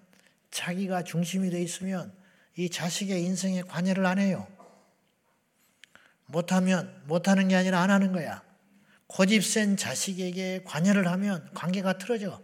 자기가 0.50 1.04
중심이 1.04 1.50
되어 1.50 1.60
있으면 1.60 2.12
이 2.56 2.68
자식의 2.68 3.22
인생에 3.22 3.62
관여를 3.62 4.04
안 4.04 4.18
해요. 4.18 4.48
못하면 6.26 7.00
못하는 7.06 7.46
게 7.46 7.54
아니라 7.54 7.80
안 7.80 7.92
하는 7.92 8.10
거야. 8.10 8.42
고집 9.06 9.44
센 9.44 9.76
자식에게 9.76 10.64
관여를 10.64 11.06
하면 11.06 11.48
관계가 11.54 11.98
틀어져. 11.98 12.42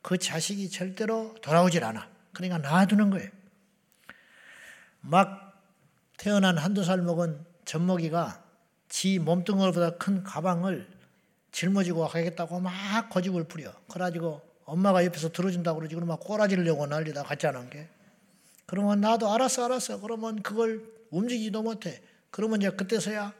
그 0.00 0.16
자식이 0.16 0.70
절대로 0.70 1.34
돌아오질 1.42 1.84
않아. 1.84 2.08
그러니까 2.32 2.66
놔두는 2.66 3.10
거예요. 3.10 3.43
막 5.06 5.62
태어난 6.16 6.56
한두 6.58 6.82
살 6.84 7.02
먹은 7.02 7.44
젖먹이가 7.64 8.42
지 8.88 9.18
몸뚱어리보다 9.18 9.96
큰 9.98 10.22
가방을 10.22 10.88
짊어지고 11.52 12.08
가겠다고 12.08 12.60
막 12.60 13.10
고집을 13.10 13.44
부려. 13.44 13.72
그래가지고 13.88 14.42
엄마가 14.64 15.04
옆에서 15.04 15.30
들어준다고 15.30 15.78
그러지. 15.78 15.94
그러면 15.94 16.18
꼬라지를 16.18 16.64
내고 16.64 16.86
난리다 16.86 17.24
않은 17.46 17.70
게. 17.70 17.88
그러면 18.66 19.00
나도 19.00 19.30
알았어, 19.32 19.66
알았어. 19.66 20.00
그러면 20.00 20.42
그걸 20.42 20.84
움직이지도 21.10 21.62
못해. 21.62 22.02
그러면 22.30 22.62
이제 22.62 22.70
그때서야, 22.70 23.32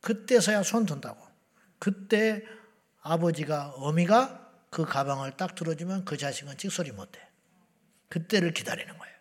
그때서야 0.00 0.62
손 0.64 0.86
든다고. 0.86 1.24
그때 1.78 2.44
아버지가, 3.02 3.74
어미가 3.76 4.50
그 4.70 4.84
가방을 4.84 5.36
딱 5.36 5.54
들어주면 5.54 6.04
그 6.04 6.16
자식은 6.16 6.58
찍소리 6.58 6.90
못해. 6.92 7.20
그때를 8.08 8.52
기다리는 8.52 8.98
거예요. 8.98 9.14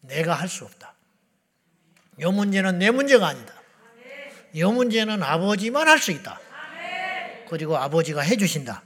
내가 0.00 0.34
할 0.34 0.48
수 0.48 0.64
없다. 0.64 0.93
이 2.18 2.24
문제는 2.24 2.78
내 2.78 2.90
문제가 2.90 3.28
아니다. 3.28 3.54
이 4.52 4.62
문제는 4.62 5.22
아버지만 5.22 5.88
할 5.88 5.98
수 5.98 6.12
있다. 6.12 6.40
그리고 7.48 7.76
아버지가 7.76 8.20
해주신다. 8.20 8.82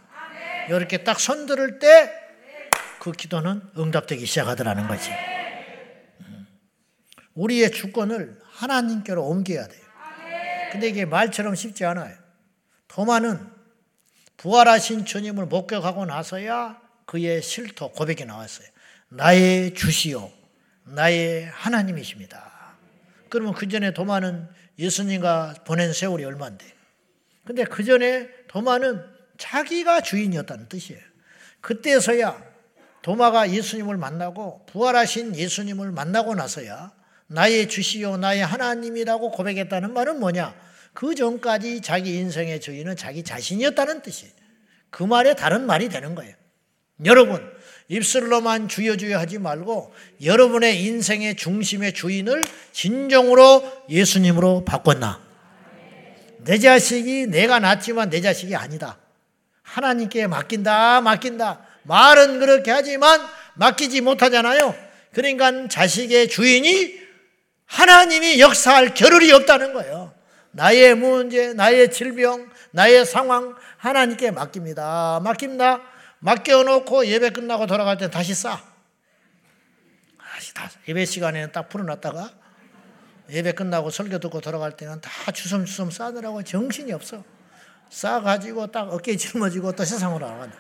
이렇게 0.69 1.05
딱 1.05 1.19
손들을 1.21 1.79
때 1.79 2.29
그 2.99 3.13
기도는 3.13 3.63
응답되기 3.77 4.27
시작하더라는 4.27 4.89
거지. 4.89 5.11
우리의 7.35 7.71
주권을 7.71 8.41
하나님께로 8.45 9.25
옮겨야 9.25 9.69
돼요. 9.69 9.83
근데 10.73 10.89
이게 10.89 11.05
말처럼 11.05 11.55
쉽지 11.55 11.85
않아요. 11.85 12.15
도마는 12.89 13.47
부활하신 14.37 15.05
주님을 15.05 15.47
목격하고 15.47 16.05
나서야 16.07 16.81
그의 17.07 17.41
실토 17.43 17.91
고백이 17.93 18.25
나왔어요. 18.25 18.69
나의 19.09 19.75
주시요 19.75 20.31
나의 20.85 21.47
하나님이십니다. 21.47 22.48
그러면 23.31 23.55
그 23.55 23.69
전에 23.69 23.93
도마는 23.93 24.49
예수님과 24.79 25.57
보낸 25.65 25.93
세월이 25.93 26.25
얼마인데. 26.25 26.65
근데 27.45 27.65
그 27.65 27.85
전에 27.85 28.29
도마는 28.49 29.05
자기가 29.39 30.01
주인이었다는 30.01 30.69
뜻이에요. 30.69 31.01
그때서야 31.61 32.43
도마가 33.03 33.51
예수님을 33.51 33.97
만나고 33.97 34.67
부활하신 34.67 35.37
예수님을 35.37 35.93
만나고 35.93 36.35
나서야 36.35 36.93
나의 37.29 37.69
주시요 37.69 38.17
나의 38.17 38.45
하나님이라고 38.45 39.31
고백했다는 39.31 39.93
말은 39.93 40.19
뭐냐? 40.21 40.55
그 40.95 41.15
전까지 41.15 41.81
자기 41.81 42.17
인생의 42.17 42.61
주인은 42.61 42.97
자기 42.97 43.23
자신이었다는 43.23 44.03
뜻이에요. 44.03 44.33
그 44.91 45.03
말에 45.05 45.35
다른 45.35 45.67
말이 45.67 45.89
되는 45.89 46.15
거예요. 46.15 46.35
여러분, 47.05 47.41
입술로만 47.89 48.69
주여 48.69 48.97
주여 48.97 49.19
하지 49.19 49.39
말고 49.39 49.95
여러분의 50.23 50.83
인생의 50.85 51.37
중심의 51.37 51.95
주인을 51.95 52.45
진정으로 52.73 53.85
예수님으로 53.89 54.65
바꿨나? 54.65 55.21
내 56.45 56.59
자식이 56.59 57.27
내가 57.27 57.59
낳지만 57.59 58.11
내 58.11 58.21
자식이 58.21 58.55
아니다. 58.55 58.99
하나님께 59.63 60.27
맡긴다, 60.27 61.01
맡긴다. 61.01 61.61
말은 61.85 62.39
그렇게 62.39 62.71
하지만 62.71 63.21
맡기지 63.55 64.03
못하잖아요. 64.03 64.75
그러니까 65.13 65.69
자식의 65.69 66.29
주인이 66.29 66.95
하나님이 67.67 68.41
역사할 68.41 68.95
겨를이 68.95 69.33
없다는 69.33 69.73
거예요. 69.73 70.15
나의 70.53 70.95
문제, 70.95 71.53
나의 71.53 71.91
질병, 71.91 72.49
나의 72.71 73.05
상황 73.05 73.55
하나님께 73.77 74.31
맡깁니다. 74.31 75.21
맡깁니다. 75.23 75.81
맡겨놓고 76.21 77.07
예배 77.07 77.31
끝나고 77.31 77.67
돌아갈 77.67 77.97
때 77.97 78.11
다시 78.11 78.35
싸. 78.35 78.61
다시 80.19 80.55
다 80.55 80.71
예배 80.87 81.05
시간에는 81.05 81.53
딱 81.53 81.69
풀어놨다가 81.69 82.31
예배 83.31 83.53
끝나고 83.53 83.91
설교 83.91 84.19
듣고 84.19 84.41
돌아갈 84.41 84.77
때는 84.77 85.01
다 85.01 85.33
주섬주섬 85.33 85.91
싸느라고 85.91 86.43
정신이 86.43 86.93
없어. 86.93 87.25
싸가지고 87.91 88.69
딱 88.69 88.93
어깨에 88.93 89.17
짊어지고 89.17 89.73
또 89.73 89.85
세상으로 89.85 90.27
나간다. 90.29 90.57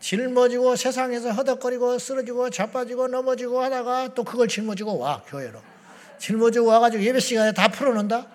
짊어지고 0.00 0.76
세상에서 0.76 1.30
허덕거리고 1.30 1.98
쓰러지고 1.98 2.50
자빠지고 2.50 3.08
넘어지고 3.08 3.62
하다가 3.62 4.14
또 4.14 4.24
그걸 4.24 4.48
짊어지고 4.48 4.98
와 4.98 5.22
교회로. 5.26 5.62
짊어지고 6.18 6.66
와가지고 6.66 7.02
예배 7.02 7.20
시간에 7.20 7.52
다 7.52 7.68
풀어놓는다. 7.68 8.26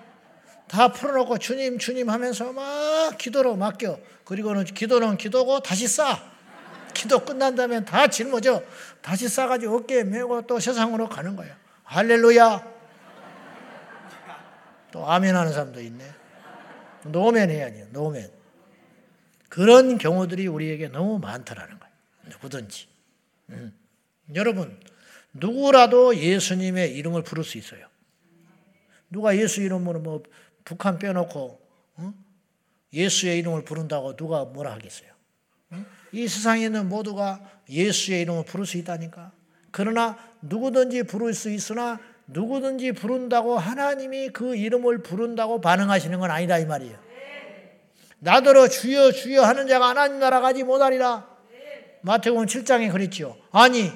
다 0.68 0.91
풀어놓고 0.91 1.38
주님 1.38 1.78
주님 1.78 2.10
하면서 2.10 2.52
막 2.52 3.18
기도로 3.18 3.56
맡겨. 3.56 4.00
그리고는 4.26 4.66
기도는 4.66 5.18
기도고 5.18 5.62
다시 5.62 5.88
싸. 5.88 6.36
기도 6.93 7.23
끝난 7.23 7.55
다음에 7.55 7.83
다 7.85 8.07
짊어져. 8.07 8.63
다시 9.01 9.29
싸가지고 9.29 9.77
어깨에 9.77 10.03
메고 10.03 10.41
또 10.47 10.59
세상으로 10.59 11.09
가는 11.09 11.35
거야. 11.35 11.57
할렐루야. 11.83 12.77
또 14.91 15.09
아멘 15.09 15.35
하는 15.35 15.51
사람도 15.53 15.81
있네. 15.81 16.05
노멘 17.05 17.49
해야지, 17.49 17.85
노멘. 17.91 18.29
그런 19.49 19.97
경우들이 19.97 20.47
우리에게 20.47 20.89
너무 20.89 21.19
많더라는 21.19 21.79
거예요. 21.79 21.93
누구든지. 22.29 22.88
음. 23.49 23.73
여러분, 24.35 24.79
누구라도 25.33 26.15
예수님의 26.15 26.95
이름을 26.95 27.23
부를 27.23 27.43
수 27.43 27.57
있어요. 27.57 27.88
누가 29.09 29.38
예수 29.38 29.61
이름으로 29.61 29.99
뭐 29.99 30.23
북한 30.65 30.99
빼놓고 30.99 31.61
어? 31.95 32.13
예수의 32.91 33.39
이름을 33.39 33.63
부른다고 33.63 34.15
누가 34.15 34.43
뭐라 34.43 34.73
하겠어요? 34.73 35.09
어? 35.71 35.85
이 36.12 36.28
세상에 36.28 36.66
있는 36.66 36.89
모두가 36.89 37.41
예수의 37.70 38.22
이름을 38.22 38.45
부를 38.45 38.66
수 38.66 38.78
있다니까. 38.78 39.32
그러나 39.72 40.18
누구든지 40.41 41.03
부를 41.03 41.34
수 41.34 41.49
있으나 41.49 41.99
누구든지 42.28 42.93
부른다고 42.93 43.58
하나님이 43.58 44.30
그 44.30 44.55
이름을 44.55 45.03
부른다고 45.03 45.62
반응하시는 45.62 46.20
건 46.20 46.32
아니다 46.32 46.58
이 46.58 46.66
말이에요. 46.66 46.97
나더러 48.20 48.68
주여 48.68 49.12
주여 49.12 49.43
하는 49.43 49.68
자가 49.68 49.89
하나님 49.89 50.20
나라 50.20 50.41
가지 50.41 50.64
못하리라. 50.64 51.28
마태복음 52.01 52.45
7장에 52.45 52.91
그랬죠. 52.91 53.38
아니 53.51 53.91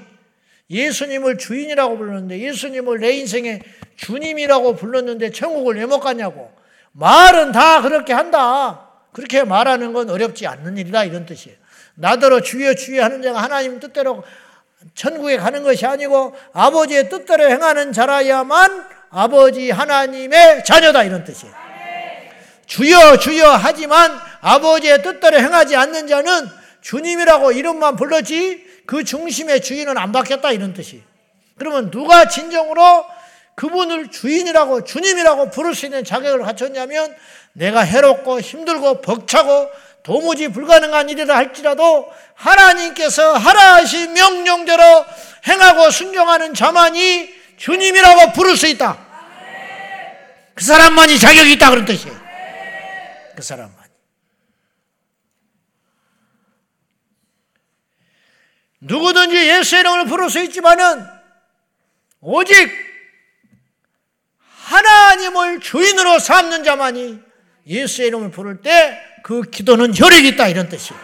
예수님을 0.70 1.38
주인이라고 1.38 1.98
불렀는데 1.98 2.40
예수님을 2.40 3.00
내 3.00 3.12
인생의 3.14 3.62
주님이라고 3.98 4.76
불렀는데 4.76 5.32
천국을 5.32 5.76
왜 5.78 5.86
못 5.86 6.00
가냐고. 6.00 6.52
말은 6.94 7.52
다 7.52 7.82
그렇게 7.82 8.14
한다. 8.14 8.90
그렇게 9.12 9.44
말하는 9.44 9.94
건 9.94 10.10
어렵지 10.10 10.48
않는 10.48 10.78
일이다 10.78 11.04
이런 11.06 11.26
뜻이에요. 11.26 11.58
나더러 12.02 12.42
주여 12.42 12.74
주여 12.74 13.04
하는 13.04 13.22
자가 13.22 13.42
하나님 13.42 13.80
뜻대로 13.80 14.24
천국에 14.96 15.38
가는 15.38 15.62
것이 15.62 15.86
아니고 15.86 16.36
아버지의 16.52 17.10
뜻대로 17.10 17.48
행하는 17.48 17.94
자라야만 17.94 18.86
아버지 19.12 19.70
하나님의 19.70 20.64
자녀다 20.66 21.04
이런 21.04 21.24
뜻이에요. 21.24 21.54
주여 22.66 23.18
주여 23.18 23.50
하지만 23.52 24.12
아버지의 24.42 25.04
뜻대로 25.04 25.38
행하지 25.38 25.76
않는 25.76 26.08
자는 26.08 26.48
주님이라고 26.82 27.52
이름만 27.52 27.96
불렀지 27.96 28.66
그 28.88 29.04
중심의 29.04 29.62
주인은 29.62 29.98
안 29.98 30.12
바뀌었다 30.12 30.52
이런 30.52 30.74
뜻이. 30.74 31.04
그러면 31.60 31.92
누가 31.92 32.28
진정으로 32.28 33.06
그분을 33.54 34.10
주인이라고 34.10 34.86
주님이라고 34.86 35.52
부를 35.52 35.76
수 35.76 35.86
있는 35.86 36.04
자격을 36.04 36.40
갖췄냐면 36.40 37.16
내가 37.54 37.82
해롭고 37.82 38.40
힘들고 38.40 39.02
벅차고 39.02 39.70
도무지 40.04 40.48
불가능한 40.48 41.10
일이라 41.10 41.36
할지라도 41.36 42.12
하나님께서 42.34 43.34
하라 43.34 43.76
하신 43.76 44.14
명령대로 44.14 44.84
행하고 45.48 45.92
순종하는 45.92 46.54
자만이 46.54 47.30
주님이라고 47.58 48.34
부를 48.34 48.58
수 48.58 48.68
있다. 48.68 48.98
그 50.56 50.64
사람만이 50.64 51.20
자격이 51.20 51.54
있다 51.54 51.70
그런 51.70 51.86
뜻이에요. 51.86 52.20
그 53.36 53.42
사람만. 53.42 53.82
누구든지 58.82 59.36
예수의 59.36 59.82
이름을 59.82 60.06
부를 60.06 60.30
수 60.30 60.40
있지만은 60.40 61.06
오직 62.20 62.72
하나님을 64.64 65.60
주인으로 65.60 66.18
삼는 66.18 66.64
자만이 66.64 67.20
예수의 67.68 68.08
이름을 68.08 68.32
부를 68.32 68.62
때 68.62 69.00
그 69.24 69.42
기도는 69.44 69.94
혈액이 69.96 70.30
있다 70.30 70.48
이런 70.48 70.70
뜻이에요. 70.70 71.02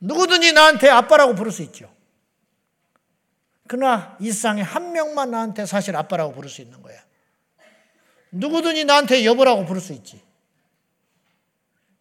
누구든지 0.00 0.52
나한테 0.52 0.88
아빠라고 0.88 1.34
부를 1.34 1.52
수 1.52 1.62
있죠. 1.62 1.92
그러나 3.68 4.16
이 4.20 4.30
세상에 4.30 4.62
한 4.62 4.92
명만 4.92 5.30
나한테 5.30 5.66
사실 5.66 5.96
아빠라고 5.96 6.32
부를 6.32 6.48
수 6.48 6.60
있는 6.62 6.82
거야. 6.82 7.00
누구든지 8.30 8.84
나한테 8.84 9.24
여보라고 9.24 9.64
부를 9.64 9.80
수 9.80 9.92
있지. 9.92 10.22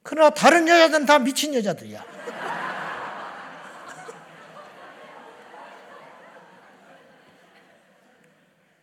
그러나 0.04 0.30
다른 0.30 0.68
여자들은 0.68 1.06
다 1.06 1.18
미친 1.18 1.54
여자들이야. 1.56 2.06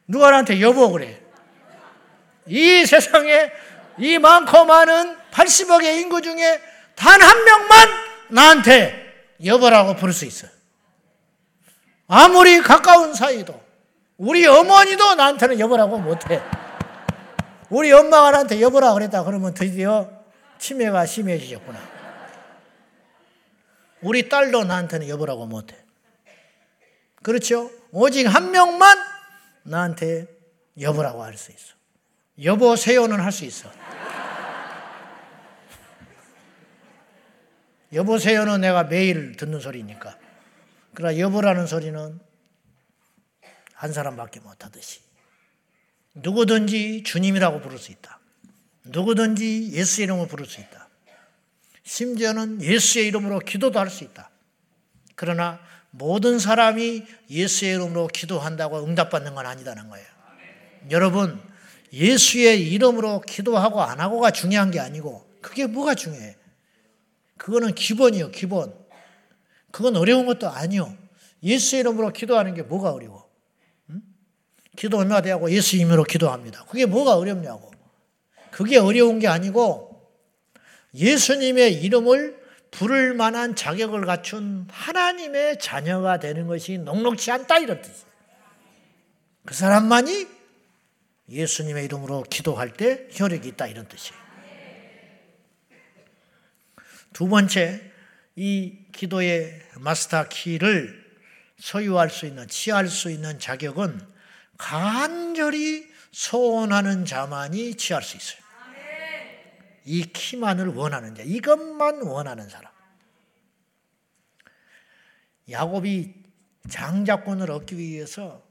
누가 0.09 0.31
나한테 0.31 0.61
여보 0.61 0.91
그래. 0.91 1.23
이 2.47 2.85
세상에 2.85 3.53
이 3.99 4.19
많고 4.19 4.65
많은 4.65 5.17
80억의 5.31 6.01
인구 6.01 6.21
중에 6.23 6.61
단 6.95 7.21
한 7.23 7.45
명만 7.45 7.89
나한테 8.31 9.03
여보라고 9.45 9.97
부를 9.97 10.13
수 10.15 10.25
있어. 10.25 10.47
아무리 12.07 12.61
가까운 12.61 13.15
사이도 13.15 13.61
우리 14.19 14.47
어머니도 14.47 15.15
나한테는 15.15 15.59
여보라고 15.59 15.99
못해. 15.99 16.41
우리 17.71 17.91
엄마가 17.93 18.31
나한테 18.31 18.61
여보라 18.61 18.93
그랬다 18.95 19.25
그러면 19.25 19.55
드디어 19.55 20.09
치매가 20.59 21.07
심해지셨구나. 21.07 21.79
우리 24.03 24.29
딸도 24.29 24.65
나한테는 24.65 25.09
여보라고 25.09 25.47
못해. 25.47 25.77
그렇죠? 27.23 27.71
오직 27.93 28.27
한 28.27 28.51
명만 28.51 28.99
나한테 29.63 30.27
여보라고 30.81 31.23
할 31.23 31.37
수 31.37 31.51
있어. 31.53 31.75
여보세요는 32.41 33.21
할 33.21 33.33
수 33.33 33.45
있어. 33.45 33.71
여보세요는 37.93 38.63
내가 38.63 38.85
매일 38.85 39.37
듣는 39.37 39.61
소리니까. 39.61 40.17
그러나 40.95 41.19
여보라는 41.19 41.67
소리는 41.67 42.21
한 43.75 43.93
사람밖에 43.93 44.41
못하듯이. 44.41 45.01
누구든지 46.15 47.03
주님이라고 47.05 47.61
부를 47.61 47.79
수 47.79 47.93
있다. 47.93 48.19
누구든지 48.85 49.73
예수 49.73 50.03
이름을 50.03 50.29
부를 50.29 50.47
수 50.47 50.61
있다. 50.61 50.89
심지어는 51.85 52.63
예수의 52.63 53.09
이름으로 53.09 53.41
기도도 53.41 53.79
할 53.79 53.91
수 53.91 54.05
있다. 54.05 54.31
그러나 55.15 55.61
모든 55.91 56.39
사람이 56.39 57.05
예수의 57.29 57.75
이름으로 57.75 58.07
기도한다고 58.09 58.85
응답받는 58.85 59.35
건 59.35 59.47
아니다는 59.47 59.91
거예요. 59.91 60.07
여러분, 60.91 61.43
예수의 61.93 62.71
이름으로 62.73 63.21
기도하고 63.21 63.83
안 63.83 64.01
하고가 64.01 64.31
중요한 64.31 64.71
게 64.71 64.81
아니고, 64.81 65.27
그게 65.41 65.67
뭐가 65.67 65.95
중요해? 65.95 66.37
그거는 67.37 67.75
기본이요, 67.75 68.31
기본. 68.31 68.75
그건 69.71 69.97
어려운 69.97 70.27
것도 70.27 70.49
아니요. 70.49 70.97
예수 71.43 71.77
이름으로 71.77 72.13
기도하는 72.13 72.55
게 72.55 72.63
뭐가 72.63 72.93
어려워? 72.93 73.29
응? 73.91 74.01
기도 74.77 74.99
얼마 74.99 75.21
되고 75.21 75.51
예수 75.51 75.77
이름으로 75.77 76.05
기도합니다. 76.05 76.65
그게 76.67 76.87
뭐가 76.87 77.17
어렵냐고. 77.17 77.73
그게 78.53 78.79
어려운 78.79 79.19
게 79.19 79.27
아니고 79.27 80.09
예수님의 80.95 81.83
이름을 81.83 82.41
부를 82.71 83.15
만한 83.15 83.57
자격을 83.57 84.05
갖춘 84.07 84.67
하나님의 84.71 85.59
자녀가 85.59 86.19
되는 86.21 86.47
것이 86.47 86.79
녹록지 86.79 87.31
않다 87.31 87.59
이런 87.59 87.81
뜻이에요. 87.81 88.07
그 89.45 89.55
사람만이 89.55 90.27
예수님의 91.29 91.85
이름으로 91.87 92.23
기도할 92.25 92.73
때 92.73 93.09
효력이 93.19 93.49
있다 93.49 93.67
이런 93.67 93.87
뜻이에요. 93.89 94.21
두 97.13 97.29
번째, 97.29 97.93
이 98.37 98.87
기도의 98.93 99.61
마스터 99.77 100.29
키를 100.29 101.03
소유할 101.59 102.11
수 102.11 102.27
있는, 102.27 102.49
취할 102.49 102.89
수 102.89 103.11
있는 103.11 103.39
자격은 103.39 104.01
간절히 104.57 105.91
소원하는 106.11 107.05
자만이 107.05 107.75
취할 107.77 108.03
수 108.03 108.17
있어요. 108.17 108.43
이 109.85 110.05
키만을 110.05 110.69
원하는 110.69 111.15
자, 111.15 111.23
이것만 111.23 112.03
원하는 112.03 112.49
사람. 112.49 112.73
야곱이 115.51 116.15
장자권을 116.69 117.51
얻기 117.51 117.77
위해서 117.77 118.47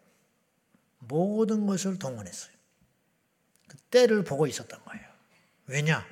모든 0.99 1.65
것을 1.65 1.97
동원했어요. 1.97 2.60
그 3.91 3.97
때를 3.99 4.23
보고 4.23 4.47
있었던 4.47 4.83
거예요. 4.85 5.05
왜냐? 5.67 6.07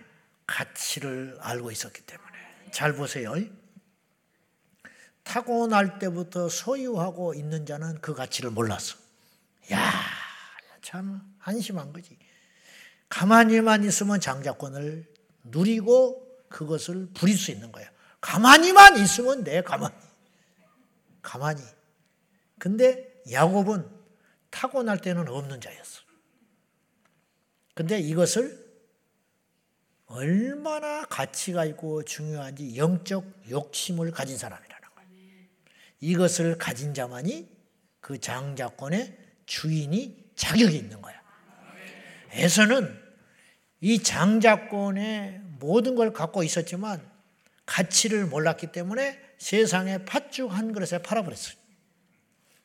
가치를 0.45 1.37
알고 1.39 1.71
있었기 1.71 2.01
때문에. 2.01 2.29
잘 2.71 2.93
보세요. 2.93 3.33
타고날 5.23 5.97
때부터 5.97 6.49
소유하고 6.49 7.33
있는 7.33 7.65
자는 7.65 7.99
그 8.01 8.13
가치를 8.13 8.51
몰랐어. 8.51 8.97
야, 9.71 9.91
참 10.81 11.21
한심한 11.39 11.93
거지. 11.93 12.17
가만히만 13.07 13.85
있으면 13.85 14.19
장자권을 14.19 15.05
누리고 15.43 16.45
그것을 16.49 17.09
부릴 17.13 17.37
수 17.37 17.51
있는 17.51 17.71
거예요. 17.71 17.89
가만히만 18.21 18.97
있으면 18.97 19.43
내 19.43 19.61
가만히. 19.61 19.95
가만히. 21.21 21.61
근데 22.57 23.21
야곱은 23.31 23.89
타고날 24.49 24.99
때는 24.99 25.29
없는 25.29 25.61
자였어. 25.61 26.08
근데 27.79 27.97
이것을 27.97 28.59
얼마나 30.07 31.05
가치가 31.05 31.63
있고 31.63 32.03
중요한지 32.03 32.75
영적 32.75 33.43
욕심을 33.49 34.11
가진 34.11 34.37
사람이라는 34.37 34.89
거예요. 34.95 35.45
이것을 36.01 36.57
가진 36.57 36.93
자만이 36.93 37.47
그 38.01 38.19
장자권의 38.19 39.17
주인이 39.45 40.31
자격이 40.35 40.75
있는 40.75 41.01
거야. 41.01 41.21
에서는 42.31 43.01
이 43.79 44.03
장자권의 44.03 45.39
모든 45.59 45.95
걸 45.95 46.11
갖고 46.11 46.43
있었지만 46.43 47.01
가치를 47.65 48.25
몰랐기 48.25 48.73
때문에 48.73 49.17
세상에 49.37 50.03
팥죽 50.03 50.51
한 50.51 50.73
그릇에 50.73 51.01
팔아버렸어요. 51.01 51.55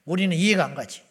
우리는 0.07 0.37
이해가 0.37 0.65
안 0.65 0.75
가지. 0.75 1.05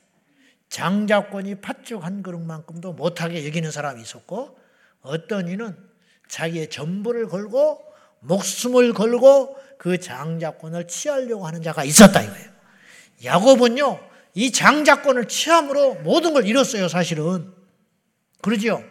장자권이 0.74 1.61
팥죽 1.61 2.03
한 2.03 2.24
그릇만큼도 2.24 2.93
못하게 2.93 3.45
여기는 3.45 3.69
사람이 3.69 4.01
있었고 4.01 4.57
어떤 5.01 5.47
이는 5.47 5.78
자기의 6.28 6.71
전부를 6.71 7.28
걸고 7.28 7.86
목숨을 8.21 8.93
걸고 8.93 9.55
그 9.78 9.99
장자권을 9.99 10.88
취하려고 10.88 11.45
하는 11.45 11.61
자가 11.61 11.84
있었다 11.84 12.24
이거예요. 12.24 12.51
야곱은요, 13.24 13.99
이 14.34 14.51
장자권을 14.51 15.28
취함으로 15.28 15.95
모든 15.97 16.34
걸 16.34 16.47
잃었어요, 16.47 16.88
사실은. 16.88 17.53
그러지요? 18.41 18.84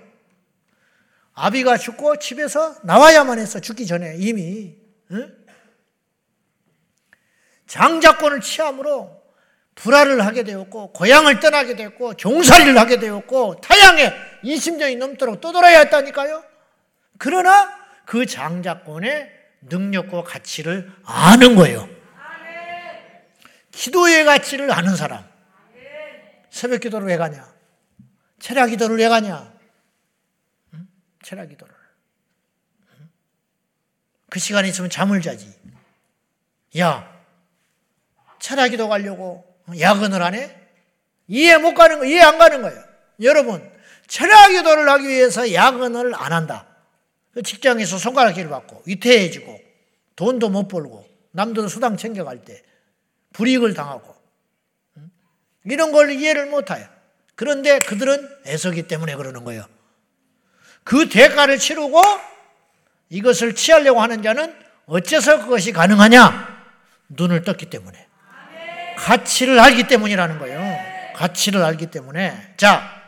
아비가 1.32 1.78
죽고 1.78 2.20
집에서 2.20 2.76
나와야만 2.84 3.40
했어, 3.40 3.58
죽기 3.58 3.88
전에 3.88 4.18
이미. 4.18 4.76
응? 5.10 5.36
장자권을 7.66 8.40
취함으로 8.40 9.21
불화를 9.82 10.24
하게 10.24 10.44
되었고, 10.44 10.92
고향을 10.92 11.40
떠나게 11.40 11.74
되었고, 11.74 12.14
종살이를 12.14 12.78
하게 12.78 13.00
되었고, 13.00 13.60
타양에 13.60 14.12
20년이 14.44 14.96
넘도록 14.96 15.40
떠돌아야 15.40 15.80
했다니까요? 15.80 16.44
그러나 17.18 17.68
그 18.04 18.24
장자권의 18.24 19.30
능력과 19.62 20.22
가치를 20.22 20.92
아는 21.04 21.56
거예요. 21.56 21.88
기도의 23.72 24.24
가치를 24.24 24.70
아는 24.70 24.94
사람. 24.94 25.24
새벽 26.50 26.80
기도를 26.80 27.08
왜 27.08 27.16
가냐? 27.16 27.52
철야 28.38 28.66
기도를 28.66 28.98
왜 28.98 29.08
가냐? 29.08 29.52
응? 30.74 30.86
철야 31.24 31.46
기도를. 31.46 31.74
응? 33.00 33.10
그 34.28 34.38
시간에 34.38 34.68
있으면 34.68 34.90
잠을 34.90 35.22
자지. 35.22 35.52
야, 36.78 37.10
철야 38.38 38.68
기도 38.68 38.88
가려고 38.88 39.51
야근을 39.78 40.22
안 40.22 40.34
해? 40.34 40.54
이해 41.28 41.56
못 41.58 41.74
가는 41.74 41.98
거, 41.98 42.04
이해 42.04 42.20
안 42.20 42.38
가는 42.38 42.62
거예요. 42.62 42.82
여러분, 43.22 43.70
철야 44.06 44.48
기도를 44.48 44.88
하기 44.88 45.08
위해서 45.08 45.52
야근을 45.52 46.14
안 46.14 46.32
한다. 46.32 46.66
그 47.32 47.42
직장에서 47.42 47.98
손가락질 47.98 48.48
받고, 48.48 48.82
위태해지고, 48.86 49.60
돈도 50.16 50.50
못 50.50 50.68
벌고, 50.68 51.06
남들 51.30 51.68
수당 51.68 51.96
챙겨갈 51.96 52.44
때, 52.44 52.62
불이익을 53.32 53.74
당하고, 53.74 54.14
이런 55.64 55.92
걸 55.92 56.10
이해를 56.10 56.46
못해요. 56.46 56.86
그런데 57.34 57.78
그들은 57.80 58.28
애서기 58.46 58.88
때문에 58.88 59.16
그러는 59.16 59.44
거예요. 59.44 59.64
그 60.84 61.08
대가를 61.08 61.58
치르고 61.58 62.00
이것을 63.08 63.54
취하려고 63.54 64.00
하는 64.00 64.22
자는 64.22 64.54
어째서 64.86 65.44
그것이 65.44 65.72
가능하냐? 65.72 66.50
눈을 67.08 67.42
떴기 67.42 67.66
때문에. 67.66 68.08
가치를 68.96 69.58
알기 69.58 69.84
때문이라는 69.88 70.38
거예요. 70.38 70.78
가치를 71.14 71.62
알기 71.62 71.86
때문에. 71.86 72.54
자, 72.56 73.02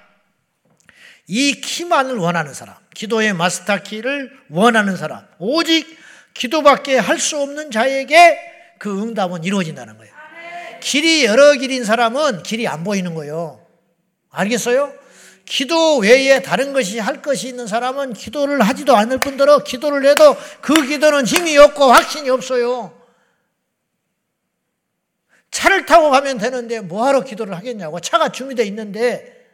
이 1.26 1.60
키만을 1.60 2.16
원하는 2.16 2.52
사람, 2.52 2.74
기도의 2.94 3.32
마스터 3.32 3.82
키를 3.82 4.30
원하는 4.50 4.96
사람, 4.96 5.26
오직 5.38 5.98
기도밖에 6.34 6.98
할 6.98 7.18
수 7.18 7.40
없는 7.40 7.70
자에게 7.70 8.38
그 8.78 9.02
응답은 9.02 9.44
이루어진다는 9.44 9.96
거예요. 9.96 10.12
길이 10.80 11.24
여러 11.24 11.54
길인 11.54 11.84
사람은 11.84 12.42
길이 12.42 12.68
안 12.68 12.84
보이는 12.84 13.14
거예요. 13.14 13.64
알겠어요? 14.30 14.92
기도 15.46 15.98
외에 15.98 16.42
다른 16.42 16.72
것이 16.72 16.98
할 16.98 17.22
것이 17.22 17.48
있는 17.48 17.66
사람은 17.66 18.14
기도를 18.14 18.60
하지도 18.62 18.96
않을 18.96 19.18
뿐더러 19.18 19.62
기도를 19.62 20.06
해도 20.06 20.36
그 20.60 20.74
기도는 20.86 21.26
힘이 21.26 21.56
없고 21.56 21.92
확신이 21.92 22.28
없어요. 22.30 22.92
차를 25.54 25.86
타고 25.86 26.10
가면 26.10 26.38
되는데 26.38 26.80
뭐하러 26.80 27.22
기도를 27.22 27.56
하겠냐고. 27.56 28.00
차가 28.00 28.30
준비되어 28.32 28.64
있는데 28.66 29.46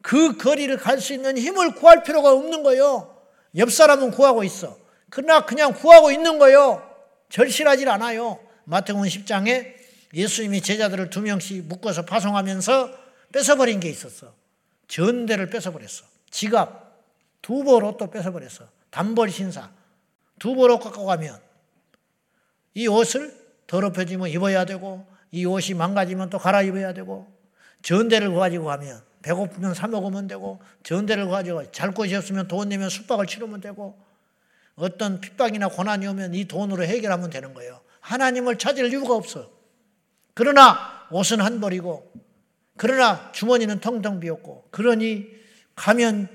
그 0.00 0.36
거리를 0.36 0.76
갈 0.76 1.00
수 1.00 1.12
있는 1.12 1.36
힘을 1.36 1.74
구할 1.74 2.04
필요가 2.04 2.32
없는 2.32 2.62
거예요. 2.62 3.20
옆 3.56 3.72
사람은 3.72 4.12
구하고 4.12 4.44
있어. 4.44 4.78
그러나 5.10 5.44
그냥 5.44 5.72
구하고 5.72 6.12
있는 6.12 6.38
거예요. 6.38 6.88
절실하지 7.30 7.88
않아요. 7.88 8.38
마태복음 8.64 9.08
10장에 9.08 9.74
예수님이 10.14 10.60
제자들을 10.60 11.10
두 11.10 11.20
명씩 11.20 11.64
묶어서 11.64 12.04
파송하면서 12.04 12.90
뺏어버린 13.32 13.80
게 13.80 13.88
있었어. 13.90 14.32
전대를 14.86 15.50
뺏어버렸어. 15.50 16.04
지갑, 16.30 17.02
두벌 17.42 17.82
옷도 17.82 18.08
뺏어버렸어. 18.08 18.68
단벌 18.90 19.30
신사. 19.30 19.72
두벌 20.38 20.70
옷 20.70 20.78
갖고 20.78 21.06
가면 21.06 21.40
이 22.74 22.86
옷을 22.86 23.43
더럽혀지면 23.66 24.28
입어야 24.28 24.64
되고 24.64 25.06
이 25.30 25.44
옷이 25.44 25.74
망가지면 25.76 26.30
또 26.30 26.38
갈아입어야 26.38 26.92
되고 26.92 27.26
전대를 27.82 28.34
가지고 28.34 28.66
가면 28.66 29.02
배고프면 29.22 29.74
사 29.74 29.86
먹으면 29.86 30.26
되고 30.26 30.60
전대를 30.82 31.28
가지고 31.28 31.70
잘 31.72 31.92
곳이 31.92 32.14
없으면 32.14 32.46
돈 32.48 32.68
내면 32.68 32.88
숙박을 32.88 33.26
치르면 33.26 33.60
되고 33.60 33.98
어떤 34.76 35.20
핍박이나 35.20 35.68
고난이 35.68 36.06
오면 36.06 36.34
이 36.34 36.46
돈으로 36.46 36.84
해결하면 36.84 37.30
되는 37.30 37.54
거예요. 37.54 37.80
하나님을 38.00 38.58
찾을 38.58 38.90
이유가 38.90 39.14
없어. 39.14 39.50
그러나 40.34 41.06
옷은 41.10 41.40
한 41.40 41.60
벌이고 41.60 42.12
그러나 42.76 43.30
주머니는 43.32 43.80
텅텅 43.80 44.20
비었고 44.20 44.68
그러니 44.70 45.26
가면 45.76 46.28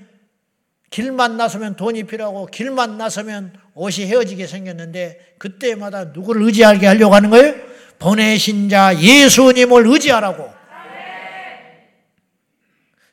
길만 0.90 1.36
나서면 1.36 1.76
돈이 1.76 2.04
필요하고 2.04 2.46
길만 2.46 2.98
나서면 2.98 3.58
옷이 3.74 4.06
헤어지게 4.06 4.46
생겼는데 4.46 5.36
그때마다 5.38 6.06
누구를 6.06 6.42
의지하게 6.42 6.86
하려고 6.86 7.14
하는 7.14 7.30
거예요? 7.30 7.54
보내신 7.98 8.68
자 8.68 8.96
예수님을 8.98 9.86
의지하라고. 9.86 10.52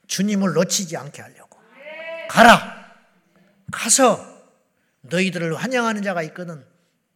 주님을 0.07 0.53
놓치지 0.53 0.97
않게 0.97 1.21
하려고. 1.21 1.59
가라. 2.29 2.95
가서 3.71 4.25
너희들을 5.01 5.55
환영하는 5.55 6.01
자가 6.01 6.23
있거든. 6.23 6.65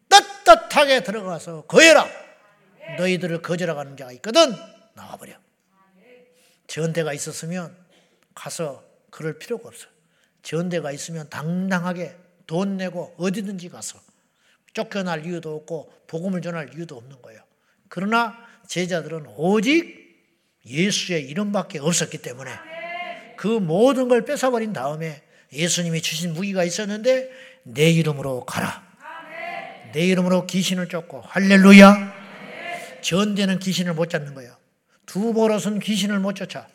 떳떳하게 0.09 1.03
들어가서 1.03 1.63
거해라. 1.63 2.05
너희들을 2.97 3.41
거절하는 3.41 3.95
자가 3.97 4.11
있거든 4.13 4.53
나와버려. 4.93 5.33
전대가 6.67 7.13
있었으면 7.13 7.75
가서 8.35 8.83
그럴 9.09 9.39
필요가 9.39 9.69
없어. 9.69 9.87
전대가 10.41 10.91
있으면 10.91 11.29
당당하게 11.29 12.15
돈 12.47 12.77
내고 12.77 13.13
어디든지 13.17 13.69
가서 13.69 13.99
쫓겨날 14.73 15.25
이유도 15.25 15.55
없고 15.55 15.91
복음을 16.07 16.41
전할 16.41 16.75
이유도 16.75 16.97
없는 16.97 17.21
거예요. 17.21 17.41
그러나 17.89 18.37
제자들은 18.67 19.25
오직 19.35 20.01
예수의 20.65 21.29
이름밖에 21.29 21.79
없었기 21.79 22.19
때문에 22.19 22.51
그 23.37 23.47
모든 23.47 24.07
걸 24.07 24.23
뺏어버린 24.23 24.73
다음에 24.73 25.21
예수님이 25.51 26.01
주신 26.01 26.33
무기가 26.33 26.63
있었는데 26.63 27.29
내 27.63 27.89
이름으로 27.89 28.45
가라. 28.45 28.89
내 29.93 30.07
이름으로 30.07 30.47
귀신을 30.47 30.87
쫓고 30.87 31.21
할렐루야. 31.21 32.21
전대는 33.01 33.59
귀신을 33.59 33.93
못 33.93 34.09
잡는 34.09 34.33
거예요. 34.35 34.55
두 35.05 35.33
버릇은 35.33 35.79
귀신을 35.79 36.19
못 36.19 36.35
쫓아. 36.35 36.67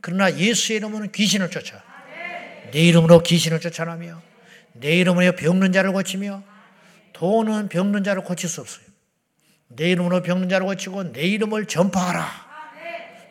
그러나 0.00 0.34
예수의 0.38 0.78
이름으로는 0.78 1.12
귀신을 1.12 1.50
쫓아. 1.50 1.82
내 2.72 2.80
이름으로 2.80 3.22
귀신을 3.22 3.60
쫓아내며 3.60 4.20
내 4.74 4.96
이름으로 4.96 5.32
병든 5.32 5.72
자를 5.72 5.92
고치며 5.92 6.42
돈은 7.12 7.68
병든 7.68 8.04
자를 8.04 8.22
고칠 8.22 8.48
수 8.48 8.60
없어요. 8.60 8.84
내 9.68 9.90
이름으로 9.90 10.22
병든 10.22 10.48
자를 10.48 10.66
고치고 10.66 11.12
내 11.12 11.22
이름을 11.22 11.66
전파하라. 11.66 12.48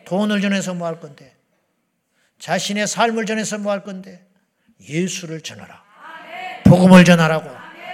돈을 0.04 0.40
전해서 0.40 0.74
뭐 0.74 0.88
할 0.88 1.00
건데? 1.00 1.34
자신의 2.38 2.86
삶을 2.86 3.26
전해서 3.26 3.58
뭐 3.58 3.72
할 3.72 3.82
건데? 3.82 4.24
예수를 4.88 5.40
전하라. 5.40 5.82
복음을 6.64 7.04
전하라고. 7.04 7.50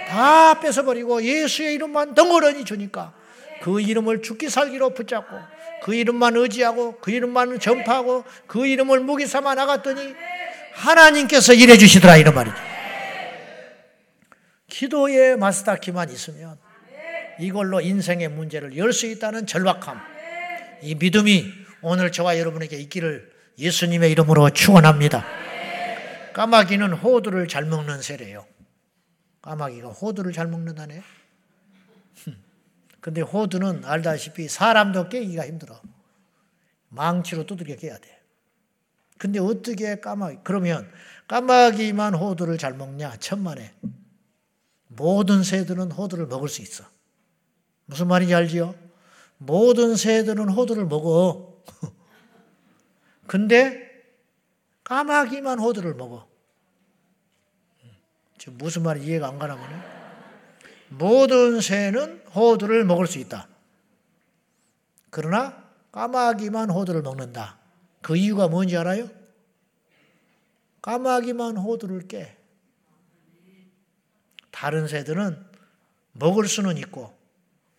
다 0.07 0.59
뺏어버리고 0.59 1.23
예수의 1.23 1.73
이름만 1.75 2.13
덩어러니 2.13 2.63
주니까 2.63 3.13
그 3.61 3.81
이름을 3.81 4.21
죽기 4.21 4.49
살기로 4.49 4.93
붙잡고 4.93 5.35
그 5.81 5.95
이름만 5.95 6.35
의지하고 6.35 6.99
그 6.99 7.11
이름만 7.11 7.59
전파하고 7.59 8.23
그 8.47 8.67
이름을 8.67 8.99
무기 8.99 9.25
삼아 9.25 9.55
나갔더니 9.55 10.13
하나님께서 10.75 11.53
일해 11.53 11.77
주시더라 11.77 12.17
이런 12.17 12.35
말이죠. 12.35 12.55
기도의 14.67 15.37
마스터키만 15.37 16.09
있으면 16.11 16.57
이걸로 17.39 17.81
인생의 17.81 18.29
문제를 18.29 18.77
열 18.77 18.91
수 18.93 19.05
있다는 19.05 19.45
절박함, 19.47 19.99
이 20.81 20.95
믿음이 20.95 21.51
오늘 21.81 22.11
저와 22.11 22.39
여러분에게 22.39 22.77
있기를 22.77 23.31
예수님의 23.57 24.11
이름으로 24.11 24.49
축원합니다. 24.49 25.25
까마귀는 26.33 26.93
호두를 26.93 27.47
잘 27.47 27.65
먹는 27.65 28.01
새래요. 28.01 28.45
까마귀가 29.41 29.89
호두를 29.89 30.33
잘 30.33 30.47
먹는다네. 30.47 31.01
근데 32.99 33.21
호두는 33.21 33.85
알다시피 33.85 34.49
사람도 34.49 35.09
깨기가 35.09 35.45
힘들어. 35.45 35.79
망치로 36.89 37.45
두들겨 37.45 37.75
깨야 37.75 37.97
돼. 37.99 38.14
근데 39.17 39.39
어떻게 39.39 39.99
까마귀, 39.99 40.39
그러면 40.43 40.89
까마귀만 41.27 42.15
호두를 42.15 42.57
잘 42.57 42.73
먹냐? 42.73 43.17
천만에. 43.17 43.73
모든 44.87 45.43
새들은 45.43 45.91
호두를 45.91 46.27
먹을 46.27 46.47
수 46.47 46.61
있어. 46.61 46.83
무슨 47.85 48.07
말인지 48.07 48.33
알지요? 48.33 48.75
모든 49.37 49.95
새들은 49.95 50.49
호두를 50.49 50.85
먹어. 50.85 51.61
근데 53.27 53.85
까마귀만 54.83 55.59
호두를 55.59 55.95
먹어. 55.95 56.27
지금 58.37 58.57
무슨 58.57 58.83
말이 58.83 59.03
이해가 59.03 59.27
안 59.27 59.39
가나 59.39 59.55
보네. 59.55 59.75
모든 60.89 61.61
새는 61.61 62.21
호두를 62.35 62.85
먹을 62.85 63.07
수 63.07 63.17
있다. 63.17 63.47
그러나 65.09 65.63
까마귀만 65.91 66.69
호두를 66.69 67.01
먹는다. 67.01 67.57
그 68.05 68.15
이유가 68.15 68.47
뭔지 68.47 68.77
알아요? 68.77 69.09
까마귀만 70.83 71.57
호두를 71.57 72.07
깨. 72.07 72.37
다른 74.51 74.87
새들은 74.87 75.43
먹을 76.11 76.47
수는 76.47 76.77
있고 76.77 77.17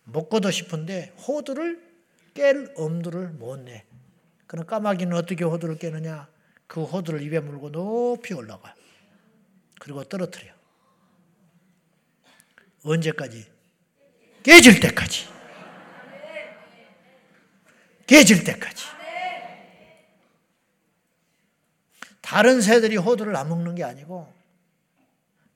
먹고도 0.03 0.51
싶은데 0.51 1.15
호두를 1.25 1.81
깰 2.33 2.73
엄두를 2.77 3.29
못 3.29 3.57
내. 3.61 3.85
그럼 4.47 4.65
까마귀는 4.65 5.15
어떻게 5.15 5.45
호두를 5.45 5.77
깨느냐? 5.77 6.27
그 6.67 6.83
호두를 6.83 7.21
입에 7.21 7.39
물고 7.39 7.71
높이 7.71 8.33
올라가. 8.33 8.75
그리고 9.79 10.03
떨어뜨려. 10.03 10.51
언제까지? 12.83 13.47
깨질 14.43 14.81
때까지. 14.81 15.29
깨질 18.05 18.43
때까지. 18.43 18.96
다른 22.27 22.59
새들이 22.59 22.97
호두를 22.97 23.37
안 23.37 23.47
먹는 23.47 23.75
게 23.75 23.85
아니고 23.85 24.27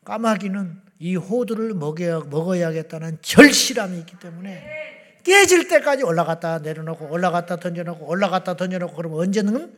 까마귀는 0.06 0.82
이 1.00 1.18
호두를 1.18 1.74
먹어야, 1.74 2.22
먹어야겠다는 2.22 3.18
절실함이 3.22 4.00
있기 4.00 4.18
때문에 4.20 5.20
깨질 5.22 5.68
때까지 5.68 6.04
올라갔다 6.04 6.60
내려놓고 6.60 7.12
올라갔다 7.12 7.58
던져놓고 7.58 8.08
올라갔다 8.08 8.56
던져놓고 8.56 8.96
그러면 8.96 9.20
언제는 9.20 9.78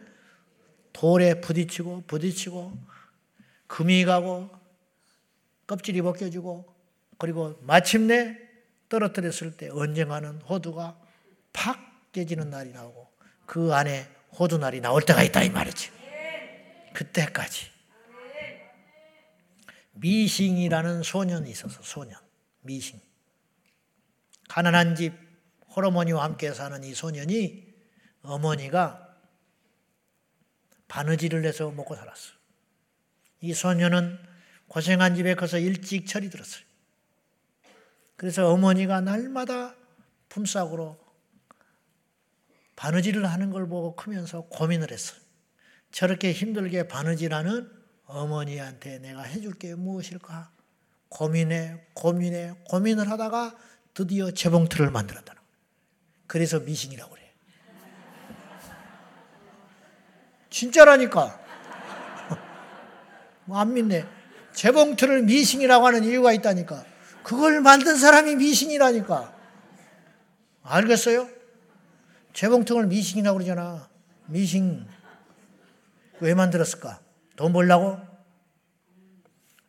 돌에 0.93 1.41
부딪히고 1.41 2.03
부딪히고 2.05 2.77
금이 3.65 4.05
가고 4.05 4.51
껍질이 5.65 6.03
벗겨지고 6.03 6.71
그리고 7.17 7.57
마침내 7.61 8.37
떨어뜨렸을 8.89 9.57
때 9.57 9.67
언젠가는 9.71 10.41
호두가 10.41 10.95
팍 11.53 12.11
깨지는 12.11 12.51
날이 12.51 12.71
나오고 12.71 13.07
그 13.47 13.73
안에 13.73 14.07
호두날이 14.37 14.79
나올 14.79 15.01
때가 15.01 15.23
있다 15.23 15.41
이 15.41 15.49
말이지. 15.49 16.02
그때까지. 16.93 17.71
미싱이라는 19.93 21.03
소년이 21.03 21.49
있어서 21.49 21.81
소년. 21.83 22.19
미싱. 22.61 22.99
가난한 24.49 24.95
집 24.95 25.13
호르머니와 25.75 26.23
함께 26.23 26.53
사는 26.53 26.83
이 26.83 26.93
소년이 26.93 27.73
어머니가 28.21 29.17
바느질을 30.87 31.45
해서 31.45 31.71
먹고 31.71 31.95
살았어. 31.95 32.33
이 33.41 33.53
소년은 33.53 34.19
고생한 34.67 35.15
집에 35.15 35.35
커서 35.35 35.57
일찍 35.57 36.07
철이 36.07 36.29
들었어요. 36.29 36.63
그래서 38.15 38.49
어머니가 38.51 39.01
날마다 39.01 39.75
품삯으로 40.29 40.97
바느질을 42.75 43.25
하는 43.25 43.51
걸 43.51 43.67
보고 43.67 43.95
크면서 43.95 44.41
고민을 44.41 44.91
했어요. 44.91 45.22
저렇게 45.93 46.33
힘들게 46.33 46.87
바느질하는 46.87 47.69
어머니한테 48.07 48.97
내가 48.97 49.21
해줄 49.21 49.53
게 49.53 49.75
무엇일까? 49.75 50.49
고민해, 51.09 51.85
고민해, 51.93 52.55
고민을 52.67 53.09
하다가 53.11 53.55
드디어 53.93 54.31
재봉틀을 54.31 54.89
만들었다는 54.89 55.39
거예요. 55.39 55.55
그래서 56.25 56.59
미신이라고 56.59 57.13
그래. 57.13 57.31
진짜라니까. 60.49 61.39
뭐 63.45 63.59
안 63.59 63.73
믿네. 63.73 64.05
재봉틀을 64.53 65.21
미신이라고 65.23 65.85
하는 65.85 66.03
이유가 66.05 66.33
있다니까. 66.33 66.85
그걸 67.21 67.61
만든 67.61 67.97
사람이 67.97 68.35
미신이라니까. 68.37 69.31
알겠어요? 70.63 71.29
재봉틀을 72.33 72.87
미신이라고 72.87 73.37
그러잖아. 73.37 73.87
미신. 74.25 74.87
왜 76.19 76.33
만들었을까? 76.33 77.01
돈 77.35 77.53
벌라고? 77.53 77.99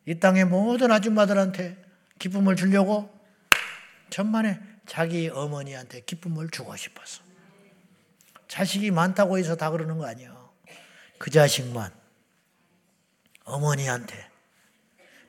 이 0.05 0.19
땅의 0.19 0.45
모든 0.45 0.91
아줌마들한테 0.91 1.83
기쁨을 2.19 2.55
주려고? 2.55 3.09
천만에 4.09 4.59
자기 4.85 5.29
어머니한테 5.29 6.01
기쁨을 6.01 6.49
주고 6.49 6.75
싶었어. 6.75 7.23
자식이 8.47 8.91
많다고 8.91 9.37
해서 9.37 9.55
다 9.55 9.71
그러는 9.71 9.97
거 9.97 10.05
아니야. 10.05 10.33
그 11.17 11.31
자식만 11.31 11.91
어머니한테 13.43 14.29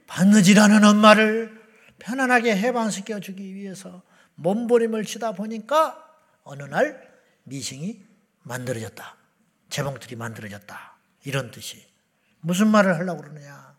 바느질하는 0.07 0.85
엄마를 0.85 1.61
편안하게 1.99 2.57
해방시켜 2.57 3.21
주기 3.21 3.55
위해서 3.55 4.03
몸부림을 4.37 5.05
치다 5.05 5.33
보니까 5.33 6.03
어느 6.45 6.63
날 6.63 7.13
미싱이 7.45 8.05
만들어졌다. 8.43 9.17
재봉틀이 9.71 10.17
만들어졌다. 10.17 10.96
이런 11.27 11.51
뜻이. 11.51 11.85
무슨 12.41 12.69
말을 12.69 12.95
하려고 12.95 13.21
그러느냐. 13.21 13.77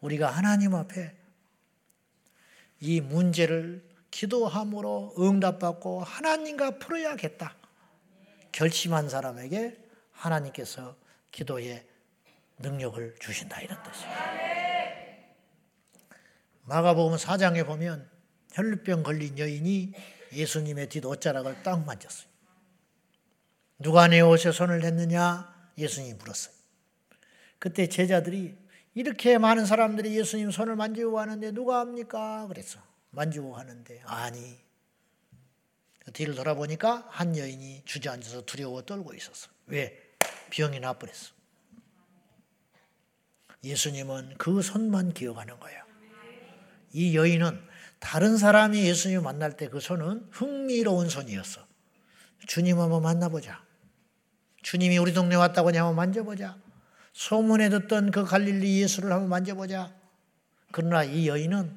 우리가 0.00 0.30
하나님 0.30 0.74
앞에 0.74 1.14
이 2.80 3.02
문제를 3.02 3.86
기도함으로 4.10 5.14
응답받고 5.18 6.02
하나님과 6.02 6.78
풀어야겠다. 6.78 7.54
결심한 8.50 9.10
사람에게 9.10 9.76
하나님께서 10.12 10.96
기도의 11.32 11.86
능력을 12.60 13.16
주신다 13.20 13.60
이런 13.60 13.82
뜻이에요. 13.82 14.12
마가복음 16.62 17.18
4장에 17.18 17.66
보면 17.66 18.08
혈루병 18.54 19.02
걸린 19.02 19.38
여인이 19.38 19.92
예수님의 20.32 20.88
뒷 20.88 21.04
옷자락을 21.04 21.62
딱 21.62 21.84
만졌어요. 21.84 22.26
누가 23.78 24.08
내 24.08 24.20
옷에 24.20 24.50
손을 24.50 24.80
댔느냐? 24.80 25.57
예수님이 25.78 26.14
물었어요. 26.14 26.54
그때 27.58 27.88
제자들이 27.88 28.56
이렇게 28.94 29.38
많은 29.38 29.64
사람들이 29.64 30.16
예수님 30.18 30.50
손을 30.50 30.76
만지고 30.76 31.20
하는데 31.20 31.50
누가 31.52 31.80
합니까? 31.80 32.46
그랬어. 32.48 32.80
만지고 33.10 33.56
하는데 33.56 34.02
아니. 34.04 34.58
뒤를 36.12 36.34
돌아보니까 36.34 37.06
한 37.10 37.36
여인이 37.36 37.82
주저앉아서 37.84 38.46
두려워 38.46 38.82
떨고 38.82 39.12
있었어. 39.14 39.50
왜? 39.66 40.14
병이 40.50 40.80
나버렸어. 40.80 41.32
예수님은 43.62 44.36
그 44.38 44.62
손만 44.62 45.12
기억하는 45.12 45.58
거예요. 45.60 45.84
이 46.92 47.14
여인은 47.16 47.60
다른 47.98 48.36
사람이 48.38 48.82
예수님 48.86 49.22
만날 49.22 49.56
때 49.56 49.68
그 49.68 49.80
손은 49.80 50.28
흥미로운 50.30 51.08
손이었어. 51.10 51.66
주님 52.46 52.78
한번 52.78 53.02
만나보자. 53.02 53.62
주님이 54.62 54.98
우리 54.98 55.12
동네 55.12 55.36
왔다고 55.36 55.68
한번 55.68 55.94
만져보자. 55.94 56.56
소문에 57.12 57.68
듣던 57.68 58.10
그 58.10 58.24
갈릴리 58.24 58.82
예수를 58.82 59.12
한번 59.12 59.28
만져보자. 59.28 59.92
그러나 60.70 61.02
이 61.02 61.28
여인은 61.28 61.76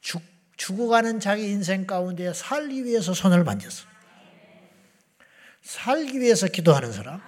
죽, 0.00 0.22
죽어가는 0.56 1.20
자기 1.20 1.50
인생 1.50 1.86
가운데 1.86 2.32
살기 2.32 2.84
위해서 2.84 3.14
손을 3.14 3.44
만졌어. 3.44 3.86
살기 5.62 6.20
위해서 6.20 6.46
기도하는 6.46 6.92
사람, 6.92 7.20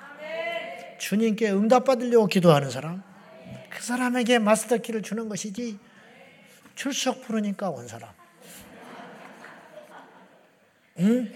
주님께 0.99 1.51
응답받으려고 1.51 2.27
기도하는 2.27 2.71
사람, 2.71 3.03
그 3.69 3.83
사람에게 3.83 4.39
마스터키를 4.39 5.03
주는 5.03 5.29
것이지 5.29 5.79
출석 6.75 7.23
부르니까 7.23 7.69
온 7.69 7.87
사람. 7.87 8.11
응? 11.01 11.33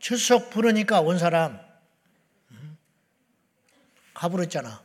출석 0.00 0.50
부르니까 0.50 1.00
온 1.00 1.18
사람. 1.18 1.60
가버렸잖아. 4.22 4.84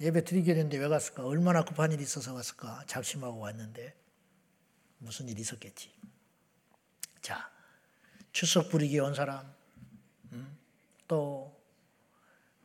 예배 0.00 0.24
드리게 0.24 0.54
됐는데 0.54 0.76
왜 0.78 0.88
갔을까? 0.88 1.24
얼마나 1.24 1.64
급한 1.64 1.92
일이 1.92 2.02
있어서 2.02 2.34
갔을까? 2.34 2.82
작심하고 2.88 3.38
왔는데 3.38 3.94
무슨 4.98 5.28
일이 5.28 5.40
있었겠지. 5.40 5.92
자, 7.20 7.48
출석 8.32 8.70
부리기 8.70 8.98
온 8.98 9.14
사람, 9.14 9.54
또 11.06 11.56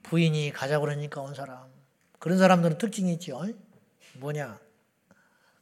부인이 0.02 0.52
가자 0.54 0.80
그러니까 0.80 1.22
온 1.22 1.36
사람. 1.36 1.72
그런 2.18 2.40
사람들은 2.40 2.80
특징이 2.80 3.14
있죠. 3.14 3.46
뭐냐? 4.16 4.60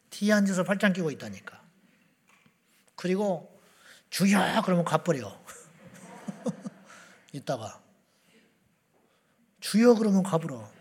뒤에 0.09 0.31
앉아서 0.31 0.63
팔짱 0.63 0.93
끼고 0.93 1.11
있다니까. 1.11 1.61
그리고 2.95 3.59
주여 4.09 4.61
그러면 4.63 4.85
가버려. 4.85 5.37
이따가 7.33 7.84
주여 9.65 9.95
그러면 9.95 10.21
가버려. 10.21 10.71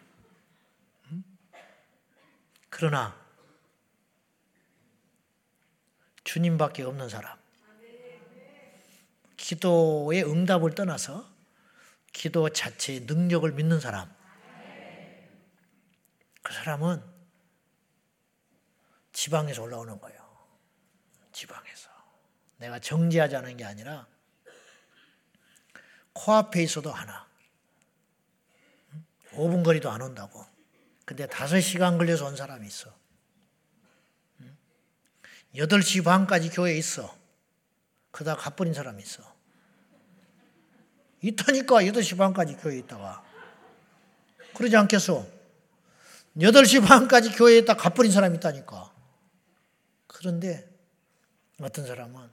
그러나 2.68 3.18
주님밖에 6.22 6.82
없는 6.82 7.08
사람. 7.08 7.38
기도의 9.38 10.24
응답을 10.24 10.74
떠나서 10.74 11.26
기도 12.12 12.50
자체의 12.50 13.00
능력을 13.00 13.50
믿는 13.52 13.80
사람. 13.80 14.14
그 16.42 16.52
사람은 16.52 17.02
지방에서 19.14 19.62
올라오는 19.62 19.98
거예요. 19.98 20.46
지방에서. 21.32 21.88
내가 22.58 22.78
정지하자는 22.78 23.56
게 23.56 23.64
아니라 23.64 24.06
코앞에 26.12 26.62
있어도 26.62 26.92
하나. 26.92 27.32
5분 29.36 29.64
거리도 29.64 29.90
안 29.90 30.02
온다고. 30.02 30.44
근데 31.04 31.26
5시간 31.26 31.98
걸려서 31.98 32.26
온 32.26 32.36
사람이 32.36 32.66
있어. 32.66 32.92
8시 35.54 36.04
반까지 36.04 36.50
교회에 36.50 36.76
있어. 36.78 37.16
그러다 38.10 38.36
가버린 38.36 38.74
사람이 38.74 39.02
있어. 39.02 39.22
있다니까 41.20 41.76
8시 41.76 42.18
반까지 42.18 42.56
교회에 42.56 42.78
있다가. 42.78 43.24
그러지 44.54 44.76
않겠어? 44.76 45.26
8시 46.38 46.86
반까지 46.86 47.30
교회에 47.30 47.58
있다 47.58 47.74
가버린 47.74 48.10
사람이 48.10 48.36
있다니까. 48.38 48.92
그런데 50.06 50.68
어떤 51.60 51.86
사람은 51.86 52.30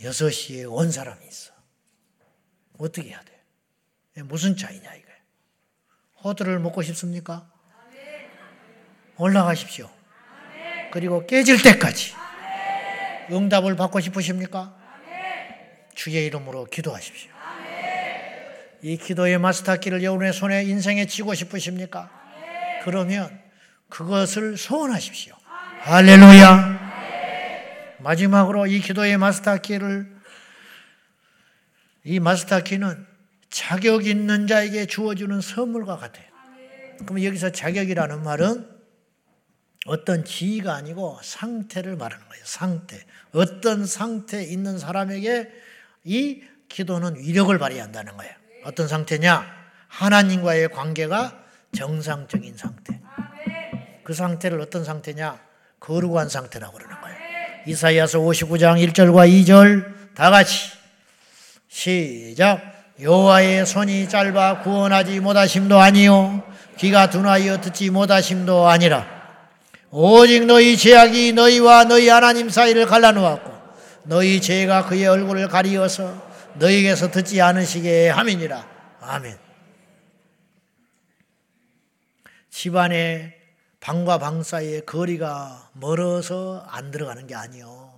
6시에 0.00 0.70
온 0.70 0.90
사람이 0.90 1.26
있어. 1.26 1.52
어떻게 2.78 3.08
해야 3.08 3.22
돼? 3.24 3.42
무슨 4.22 4.56
차이냐 4.56 4.94
이거. 4.94 5.11
호두를 6.24 6.58
먹고 6.58 6.82
싶습니까? 6.82 7.46
올라가십시오. 9.16 9.90
그리고 10.90 11.26
깨질 11.26 11.62
때까지 11.62 12.14
응답을 13.30 13.76
받고 13.76 14.00
싶으십니까? 14.00 14.76
주의 15.94 16.24
이름으로 16.26 16.64
기도하십시오. 16.64 17.30
이 18.82 18.96
기도의 18.96 19.38
마스터키를 19.38 20.02
여러분의 20.02 20.32
손에 20.32 20.64
인생에 20.64 21.06
쥐고 21.06 21.34
싶으십니까? 21.34 22.10
그러면 22.84 23.40
그것을 23.88 24.56
소원하십시오. 24.56 25.34
할렐루야. 25.80 26.92
마지막으로 27.98 28.66
이 28.66 28.80
기도의 28.80 29.18
마스터키를 29.18 30.10
이 32.04 32.18
마스터키는 32.18 33.11
자격 33.52 34.06
있는 34.06 34.46
자에게 34.46 34.86
주어주는 34.86 35.40
선물과 35.42 35.98
같아요. 35.98 36.24
그럼 37.04 37.22
여기서 37.22 37.50
자격이라는 37.50 38.22
말은 38.22 38.66
어떤 39.86 40.24
지위가 40.24 40.74
아니고 40.74 41.20
상태를 41.22 41.96
말하는 41.96 42.26
거예요. 42.28 42.42
상태. 42.46 42.98
어떤 43.32 43.84
상태에 43.84 44.42
있는 44.42 44.78
사람에게 44.78 45.50
이 46.04 46.42
기도는 46.68 47.16
위력을 47.16 47.56
발휘한다는 47.58 48.16
거예요. 48.16 48.32
어떤 48.64 48.88
상태냐? 48.88 49.44
하나님과의 49.88 50.70
관계가 50.70 51.44
정상적인 51.76 52.56
상태. 52.56 53.00
그 54.02 54.14
상태를 54.14 54.60
어떤 54.60 54.82
상태냐? 54.82 55.38
거룩한 55.78 56.30
상태라고 56.30 56.78
그러는 56.78 56.98
거예요. 57.02 57.18
이사이아서 57.66 58.18
59장 58.20 58.82
1절과 58.92 59.28
2절 59.28 60.14
다 60.14 60.30
같이 60.30 60.72
시작. 61.68 62.71
여호와의 63.02 63.66
손이 63.66 64.08
짧아 64.08 64.60
구원하지 64.60 65.18
못하심도 65.18 65.78
아니요 65.80 66.44
귀가 66.78 67.10
둔하여 67.10 67.60
듣지 67.60 67.90
못하심도 67.90 68.68
아니라 68.68 69.04
오직 69.90 70.46
너희 70.46 70.76
죄악이 70.76 71.32
너희와 71.32 71.84
너희 71.84 72.08
하나님 72.08 72.48
사이를 72.48 72.86
갈라놓았고 72.86 73.50
너희 74.04 74.40
죄가 74.40 74.86
그의 74.86 75.06
얼굴을 75.08 75.48
가리어서 75.48 76.30
너희에게서 76.54 77.10
듣지 77.10 77.40
않으시게 77.40 78.08
함이니라 78.10 78.68
아멘 79.00 79.36
집안의 82.50 83.34
방과 83.80 84.18
방 84.18 84.44
사이의 84.44 84.86
거리가 84.86 85.70
멀어서 85.72 86.64
안 86.68 86.92
들어가는 86.92 87.26
게 87.26 87.34
아니요 87.34 87.92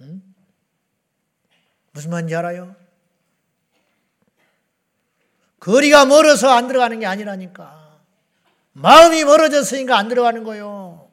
응? 0.00 0.22
무슨 1.92 2.10
말인지 2.10 2.34
알아요? 2.34 2.83
거리가 5.64 6.04
멀어서 6.04 6.50
안 6.50 6.68
들어가는 6.68 7.00
게 7.00 7.06
아니라니까. 7.06 7.98
마음이 8.74 9.24
멀어졌으니까 9.24 9.96
안 9.96 10.08
들어가는 10.08 10.44
거요. 10.44 11.10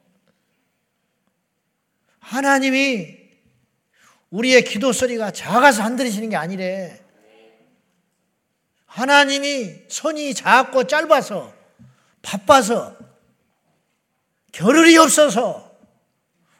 하나님이 2.18 3.16
우리의 4.28 4.64
기도 4.64 4.92
소리가 4.92 5.30
작아서 5.30 5.82
안 5.82 5.96
들으시는 5.96 6.28
게 6.28 6.36
아니래. 6.36 7.02
하나님이 8.84 9.84
손이 9.88 10.34
작고 10.34 10.86
짧아서 10.86 11.54
바빠서 12.20 12.94
겨를이 14.52 14.98
없어서 14.98 15.74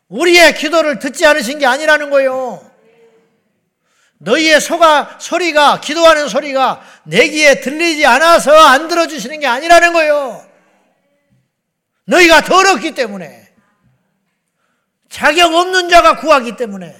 우리의 0.08 0.54
기도를 0.54 0.98
듣지 0.98 1.26
않으신 1.26 1.58
게 1.58 1.66
아니라는 1.66 2.08
거요. 2.08 2.71
너희의 4.22 4.60
소가, 4.60 5.18
소리가, 5.20 5.80
기도하는 5.80 6.28
소리가 6.28 6.82
내 7.04 7.28
귀에 7.28 7.60
들리지 7.60 8.06
않아서 8.06 8.52
안 8.52 8.86
들어주시는 8.86 9.40
게 9.40 9.46
아니라는 9.46 9.92
거예요. 9.92 10.46
너희가 12.04 12.42
더럽기 12.42 12.94
때문에. 12.94 13.48
자격 15.08 15.52
없는 15.52 15.88
자가 15.88 16.20
구하기 16.20 16.56
때문에. 16.56 16.96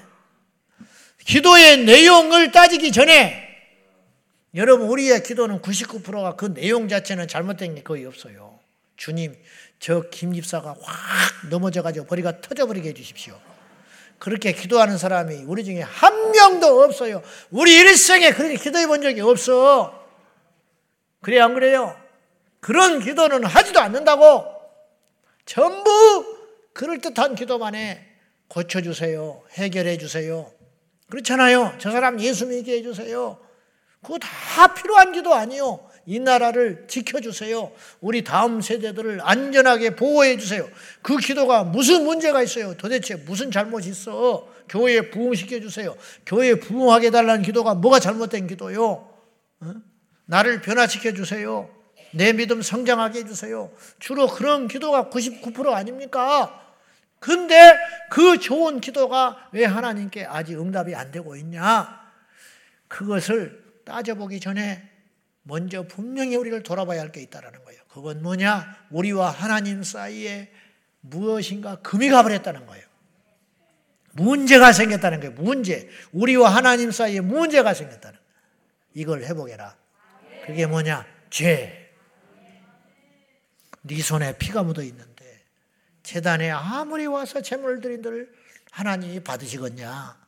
기도의 1.25 1.85
내용을 1.85 2.51
따지기 2.51 2.91
전에 2.91 3.41
여러분, 4.55 4.89
우리의 4.89 5.23
기도는 5.23 5.63
99%가 5.63 6.35
그 6.37 6.53
내용 6.53 6.89
자체는 6.89 7.29
잘못된 7.29 7.77
게 7.77 7.83
거의 7.83 8.05
없어요. 8.05 8.59
주님, 8.97 9.35
저 9.79 10.11
김 10.11 10.35
집사가 10.35 10.75
확 10.81 11.49
넘어져가지고 11.49 12.07
머리가 12.11 12.41
터져버리게 12.41 12.91
해주십시오. 12.91 13.41
그렇게 14.23 14.53
기도하는 14.53 14.99
사람이 14.99 15.47
우리 15.49 15.65
중에 15.65 15.81
한 15.81 16.31
명도 16.31 16.81
없어요. 16.85 17.25
우리 17.51 17.75
일생에 17.75 18.31
그렇게 18.31 18.55
기도해 18.55 18.87
본 18.87 19.03
적이 19.03 19.23
없어. 19.23 20.01
그래, 21.21 21.41
안 21.41 21.55
그래요? 21.55 22.01
그런 22.61 23.01
기도는 23.01 23.45
하지도 23.45 23.81
않는다고. 23.81 24.47
전부 25.45 26.39
그럴듯한 26.73 27.35
기도만 27.35 27.75
해. 27.75 28.07
고쳐주세요. 28.47 29.43
해결해 29.55 29.99
주세요. 29.99 30.49
그렇잖아요. 31.11 31.75
저 31.79 31.91
사람 31.91 32.21
예수 32.21 32.47
믿게 32.47 32.75
해주세요. 32.77 33.41
그거 34.05 34.19
다 34.21 34.73
필요한 34.73 35.11
기도 35.11 35.35
아니요. 35.35 35.85
이 36.05 36.19
나라를 36.19 36.87
지켜주세요. 36.89 37.71
우리 38.01 38.25
다음 38.25 38.61
세대들을 38.61 39.21
안전하게 39.23 39.95
보호해 39.97 40.37
주세요. 40.37 40.69
그 41.01 41.17
기도가 41.17 41.65
무슨 41.65 42.05
문제가 42.05 42.43
있어요? 42.43 42.77
도대체 42.77 43.15
무슨 43.15 43.51
잘못이 43.51 43.91
있어? 43.91 44.49
교회에 44.69 45.11
부흥시켜 45.11 45.61
주세요. 45.61 45.97
교회에 46.27 46.57
부흥하게 46.57 47.11
달라는 47.11 47.43
기도가 47.43 47.75
뭐가 47.75 48.01
잘못된 48.01 48.47
기도요? 48.47 49.09
어? 49.61 49.75
나를 50.27 50.61
변화시켜 50.61 51.13
주세요. 51.13 51.71
내 52.13 52.33
믿음 52.33 52.63
성장하게 52.63 53.21
해주세요. 53.21 53.71
주로 53.99 54.27
그런 54.27 54.69
기도가 54.69 55.09
99% 55.09 55.73
아닙니까? 55.73 56.59
근데 57.19 57.75
그 58.11 58.39
좋은 58.39 58.81
기도가 58.81 59.49
왜 59.53 59.65
하나님께 59.65 60.25
아직 60.25 60.59
응답이 60.59 60.95
안 60.95 61.11
되고 61.11 61.37
있냐? 61.37 62.01
그것을 62.89 63.63
따져보기 63.85 64.41
전에 64.41 64.92
먼저 65.43 65.83
분명히 65.87 66.37
우리를 66.37 66.63
돌아봐야 66.63 67.01
할 67.01 67.11
게 67.13 67.21
있다는 67.23 67.65
거예요. 67.65 67.83
그건 67.89 68.23
뭐냐? 68.23 68.87
우리와 68.91 69.31
하나님 69.31 69.83
사이에 69.83 70.53
무엇인가 71.01 71.77
금이 71.81 72.09
가버렸다는 72.11 72.67
거예요. 72.67 72.85
문제가 74.13 74.73
생겼다는 74.73 75.21
거예요. 75.21 75.33
문제. 75.35 75.89
우리와 76.13 76.55
하나님 76.55 76.91
사이에 76.91 77.21
문제가 77.21 77.75
생겼다는 77.75 78.19
거예요. 78.19 78.33
이걸 78.95 79.25
해보게라. 79.25 79.77
그게 80.47 80.67
뭐냐? 80.67 81.07
죄. 81.31 81.91
네 83.83 84.01
손에 84.01 84.39
피가 84.39 84.63
묻어 84.63 84.83
있는데 84.83 85.43
재단에 86.05 86.51
아무리 86.51 87.07
와서 87.07 87.43
제물 87.43 87.81
드린들 87.81 88.33
하나님이 88.71 89.21
받으시겠냐? 89.21 90.22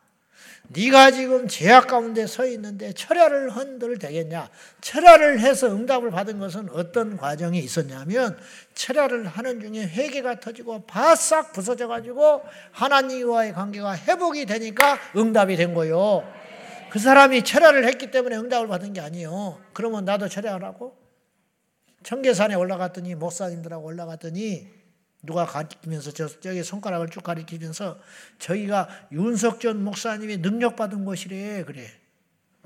네가 0.68 1.10
지금 1.10 1.46
죄악 1.46 1.88
가운데 1.88 2.26
서 2.26 2.46
있는데 2.46 2.92
철야를 2.92 3.50
흔들 3.50 3.98
되겠냐? 3.98 4.48
철야를 4.80 5.40
해서 5.40 5.68
응답을 5.68 6.10
받은 6.10 6.38
것은 6.38 6.70
어떤 6.70 7.16
과정이 7.16 7.58
있었냐면 7.58 8.38
철야를 8.74 9.26
하는 9.26 9.60
중에 9.60 9.86
회개가 9.86 10.40
터지고 10.40 10.86
바싹 10.86 11.52
부서져 11.52 11.86
가지고 11.86 12.42
하나님과의 12.72 13.52
관계가 13.52 13.96
회복이 13.96 14.46
되니까 14.46 14.98
응답이 15.14 15.56
된 15.56 15.74
거예요. 15.74 16.26
그 16.90 16.98
사람이 16.98 17.44
철야를 17.44 17.86
했기 17.86 18.10
때문에 18.10 18.36
응답을 18.36 18.66
받은 18.68 18.94
게 18.94 19.00
아니에요. 19.00 19.60
그러면 19.74 20.04
나도 20.04 20.28
철야하라고? 20.28 20.96
청계산에 22.04 22.54
올라갔더니 22.54 23.14
목사님들하고 23.14 23.86
올라갔더니 23.86 24.83
누가 25.26 25.44
가리키면서 25.46 26.12
저, 26.12 26.28
저기 26.40 26.62
손가락을 26.62 27.08
쭉 27.08 27.22
가리키면서 27.22 27.98
저희가 28.38 28.88
윤석전 29.12 29.82
목사님이 29.82 30.38
능력받은 30.38 31.04
곳이래 31.04 31.64
그래. 31.64 31.90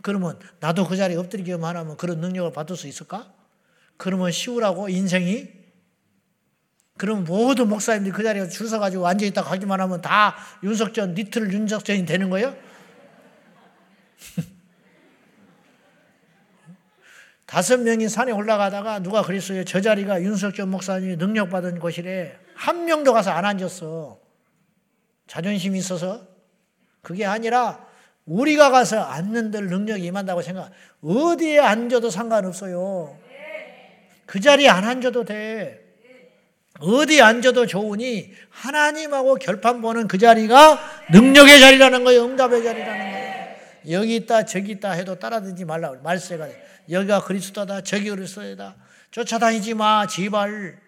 그러면 0.02 0.38
나도 0.61 0.86
그 0.86 0.96
자리에 0.96 1.16
엎드리기만 1.16 1.76
하면 1.76 1.96
그런 1.96 2.20
능력을 2.20 2.52
받을 2.52 2.76
수 2.76 2.86
있을까? 2.86 3.32
그러면 3.96 4.30
쉬우라고 4.30 4.88
인생이? 4.88 5.59
그럼 6.96 7.24
모든 7.24 7.68
목사님들이 7.68 8.12
그 8.12 8.22
자리에 8.22 8.48
줄 8.48 8.68
서가지고 8.68 9.06
앉아있다 9.06 9.42
가기만 9.44 9.80
하면 9.80 10.00
다 10.00 10.36
윤석전, 10.64 11.14
니트를 11.14 11.52
윤석전이 11.52 12.06
되는 12.06 12.28
거예요? 12.30 12.56
다섯 17.46 17.78
명이 17.80 18.09
산에 18.09 18.32
올라가다가 18.32 18.98
누가 18.98 19.22
그랬어요. 19.22 19.64
저 19.64 19.80
자리가 19.80 20.22
윤석전 20.22 20.68
목사님이 20.70 21.16
능력받은 21.16 21.78
곳이래. 21.78 22.36
한 22.59 22.86
명도 22.86 23.12
가서 23.12 23.30
안 23.30 23.44
앉았어. 23.44 24.18
자존심이 25.28 25.78
있어서. 25.78 26.26
그게 27.02 27.24
아니라 27.24 27.86
우리가 28.26 28.70
가서 28.70 29.00
앉는들 29.00 29.68
능력이 29.68 30.04
임한다고 30.04 30.42
생각. 30.42 30.70
어디에 31.00 31.61
앉아도 31.61 32.11
상관없어요. 32.11 33.16
그 34.26 34.40
자리에 34.40 34.68
안 34.68 34.84
앉아도 34.84 35.24
돼. 35.24 35.84
어디 36.80 37.22
앉아도 37.22 37.66
좋으니 37.66 38.32
하나님하고 38.50 39.36
결판 39.36 39.80
보는 39.80 40.09
그 40.09 40.18
자리가 40.18 40.80
능력의 41.12 41.61
자리라는 41.61 42.02
거예요. 42.02 42.24
응답의 42.24 42.64
자리라는 42.64 42.98
거예요. 42.98 43.28
여기 43.90 44.16
있다 44.16 44.44
저기 44.44 44.72
있다 44.72 44.90
해도 44.90 45.16
따라듣지 45.16 45.64
말라고 45.64 46.02
말세가 46.02 46.48
여기가 46.90 47.22
그리스도다 47.22 47.82
저기 47.82 48.11
그리스도다 48.11 48.74
쫓아다니지 49.12 49.74
마 49.74 50.06
제발 50.06 50.88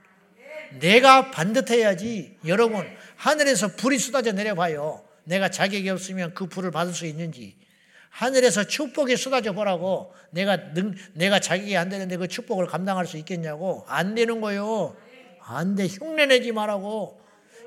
내가 0.79 1.31
반듯해야지 1.31 2.37
여러분 2.47 2.87
하늘에서 3.17 3.69
불이 3.69 3.99
쏟아져 3.99 4.33
내려봐요. 4.33 5.03
내가 5.25 5.49
자격이 5.49 5.89
없으면 5.91 6.35
그 6.35 6.47
불을 6.47 6.71
받을 6.71 6.95
수 6.95 7.07
있는지. 7.07 7.57
하늘에서 8.11 8.65
축복이 8.65 9.17
쏟아져 9.17 9.53
보라고 9.53 10.13
내가 10.31 10.57
능, 10.75 10.95
내가 11.15 11.39
자격이 11.39 11.77
안 11.77 11.89
되는데 11.89 12.17
그 12.17 12.29
축복을 12.29 12.67
감당할 12.67 13.07
수 13.07 13.17
있겠냐고? 13.19 13.85
안 13.89 14.15
되는 14.15 14.41
거요. 14.41 14.97
안 15.43 15.75
돼. 15.75 15.87
흉내 15.87 16.27
내지 16.27 16.53
말라고. 16.53 17.21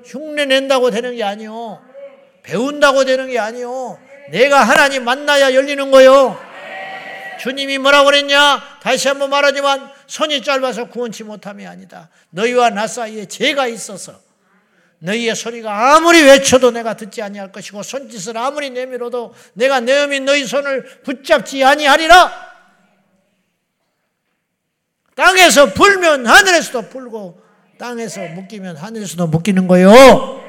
흉내 0.04 0.44
낸다고 0.44 0.90
되는 0.90 1.16
게 1.16 1.22
아니요. 1.22 1.82
배운다고 2.42 3.04
되는 3.04 3.30
게 3.30 3.38
아니요. 3.38 3.98
내가 4.30 4.62
하나님 4.62 5.04
만나야 5.04 5.54
열리는 5.54 5.90
거요. 5.90 6.38
주님이 7.40 7.78
뭐라고 7.78 8.06
그랬냐? 8.06 8.78
다시 8.82 9.08
한번 9.08 9.30
말하지만 9.30 9.90
손이 10.06 10.42
짧아서 10.42 10.88
구원치 10.88 11.24
못함이 11.24 11.66
아니다. 11.66 12.08
너희와 12.30 12.70
나 12.70 12.86
사이에 12.86 13.26
죄가 13.26 13.66
있어서 13.68 14.20
너희의 14.98 15.34
소리가 15.34 15.94
아무리 15.94 16.22
외쳐도 16.22 16.70
내가 16.70 16.94
듣지 16.94 17.20
아니할 17.20 17.52
것이고 17.52 17.82
손짓을 17.82 18.38
아무리 18.38 18.70
내밀어도 18.70 19.34
내가 19.52 19.80
내어민 19.80 20.24
너희 20.24 20.46
손을 20.46 21.02
붙잡지 21.02 21.62
아니하리라. 21.62 22.54
땅에서 25.14 25.72
불면 25.74 26.26
하늘에서도 26.26 26.88
불고 26.88 27.40
땅에서 27.78 28.22
묶이면 28.28 28.76
하늘에서도 28.76 29.26
묶이는 29.26 29.66
거요. 29.66 30.42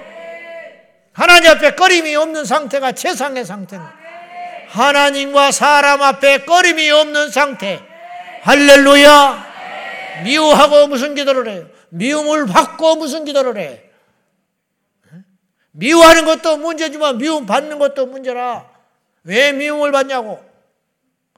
하나님 1.12 1.52
앞에 1.52 1.76
꺼림이 1.76 2.16
없는 2.16 2.46
상태가 2.46 2.92
최상의 2.92 3.46
상태입니다. 3.46 3.94
하나님과 4.70 5.52
사람 5.52 6.02
앞에 6.02 6.46
꺼림이 6.46 6.90
없는 6.92 7.30
상태. 7.30 7.82
할렐루야. 8.44 9.45
미워하고 10.24 10.88
무슨 10.88 11.16
기도를 11.16 11.48
해요? 11.50 11.68
미움을 11.90 12.46
받고 12.46 12.96
무슨 12.96 13.26
기도를 13.26 13.58
해? 13.58 13.84
미워하는 15.72 16.26
것도 16.26 16.58
문제지만 16.58 17.18
미움 17.18 17.46
받는 17.46 17.80
것도 17.80 18.06
문제라. 18.06 18.70
왜 19.24 19.52
미움을 19.52 19.92
받냐고? 19.92 20.44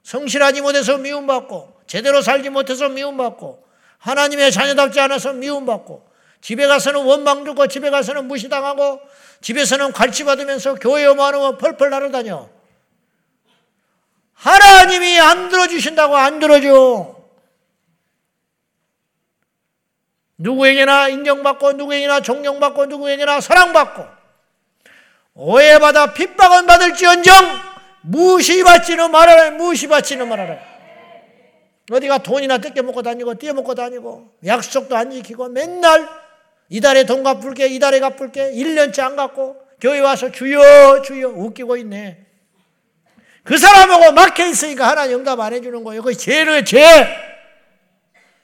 성실하지 0.03 0.61
못해서 0.61 0.97
미움받고, 0.97 1.81
제대로 1.87 2.21
살지 2.21 2.49
못해서 2.49 2.87
미움받고, 2.87 3.65
하나님의 3.97 4.51
자녀답지 4.51 4.99
않아서 4.99 5.33
미움받고, 5.33 6.07
집에 6.41 6.67
가서는 6.67 7.03
원망 7.03 7.43
듣고, 7.43 7.67
집에 7.67 7.89
가서는 7.89 8.25
무시당하고, 8.27 9.01
집에서는 9.41 9.91
갈치받으면서 9.91 10.75
교회 10.75 11.05
오만 11.07 11.33
오면 11.33 11.57
펄펄 11.57 11.89
날아다녀. 11.89 12.47
하나님이 14.33 15.19
안 15.19 15.49
들어주신다고 15.49 16.15
안 16.15 16.39
들어줘. 16.39 17.16
누구에게나 20.37 21.09
인정받고 21.09 21.73
누구에게나 21.73 22.21
존경받고 22.21 22.85
누구에게나 22.85 23.41
사랑받고 23.41 24.05
오해받아 25.33 26.13
핍박은 26.13 26.65
받을지언정 26.65 27.33
무시받지는 28.01 29.11
말아라 29.11 29.51
무시받지는 29.51 30.27
말아라 30.27 30.57
어디가 31.91 32.19
돈이나 32.19 32.57
뜯겨 32.57 32.83
먹고 32.83 33.01
다니고 33.01 33.35
띄어 33.35 33.53
먹고 33.53 33.73
다니고 33.73 34.35
약속도 34.45 34.95
안 34.95 35.11
지키고 35.11 35.49
맨날 35.49 36.07
이달에 36.69 37.05
돈 37.05 37.23
갚을게 37.23 37.67
이달에 37.67 37.99
갚을게 37.99 38.51
1년째 38.51 38.99
안 39.01 39.15
갚고 39.15 39.57
교회 39.79 39.99
와서 39.99 40.31
주여 40.31 41.01
주여 41.03 41.29
웃기고 41.29 41.77
있네 41.77 42.27
그 43.47 43.57
사람하고 43.57 44.11
막혀 44.11 44.45
있으니까 44.47 44.89
하나님 44.89 45.19
응답 45.19 45.39
안 45.39 45.53
해주는 45.53 45.81
거예요. 45.85 46.01
그 46.01 46.13
죄를 46.13 46.65
죄. 46.65 46.83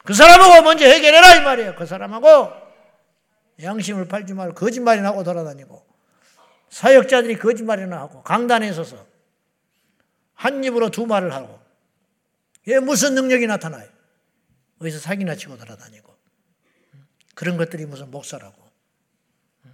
그 0.04 0.14
사람하고 0.14 0.64
먼저 0.64 0.86
해결해라 0.86 1.36
이 1.36 1.42
말이에요. 1.44 1.76
그 1.76 1.86
사람하고 1.86 2.52
양심을 3.62 4.08
팔지 4.08 4.34
말고 4.34 4.56
거짓말이나 4.56 5.10
하고 5.10 5.24
돌아다니고 5.24 5.86
사역자들이 6.70 7.38
거짓말이나 7.38 8.00
하고 8.00 8.24
강단에 8.24 8.74
서서 8.74 9.06
한 10.34 10.64
입으로 10.64 10.90
두 10.90 11.06
말을 11.06 11.34
하고 11.34 11.62
얘 12.68 12.80
무슨 12.80 13.16
능력이 13.16 13.48
나타나요? 13.48 13.88
어디서 14.80 15.00
사기나 15.00 15.36
치고 15.36 15.58
돌아다니고 15.58 16.14
그런 17.36 17.58
것들이 17.58 17.86
무슨 17.86 18.12
목사라고. 18.12 18.64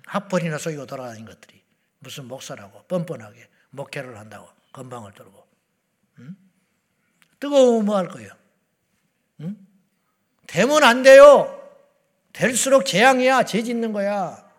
학벌이나 0.06 0.58
소유가 0.58 0.86
돌아다닌 0.86 1.26
것들이 1.26 1.62
무슨 2.00 2.26
목사라고 2.28 2.84
뻔뻔하게 2.84 3.48
목회를 3.70 4.18
한다고 4.18 4.50
건방을 4.74 5.14
들고 5.14 5.48
응? 6.20 6.36
뜨거우면 7.40 7.86
뭐할 7.86 8.08
거예요? 8.08 8.32
응? 9.42 9.68
되면 10.50 10.84
안 10.84 11.04
돼요. 11.04 11.56
될수록 12.34 12.86
재앙이야. 12.86 13.44
죄 13.44 13.62
짓는 13.62 13.94
거야. 13.94 14.50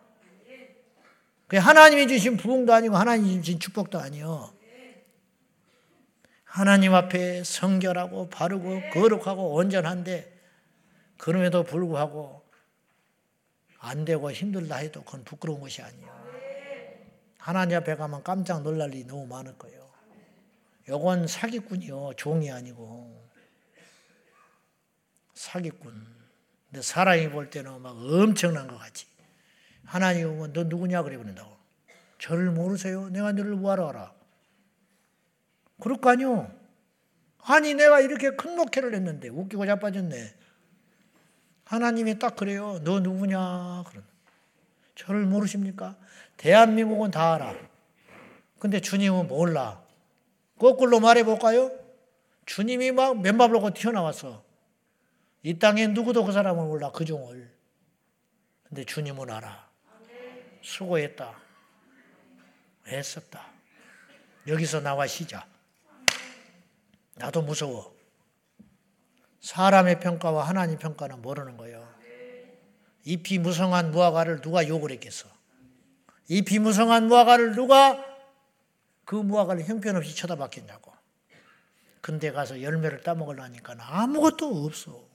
그 1.48 1.56
하나님이 1.56 2.06
주신 2.06 2.36
부흥도 2.36 2.72
아니고 2.72 2.96
하나님이 2.96 3.42
주신 3.42 3.58
축복도 3.58 3.98
아니요. 3.98 4.52
하나님 6.44 6.94
앞에 6.94 7.42
성결하고 7.42 8.28
바르고 8.30 8.82
거룩하고 8.92 9.54
온전한데 9.54 10.32
그럼에도 11.18 11.64
불구하고 11.64 12.44
안 13.78 14.04
되고 14.04 14.30
힘들다 14.30 14.76
해도 14.76 15.02
그건 15.02 15.24
부끄러운 15.24 15.60
것이 15.60 15.82
아니에요. 15.82 16.08
하나님 17.38 17.78
앞에 17.78 17.96
가면 17.96 18.22
깜짝 18.22 18.62
놀랄 18.62 18.94
일이 18.94 19.04
너무 19.06 19.26
많을 19.26 19.58
거예요. 19.58 19.90
요건 20.88 21.26
사기꾼이요. 21.26 22.12
종이 22.16 22.50
아니고. 22.50 23.29
사기꾼. 25.40 26.06
근데 26.68 26.82
사람이 26.82 27.30
볼 27.30 27.48
때는 27.48 27.80
막 27.80 27.96
엄청난 27.96 28.68
것 28.68 28.76
같지. 28.76 29.06
하나님 29.86 30.28
오면 30.28 30.52
너 30.52 30.64
누구냐 30.64 31.02
그래 31.02 31.16
버린다고. 31.16 31.56
저를 32.18 32.50
모르세요? 32.50 33.08
내가 33.08 33.32
너를 33.32 33.52
뭐하러 33.52 33.88
알아? 33.88 34.12
그럴 35.80 35.96
거 35.96 36.10
아니요. 36.10 36.52
아니 37.38 37.72
내가 37.72 38.00
이렇게 38.00 38.30
큰 38.32 38.54
목회를 38.54 38.94
했는데 38.94 39.30
웃기고 39.30 39.64
자빠졌네. 39.64 40.34
하나님이 41.64 42.18
딱 42.18 42.36
그래요. 42.36 42.78
너 42.84 43.00
누구냐? 43.00 43.84
그런. 43.88 44.04
저를 44.94 45.24
모르십니까? 45.24 45.96
대한민국은 46.36 47.10
다 47.10 47.34
알아. 47.34 47.54
근데 48.58 48.78
주님은 48.80 49.28
몰라. 49.28 49.82
거꾸로 50.58 51.00
말해 51.00 51.24
볼까요? 51.24 51.72
주님이 52.44 52.92
막 52.92 53.22
놓고 53.22 53.70
튀어나왔어. 53.70 54.49
이 55.42 55.58
땅에 55.58 55.86
누구도 55.86 56.24
그 56.24 56.32
사람을 56.32 56.66
몰라, 56.66 56.90
그 56.92 57.04
종을. 57.04 57.50
근데 58.64 58.84
주님은 58.84 59.30
알아. 59.30 59.68
수고했다. 60.62 61.40
애썼다. 62.86 63.46
여기서 64.46 64.80
나와 64.80 65.06
시작. 65.06 65.48
나도 67.16 67.42
무서워. 67.42 67.94
사람의 69.40 70.00
평가와 70.00 70.46
하나님 70.46 70.78
평가는 70.78 71.22
모르는 71.22 71.56
거예요. 71.56 71.88
이 73.04 73.16
비무성한 73.16 73.90
무화과를 73.90 74.42
누가 74.42 74.66
욕을 74.68 74.90
했겠어? 74.92 75.28
이 76.28 76.42
비무성한 76.42 77.06
무화과를 77.06 77.54
누가 77.54 78.04
그 79.04 79.14
무화과를 79.16 79.64
형편없이 79.64 80.14
쳐다봤겠냐고. 80.14 80.92
근데 82.00 82.30
가서 82.30 82.62
열매를 82.62 83.02
따먹으려니까 83.02 83.76
아무것도 83.78 84.64
없어. 84.64 85.09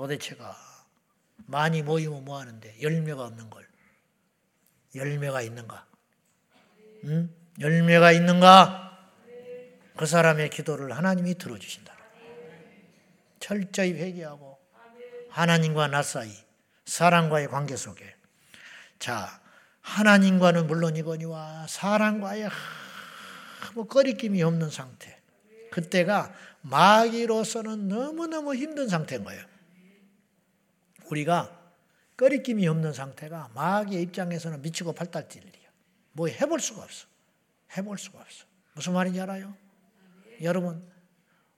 도대체가. 0.00 0.56
많이 1.46 1.82
모이면 1.82 2.24
뭐 2.24 2.38
하는데 2.38 2.74
열매가 2.80 3.22
없는 3.22 3.50
걸. 3.50 3.68
열매가 4.94 5.42
있는가? 5.42 5.86
응? 7.04 7.30
열매가 7.60 8.12
있는가? 8.12 9.10
그 9.96 10.06
사람의 10.06 10.48
기도를 10.50 10.96
하나님이 10.96 11.34
들어주신다. 11.34 11.94
철저히 13.40 13.92
회개하고 13.92 14.58
하나님과 15.28 15.88
나 15.88 16.02
사이 16.02 16.32
사랑과의 16.86 17.48
관계 17.48 17.76
속에 17.76 18.14
자 18.98 19.40
하나님과는 19.82 20.66
물론이거니와 20.66 21.66
사랑과의 21.68 22.48
아무 23.68 23.86
거리낌이 23.86 24.42
없는 24.42 24.70
상태 24.70 25.20
그때가 25.70 26.34
마귀로서는 26.62 27.88
너무너무 27.88 28.54
힘든 28.54 28.88
상태인 28.88 29.24
거예요. 29.24 29.49
우리가 31.10 31.58
꺼리낌이 32.16 32.66
없는 32.68 32.92
상태가 32.92 33.50
마귀의 33.54 34.02
입장에서는 34.02 34.62
미치고 34.62 34.94
팔달뛸 34.94 35.36
일이야. 35.38 35.70
뭐 36.12 36.28
해볼 36.28 36.60
수가 36.60 36.82
없어. 36.82 37.06
해볼 37.76 37.98
수가 37.98 38.20
없어. 38.20 38.44
무슨 38.74 38.92
말인지 38.92 39.20
알아요? 39.20 39.54
여러분 40.42 40.90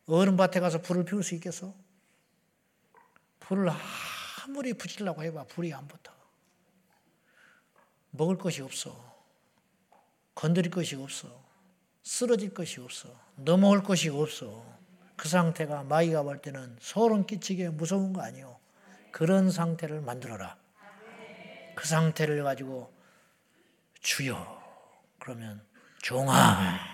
어른밭에 0.07 0.61
가서 0.61 0.81
불을 0.81 1.05
피울 1.05 1.23
수 1.23 1.35
있겠어? 1.35 1.75
불을 3.41 3.71
아무리 4.45 4.73
붙이려고 4.75 5.23
해봐 5.23 5.45
불이 5.45 5.73
안 5.73 5.87
붙어. 5.89 6.13
먹을 8.11 8.37
것이 8.39 8.63
없어. 8.63 9.13
건드릴 10.35 10.71
것이 10.71 10.97
없어. 10.97 11.29
쓰러질 12.03 12.53
것이 12.55 12.81
없어. 12.81 13.09
넘어올 13.37 13.83
것이 13.83 14.09
없어. 14.09 14.65
그 15.17 15.29
상태가 15.29 15.85
마귀가 15.85 16.23
볼 16.23 16.39
때는 16.41 16.77
소름 16.81 17.27
끼치게 17.27 17.71
무서운 17.71 18.13
거 18.13 18.23
아니요. 18.23 18.62
그런 19.13 19.51
상태를 19.51 20.01
만들어라. 20.01 20.57
그 21.75 21.87
상태를 21.87 22.43
가지고 22.43 22.93
주여 24.01 24.61
그러면 25.19 25.65
종아 26.03 26.93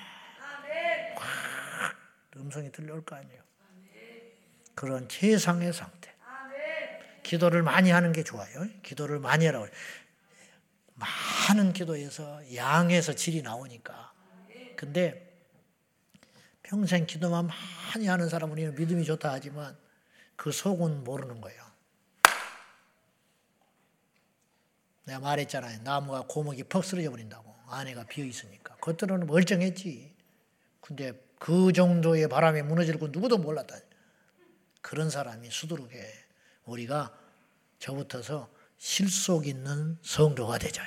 음성이 2.37 2.71
들려올 2.71 3.05
거 3.05 3.17
아니에요. 3.17 3.43
그런 4.75 5.09
최상의 5.09 5.73
상태. 5.73 6.15
기도를 7.23 7.63
많이 7.63 7.91
하는 7.91 8.13
게 8.13 8.23
좋아요. 8.23 8.67
기도를 8.83 9.19
많이 9.19 9.45
하라고. 9.47 9.67
많은 10.95 11.73
기도에서 11.73 12.41
양에서 12.55 13.15
질이 13.15 13.43
나오니까. 13.43 14.13
근데 14.77 15.27
평생 16.63 17.07
기도만 17.07 17.49
많이 17.49 18.07
하는 18.07 18.29
사람은 18.29 18.75
믿음이 18.75 19.05
좋다 19.05 19.33
하지만 19.33 19.77
그 20.37 20.53
속은 20.53 21.05
모르는 21.05 21.41
거예요. 21.41 21.68
내가 25.09 25.21
말했잖아요. 25.21 25.81
나무가 25.85 26.23
고목이 26.29 26.65
퍽 26.65 26.85
쓰러져 26.85 27.11
버린다고. 27.11 27.55
안에가 27.71 28.05
비어 28.05 28.25
있으니까. 28.25 28.77
겉으로는 28.77 29.27
멀쩡했지. 29.27 30.15
근데 30.81 31.13
그 31.39 31.73
정도의 31.73 32.29
바람에 32.29 32.63
무너질 32.63 32.99
건 32.99 33.11
누구도 33.11 33.39
몰랐다. 33.39 33.77
그런 34.83 35.11
사람이 35.11 35.51
수두룩해. 35.51 35.99
우리가 36.65 37.17
저부터서 37.79 38.51
실속 38.77 39.47
있는 39.47 39.99
성도가 40.03 40.59
되자. 40.59 40.85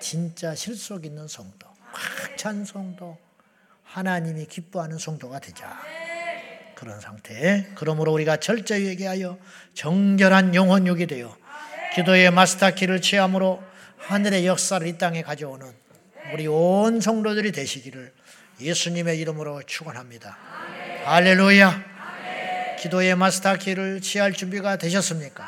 진짜 0.00 0.54
실속 0.54 1.04
있는 1.04 1.28
성도. 1.28 1.68
확찬 1.92 2.64
성도. 2.64 3.18
하나님이 3.84 4.46
기뻐하는 4.46 4.98
성도가 4.98 5.40
되자. 5.40 5.78
그런 6.74 7.00
상태. 7.00 7.70
그러므로 7.76 8.12
우리가 8.12 8.38
철저히 8.38 8.86
얘기하여 8.86 9.38
정결한 9.74 10.54
영혼육이 10.54 11.06
되어 11.06 11.36
기도의 12.00 12.30
마스터키를 12.30 13.02
취함으로 13.02 13.62
하늘의 13.98 14.46
역사를 14.46 14.86
이 14.86 14.96
땅에 14.96 15.20
가져오는 15.20 15.66
우리 16.32 16.46
온 16.46 16.98
성도들이 16.98 17.52
되시기를 17.52 18.10
예수님의 18.58 19.18
이름으로 19.18 19.62
축원합니다. 19.66 20.38
할렐루야. 21.04 21.84
기도의 22.78 23.16
마스터키를 23.16 24.00
취할 24.00 24.32
준비가 24.32 24.76
되셨습니까? 24.76 25.46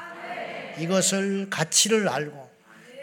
이것을 0.76 1.48
가치를 1.48 2.10
알고 2.10 2.50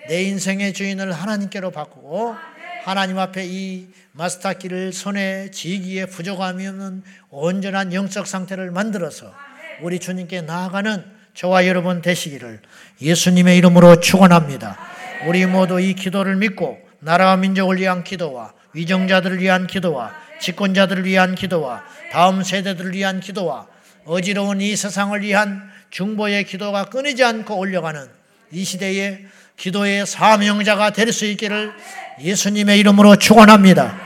내 0.09 0.21
인생의 0.25 0.73
주인을 0.73 1.11
하나님께로 1.11 1.71
바꾸고 1.71 2.35
하나님 2.83 3.17
앞에 3.17 3.47
이 3.47 3.87
마스터키를 4.11 4.93
손에 4.93 5.49
쥐기에 5.49 6.05
부족함이 6.05 6.67
없는 6.67 7.03
온전한 7.31 7.93
영적 7.93 8.27
상태를 8.27 8.69
만들어서 8.69 9.33
우리 9.81 9.97
주님께 9.97 10.41
나아가는 10.41 11.18
저와 11.39 11.67
여러분 11.67 12.01
되시기를 12.01 12.59
예수님의 13.01 13.57
이름으로 13.59 14.01
축원합니다. 14.01 14.77
우리 15.25 15.45
모두 15.45 15.79
이 15.79 15.93
기도를 15.93 16.35
믿고 16.35 16.77
나라와 16.99 17.37
민족을 17.37 17.79
위한 17.79 18.03
기도와 18.03 18.51
위정자들을 18.73 19.39
위한 19.39 19.65
기도와 19.65 20.11
집권자들을 20.41 21.05
위한 21.05 21.35
기도와 21.35 21.81
다음 22.11 22.43
세대들을 22.43 22.93
위한 22.93 23.21
기도와 23.21 23.67
어지러운 24.03 24.59
이 24.59 24.75
세상을 24.75 25.21
위한 25.21 25.63
중보의 25.91 26.43
기도가 26.43 26.85
끊이지 26.85 27.23
않고 27.23 27.57
올려가는 27.57 28.05
이 28.51 28.65
시대의 28.65 29.25
기도의 29.55 30.05
사명자가 30.07 30.89
될 30.89 31.13
수 31.13 31.25
있기를 31.25 31.71
예수님의 32.19 32.79
이름으로 32.79 33.15
축원합니다. 33.15 33.97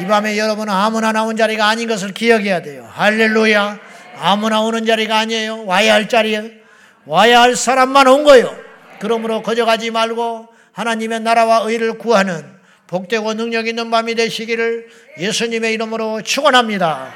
이 0.00 0.06
밤에 0.06 0.36
여러분 0.36 0.68
아무나 0.68 1.12
나온 1.12 1.36
자리가 1.36 1.68
아닌 1.68 1.86
것을 1.86 2.12
기억해야 2.12 2.60
돼요. 2.60 2.90
할렐루야. 2.92 3.78
아무나 4.18 4.62
오는 4.62 4.84
자리가 4.84 5.16
아니에요. 5.16 5.64
와야 5.66 5.94
할 5.94 6.08
자리에 6.08 6.61
와야 7.06 7.42
할 7.42 7.56
사람만 7.56 8.06
온 8.06 8.24
거예요. 8.24 8.54
그러므로 9.00 9.42
거저가지 9.42 9.90
말고 9.90 10.48
하나님의 10.72 11.20
나라와 11.20 11.62
의를 11.64 11.98
구하는 11.98 12.44
복되고 12.86 13.34
능력 13.34 13.66
있는 13.66 13.90
밤이 13.90 14.14
되시기를 14.14 14.86
예수님의 15.18 15.72
이름으로 15.74 16.22
축원합니다. 16.22 17.12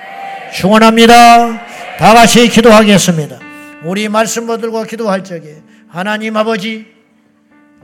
축원합니다. 0.52 1.66
다 1.98 2.14
같이 2.14 2.48
기도하겠습니다. 2.48 3.38
우리 3.84 4.08
말씀 4.08 4.46
붙들고 4.46 4.84
기도할 4.84 5.22
적에 5.22 5.62
하나님 5.88 6.36
아버지 6.36 6.86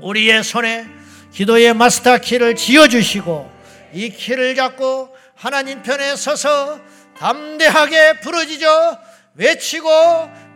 우리의 0.01 0.43
손에 0.43 0.87
기도의 1.33 1.75
마스터 1.75 2.19
키를 2.19 2.57
쥐어주시고 2.57 3.51
이 3.93 4.11
키를 4.11 4.55
잡고 4.55 5.15
하나님 5.35 5.83
편에 5.83 6.17
서서 6.17 6.81
담대하게 7.19 8.21
부르짖어 8.21 8.99
외치고 9.35 9.89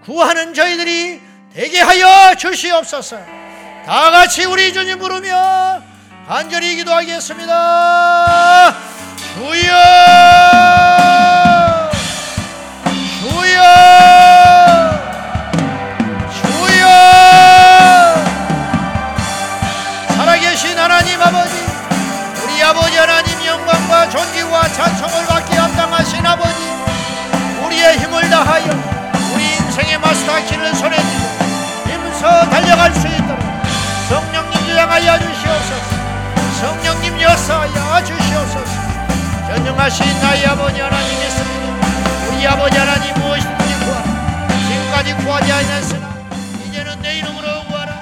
구하는 0.05 0.55
저희들이 0.55 1.20
되게 1.57 1.81
하여 1.81 2.35
주시옵소서. 2.35 3.16
다 3.87 4.11
같이 4.11 4.45
우리 4.45 4.74
주님 4.74 4.99
부르며 4.99 5.81
간절히 6.28 6.77
기도하겠습니다. 6.77 8.74
주여! 9.35 9.70
주여! 13.23 13.62
주여! 16.35 16.87
살아계신 20.15 20.78
하나님 20.78 21.23
아버지, 21.23 21.55
우리 22.45 22.62
아버지 22.62 22.99
하나님 22.99 23.47
영광과 23.47 24.11
존귀와 24.11 24.69
찬송을 24.74 25.24
받게 25.24 25.57
합당하신 25.57 26.27
아버지, 26.27 26.61
우리의 27.65 27.97
힘을 28.01 28.28
다하여 28.28 28.66
우리 29.35 29.43
인생의 29.57 29.99
마스터키를 29.99 30.74
손에 30.74 30.97
쥐고 30.99 31.45
힘써 32.27 32.51
달려갈 32.51 32.93
수 32.93 33.07
있도록 33.07 33.39
성령님 34.09 34.66
주장하여 34.66 35.19
주시옵소서. 35.19 35.97
성령님 36.61 37.20
역사하여 37.20 38.05
주시옵소서. 38.05 38.86
전능하신 39.47 40.20
나의 40.20 40.47
아버지 40.47 40.81
하나님 40.81 41.12
있습니다. 41.12 42.28
우리 42.28 42.47
아버지 42.48 42.77
하나님 42.77 43.15
무엇이든지 43.15 43.85
구하라. 43.85 44.48
지금까지 44.48 45.15
구하지 45.15 45.53
아니했으나 45.53 46.09
이제는 46.66 47.01
내 47.01 47.19
이름으로 47.19 47.65
구하라. 47.69 47.94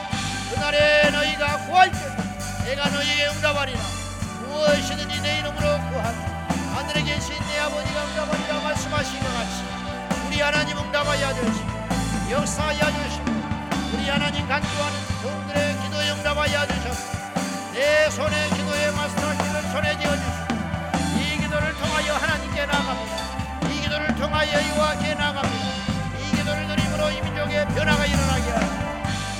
그날에 0.54 1.10
너희가 1.10 1.58
구할 1.66 1.92
때 1.92 1.98
내가 2.64 2.88
너희에게 2.88 3.26
응답하리라. 3.28 3.80
무엇이든지 4.48 5.20
내 5.20 5.38
이름으로 5.40 5.60
구하라. 5.90 6.14
하늘에 6.74 7.02
계신 7.02 7.34
내 7.52 7.60
아버지가 7.60 8.04
응답하리라 8.04 8.60
말씀하신 8.62 9.20
것 9.20 9.34
같이 9.34 9.64
우리 10.26 10.40
하나님 10.40 10.78
응답하여 10.78 11.34
주시고 11.34 11.68
역사하여 12.30 12.78
주시고 12.78 13.33
우리 13.94 14.08
하나님 14.08 14.46
간구하는 14.48 14.98
종들의 15.22 15.80
기도에 15.82 16.10
응답하여 16.10 16.66
주셔서 16.66 17.14
내 17.72 18.10
손에 18.10 18.48
기도의 18.50 18.92
마스터키를 18.92 19.62
손에 19.70 19.96
쥐어주시고 19.98 20.54
이 21.16 21.38
기도를 21.38 21.72
통하여 21.74 22.14
하나님께 22.14 22.66
나갑니다. 22.66 23.70
이 23.70 23.80
기도를 23.82 24.14
통하여 24.16 24.68
여호와께 24.68 25.14
나갑니다. 25.14 25.64
이 26.18 26.36
기도를 26.36 26.66
드림으로 26.66 27.10
이 27.10 27.20
민족의 27.20 27.66
변화가 27.68 28.06
일어나게 28.06 28.50
하여 28.50 28.68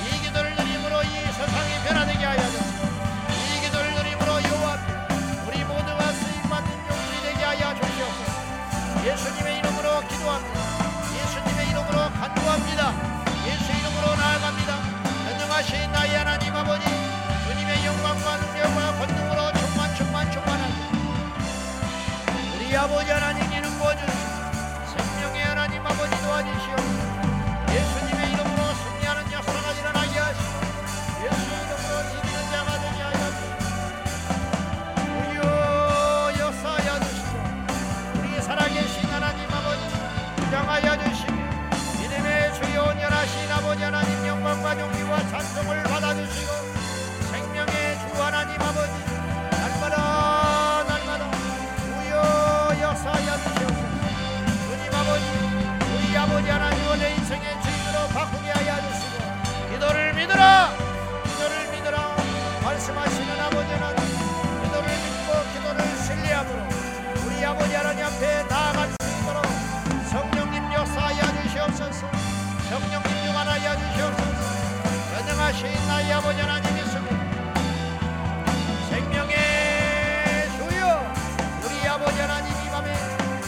이 0.07 0.21
기도를 0.21 0.55
드림으로 0.55 1.03
이 1.03 1.07
세상이 1.09 1.83
변화되게 1.85 2.23
하여 2.25 2.41
주시고 2.49 2.87
이 3.31 3.61
기도를 3.61 3.93
드림으로 3.93 4.31
여호와 4.41 4.77
우리 5.47 5.63
모두가 5.65 6.13
쓰임받는 6.13 6.71
종들이 6.87 7.21
되게 7.23 7.43
하여 7.43 7.75
주시옵소서. 7.75 9.05
예수님의 9.05 9.57
이름으로 9.59 9.99
기도합니다. 10.07 10.59
예수님의 11.13 11.69
이름으로 11.71 12.09
간구합니다 12.13 13.24
이름으로 14.05 14.15
나아갑니다. 14.15 14.81
전능하신 15.25 15.91
나의 15.91 16.15
하나님 16.15 16.55
아버지 16.55 16.85
주님의 17.47 17.85
영광과 17.85 18.37
능력과 18.37 18.91
권능으로 18.99 19.51
충만 19.53 19.95
충만 19.95 20.31
충만하게. 20.31 20.73
우리 22.55 22.77
아버지 22.77 23.09
하나님 23.11 23.51
이름 23.51 23.69
부어주시고 23.79 24.13
생명의 24.95 25.43
하나님 25.43 25.85
아버지 25.85 26.21
도와주시옵 26.21 26.94
나의 76.05 76.13
아버지 76.13 76.39
하나님 76.39 76.77
있습니다 76.77 77.15
생명의 78.89 79.35
주여 80.55 81.13
우리 81.63 81.87
아버지 81.87 82.19
하나님 82.19 82.51
이 82.51 82.69
밤에 82.69 82.93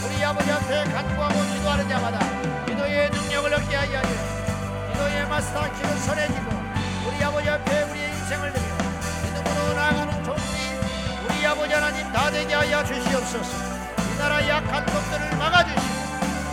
우리 0.04 0.24
아버지 0.24 0.50
앞에 0.50 0.84
간구하고 0.84 1.34
기도하는 1.52 1.88
자마다 1.88 2.18
기도의 2.66 3.10
능력을 3.10 3.54
얻게 3.54 3.76
하여 3.76 4.02
주시고 4.02 4.92
기도의 4.92 5.28
마스터 5.28 5.72
키를 5.72 5.98
손에 5.98 6.26
쥐고 6.26 6.50
우리 7.06 7.24
아버지 7.24 7.48
앞에 7.48 7.82
우리의 7.82 8.08
인생을 8.10 8.52
드리고 8.52 8.76
믿음으로 9.24 9.74
나아가는 9.74 10.24
종들이 10.24 10.58
우리 11.28 11.46
아버지 11.46 11.72
하나님 11.72 12.12
다 12.12 12.30
되게 12.30 12.54
하여 12.54 12.84
주시옵소서. 12.84 13.56
이 14.14 14.18
나라 14.18 14.46
약한 14.48 14.84
것들을 14.84 15.36
막아주시고 15.36 15.94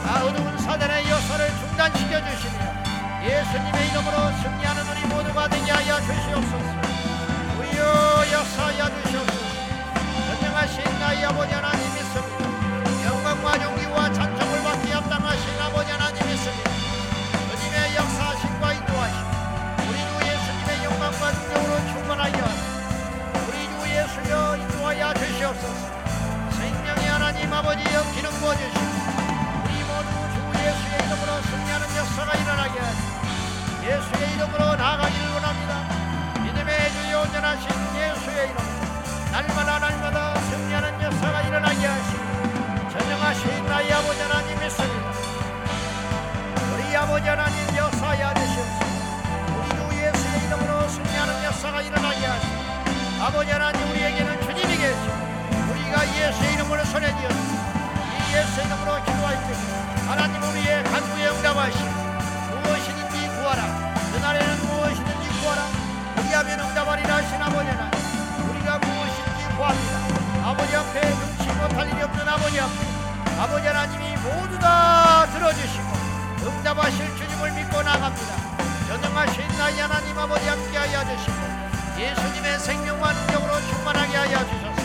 아 0.05 0.23
어두운 0.23 0.57
사단의 0.59 1.09
역사를 1.09 1.47
중단시켜 1.47 2.21
주시며 2.29 2.84
예수님의 3.25 3.89
이름으로 3.89 4.17
승리하는 4.37 4.87
우리 4.87 5.01
모두가 5.07 5.47
되게 5.49 5.71
하여 5.71 5.99
주시옵소서. 5.99 6.65
우리여 7.57 8.23
역사하여 8.31 9.01
주시옵소서. 9.01 9.45
전능하신 10.27 10.99
나의 10.99 11.25
아버지 11.25 11.51
하나님 11.53 11.81
있습니다. 11.87 12.45
영광과 13.05 13.57
존귀와 13.57 14.13
찬송을 14.13 14.63
받기 14.63 14.91
합당하신 14.91 15.59
아버지 15.59 15.91
하나님 15.91 16.21
있습니다. 16.21 16.69
주님의 17.49 17.95
역사하심과 17.95 18.73
인도하심 18.73 19.17
우리 19.89 19.97
주 19.97 20.13
예수님의 20.29 20.85
영광과 20.85 21.31
능력으로 21.31 21.73
충만하여 21.89 22.39
우리 23.47 23.55
주 23.69 23.73
예수여 23.89 24.57
인도하여 24.57 25.13
주시옵소서. 25.15 25.95
생명의 26.59 27.07
하나님 27.07 27.51
아버지 27.51 27.81
여 27.91 28.03
기름 28.13 28.29
부어주시고 28.39 28.85
우리 29.65 29.83
모두 29.83 30.09
주 30.33 30.37
예수의 30.61 30.95
이름으로 31.07 31.41
승리하는 31.41 31.95
역사가 31.97 32.33
일어나게 32.35 32.79
하시고 32.79 33.04
예수의 33.85 34.33
이름으로 34.33 34.75
나아가기를 34.75 35.31
원합니다. 35.33 35.73
믿음의 36.41 36.91
주여 36.91 37.21
온전하신 37.21 37.69
예수의 37.95 38.49
이름. 38.49 38.57
날마다 39.31 39.77
날마다 39.77 40.39
승리하는 40.39 41.01
역사가 41.03 41.41
일어나게 41.43 41.85
하시고 41.85 42.89
전능하신 42.89 43.65
나의 43.67 43.93
아버지 43.93 44.21
하나님 44.21 44.63
있습니다. 44.63 45.11
우리 46.73 46.97
아버지 46.97 47.27
하나님 47.27 47.77
역사하여 47.77 48.33
주시옵소서. 48.33 48.85
우리 49.55 49.69
주 49.69 50.03
예수의 50.03 50.45
이름으로 50.45 50.89
승리하는 50.89 51.43
역사가 51.43 51.81
일어나게 51.83 52.25
하시고 52.25 52.55
아버지 53.21 53.51
하나님 53.51 53.87
우리에게는 53.91 54.41
주님이 54.41 54.77
계시고 54.77 55.13
우리가 55.71 56.07
예수의 56.07 56.53
이름으로 56.55 56.83
손에 56.85 57.07
쥐었습니다 57.07 57.63
이 58.17 58.35
예수 58.35 58.61
이름으로 58.61 59.03
기도할 59.03 59.35
때 59.47 59.53
하나님 60.07 60.41
우리의 60.41 60.83
간구에 60.85 61.27
응답하시고 61.29 62.04
그날에는 64.25 64.57
무엇이든지 64.65 65.39
구하라. 65.39 65.67
그리하면 66.15 66.59
응답하리라. 66.59 67.17
하신 67.17 67.43
아버지 67.43 67.69
하나님 67.69 68.49
우리가 68.49 68.79
무엇이든지 68.79 69.55
구합니다. 69.55 70.49
아버지 70.49 70.75
앞에 70.75 70.99
눈치 71.13 71.45
못할 71.53 71.87
일이 71.91 72.01
없는 72.01 72.27
아버지 72.27 72.59
앞에 72.59 72.73
아버지 73.39 73.67
하나님이 73.67 74.17
모두 74.17 74.57
다 74.57 75.27
들어주시고 75.27 75.93
응답하실 76.41 77.17
주님을 77.17 77.51
믿고 77.51 77.83
나갑니다. 77.83 78.33
전능하신 78.87 79.47
나의 79.59 79.79
하나님 79.81 80.17
아버지 80.17 80.47
함께하여 80.47 81.05
주시고 81.05 81.37
예수님의 81.99 82.59
생명과 82.59 83.13
능력으로 83.13 83.61
충만하게 83.61 84.17
하여 84.17 84.39
주셔서. 84.39 84.81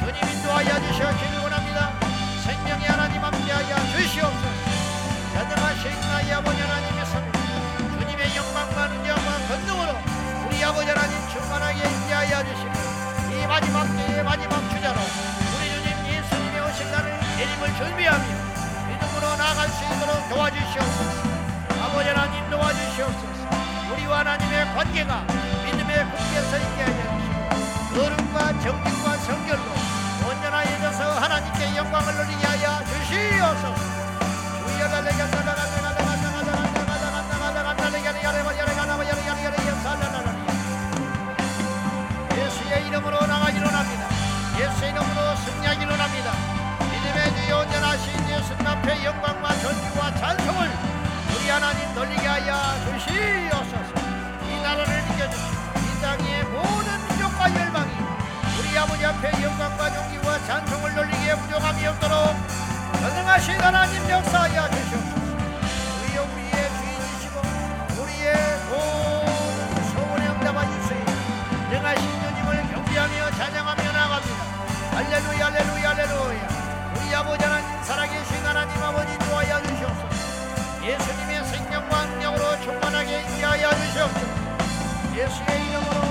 주님 0.00 0.36
인도하여 0.36 0.80
주시기를 0.88 1.38
원합니다. 1.42 1.92
생명의 2.46 2.86
하나님 2.86 3.22
함께하여 3.22 3.76
주시옵소서. 3.92 4.70
전능하신 5.34 6.00
나의 6.08 6.32
아버지 6.32 6.62
하나님 6.62 6.99
아버지 10.70 10.88
하나님 10.88 11.18
충만하게 11.30 11.82
인도하여 11.82 12.44
주시고 12.44 12.70
이 13.34 13.44
마지막 13.44 13.84
때의 13.96 14.22
마지막 14.22 14.70
주자로 14.70 15.00
우리 15.58 15.68
주님 15.68 16.06
예수님의 16.06 16.62
날을 16.92 17.20
예림을 17.40 17.74
준비하며 17.74 18.24
믿음으로 18.86 19.36
나아갈 19.36 19.68
수 19.68 19.82
있도록 19.82 20.28
도와주시옵소서. 20.28 21.28
아버지 21.82 22.08
하나님 22.10 22.48
도와주시옵소서. 22.50 23.48
우리 23.90 24.02
우리와 24.02 24.20
하나님의 24.20 24.66
관계가 24.76 25.24
믿음의 25.64 26.04
굳게 26.12 26.40
서 26.40 26.56
있게 26.56 26.82
하여 26.84 27.18
주시고 27.18 28.02
거룩과 28.04 28.60
정직과 28.60 29.16
성결로 29.16 29.62
온전하여져서 30.28 31.18
하나님께 31.18 31.76
영광을 31.78 32.14
돌리게 32.14 32.46
하여 32.46 32.78
주시옵소서 32.84 33.99
영광과 49.10 49.48
전주와 49.58 50.14
찬송을 50.14 50.70
우리 51.34 51.50
하나님 51.50 51.94
돌리게 51.94 52.26
하여 52.28 52.76
주시옵소서. 52.84 53.92
이 54.46 54.62
나라를 54.62 55.02
비켜주시고 55.06 55.80
이 55.80 56.00
땅의 56.00 56.44
모든 56.44 57.08
민족과 57.08 57.52
열방이 57.52 57.90
우리 58.56 58.78
아버지 58.78 59.04
앞에 59.04 59.42
영광과 59.42 59.90
존귀와 59.92 60.38
찬송을 60.46 60.94
돌리기에 60.94 61.34
부족함이 61.34 61.86
없도록 61.88 62.36
전능하신 63.00 63.60
하나님 63.60 64.08
역사하여 64.08 64.70
주시옵소서. 64.70 65.20
할렐루야 74.92 75.46
할렐루야 75.46 75.90
할렐루야. 75.90 76.92
우리 76.94 77.14
아버지 77.14 77.44
하나님 77.44 77.69
하나님 78.50 78.82
아버지 78.82 79.16
도하여 79.20 79.62
주시옵소서. 79.62 80.84
예수님의 80.84 81.44
생명과 81.44 82.06
능력으로 82.06 82.60
충만하게 82.62 83.20
인하여 83.20 83.70
주시옵소서. 83.70 84.26
예수의 85.14 85.68
이름으로 85.68 86.09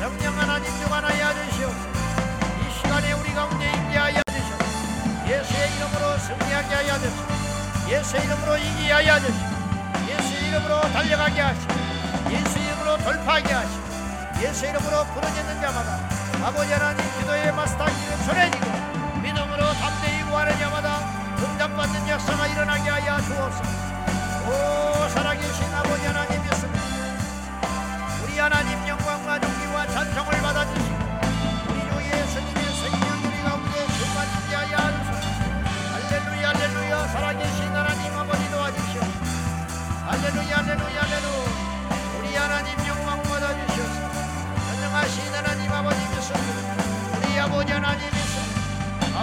성령 0.00 0.32
하나님 0.40 0.64
중 0.80 0.90
하나여 0.90 1.34
주시옵소서 1.34 1.88
이 2.58 2.72
시간에 2.74 3.12
우리 3.12 3.34
가운데 3.34 3.70
임재하여 3.70 4.22
주시옵소서 4.32 5.28
예수의 5.28 5.76
이름으로 5.76 6.18
승리하게 6.18 6.74
하여 6.74 6.98
주시고 6.98 7.28
예수의 7.86 8.24
이름으로 8.24 8.56
이기게 8.56 8.92
하여 8.92 9.20
주시고 9.20 9.50
예수의 10.08 10.48
이름으로 10.48 10.80
달려가게 10.80 11.40
하시고 11.42 11.74
예수의 12.30 12.64
이름으로 12.64 12.96
돌파하게 12.96 13.52
하시고 13.52 13.82
예수의 14.40 14.70
이름으로 14.70 15.04
부르짖는 15.04 15.60
자마다 15.60 15.98
아버지 16.46 16.72
하나님 16.72 17.04
기도의 17.18 17.52
마스터기를 17.52 18.50
쥐고 18.52 19.20
믿음으로 19.20 19.72
담대히 19.74 20.22
구하는 20.24 20.58
자마다 20.58 21.20
응답받는 21.38 22.08
역사가 22.08 22.46
일어나게 22.46 22.88
하여 22.88 23.20
주옵소서. 23.20 23.62
오 24.48 25.08
살아계신 25.10 25.74
아버지 25.74 26.06
하나님 26.06 26.42
믿습니다. 26.42 26.80
우리 28.24 28.38
하나님 28.38 28.88
영 28.88 28.99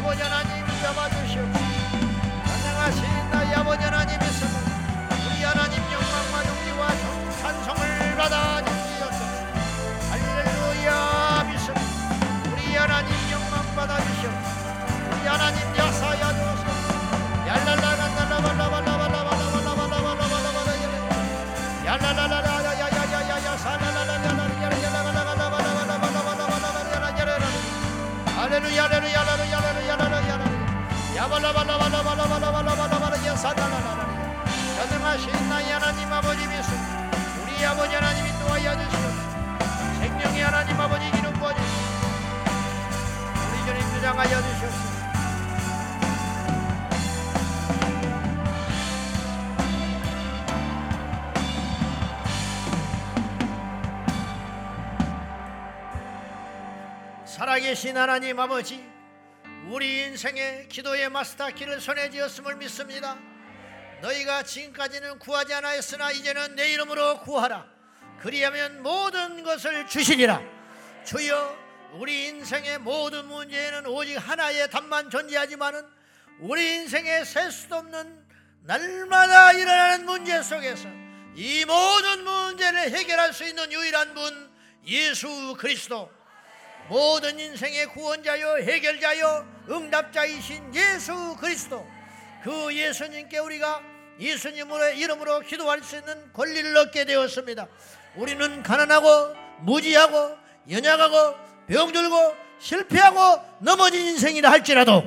Mocanan 0.08 0.46
iyi 0.56 0.64
bir. 0.68 1.57
주시옵소서 44.42 44.98
살아계신 57.26 57.96
하나님 57.98 58.40
아버지 58.40 58.87
인생의 60.18 60.68
기도의 60.68 61.10
마스터 61.10 61.48
키를 61.52 61.80
손에 61.80 62.10
쥐었음을 62.10 62.56
믿습니다. 62.56 63.20
너희가 64.02 64.42
지금까지는 64.42 65.20
구하지 65.20 65.54
않았으나 65.54 66.10
이제는 66.10 66.56
내 66.56 66.74
이름으로 66.74 67.22
구하라. 67.22 67.68
그리하면 68.22 68.82
모든 68.82 69.44
것을 69.44 69.86
주시리라. 69.86 70.42
주여 71.06 71.56
우리 72.00 72.30
인생의 72.30 72.80
모든 72.80 73.28
문제에는 73.28 73.86
오직 73.86 74.16
하나의 74.16 74.72
답만 74.72 75.12
존재하지만은 75.12 75.86
우리 76.40 76.78
인생의 76.78 77.24
셀 77.24 77.52
수도 77.52 77.76
없는 77.76 78.26
날마다 78.64 79.54
일어나는 79.54 80.08
문제 80.08 80.42
속에서 80.42 80.90
이 81.36 81.64
모든 81.66 82.24
문제를 82.24 82.90
해결할 82.90 83.34
수 83.34 83.44
있는 83.44 83.72
유일한 83.72 84.16
분 84.16 84.52
예수 84.88 85.56
그리스도 85.60 86.17
모든 86.90 87.38
인생의 87.38 87.88
구원자요 87.88 88.60
해결자요 88.60 89.46
응답자이신 89.70 90.74
예수 90.74 91.36
그리스도 91.40 91.86
그 92.44 92.74
예수님께 92.74 93.40
우리가 93.40 93.82
예수님으로 94.20 94.90
이름으로 94.92 95.42
기도할 95.42 95.84
수 95.84 95.98
있는 95.98 96.32
권리를 96.34 96.76
얻게 96.78 97.06
되었습니다. 97.06 97.68
우리는 98.16 98.64
가난하고 98.64 99.36
무지하고 99.62 100.38
연약하고 100.70 101.36
병들고 101.68 102.36
실패하고 102.60 103.42
넘어진 103.60 104.08
인생이라 104.08 104.50
할지라도 104.50 105.04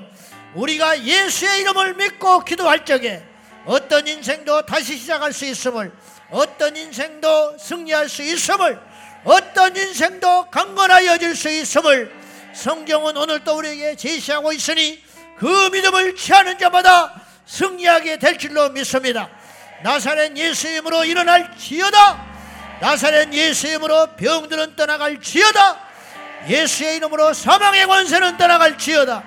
우리가 0.54 1.02
예수의 1.02 1.60
이름을 1.62 1.94
믿고 1.94 2.44
기도할 2.44 2.84
적에 2.84 3.22
어떤 3.64 4.06
인생도 4.06 4.66
다시 4.66 4.96
시작할 4.96 5.32
수 5.32 5.44
있음을 5.46 5.92
어떤 6.30 6.76
인생도 6.76 7.58
승리할 7.58 8.08
수 8.08 8.22
있음을 8.22 8.89
어떤 9.24 9.76
인생도 9.76 10.50
강건하여질 10.50 11.36
수 11.36 11.48
있음을 11.48 12.12
성경은 12.54 13.16
오늘도 13.16 13.56
우리에게 13.56 13.96
제시하고 13.96 14.52
있으니 14.52 15.02
그 15.38 15.46
믿음을 15.72 16.16
취하는 16.16 16.58
자마다 16.58 17.20
승리하게 17.46 18.18
될 18.18 18.38
줄로 18.38 18.68
믿습니다. 18.70 19.28
나사렛 19.82 20.36
예수 20.36 20.68
이름으로 20.68 21.04
일어날 21.04 21.56
지어다. 21.56 22.26
나사렛 22.80 23.32
예수 23.32 23.66
이름으로 23.66 24.08
병들은 24.16 24.76
떠나갈 24.76 25.20
지어다. 25.20 25.90
예수의 26.48 26.96
이름으로 26.96 27.34
사망의 27.34 27.86
권세는 27.86 28.36
떠나갈 28.36 28.78
지어다. 28.78 29.22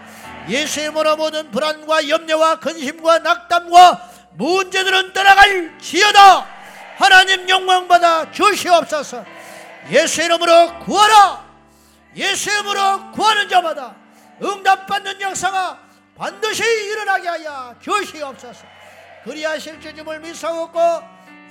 예수 0.50 0.82
이름으로 0.82 1.16
모든 1.16 1.52
불안과 1.52 2.08
염려와 2.08 2.60
근심과 2.60 3.20
낙담과 3.20 4.10
문제들은 4.34 5.14
떠나갈 5.14 5.74
지어다. 5.80 6.48
하나님 6.98 7.48
영광 7.50 7.88
받아 7.88 8.32
주시옵소서. 8.32 9.26
예수 9.90 10.22
이름으로 10.22 10.80
구하라. 10.80 11.44
예수 12.16 12.50
이름으로 12.50 13.12
구하는 13.12 13.50
자마다 13.50 13.96
응답받는 14.42 15.20
역사가 15.22 15.80
반드시 16.18 16.64
일어나게 16.64 17.28
하여 17.28 17.76
주시옵소서. 17.80 18.66
그리하실 19.24 19.82
주님을 19.82 20.20
믿사옵고 20.20 20.80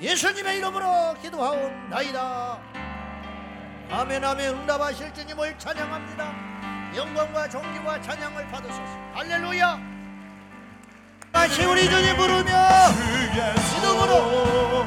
예수님의 0.01 0.59
이름으로 0.59 1.15
기도하옵나이다. 1.21 2.59
아멘 3.91 4.25
아멘 4.25 4.51
응답하실 4.51 5.13
주님을 5.15 5.59
찬양합니다. 5.59 6.33
영광과 6.97 7.49
존귀와 7.49 8.01
찬양을 8.01 8.49
받으소서. 8.49 8.83
할렐루야. 9.15 9.79
다시 11.33 11.65
우리 11.65 11.89
주님 11.89 12.17
부르며 12.17 12.53
믿음으로 13.75 14.87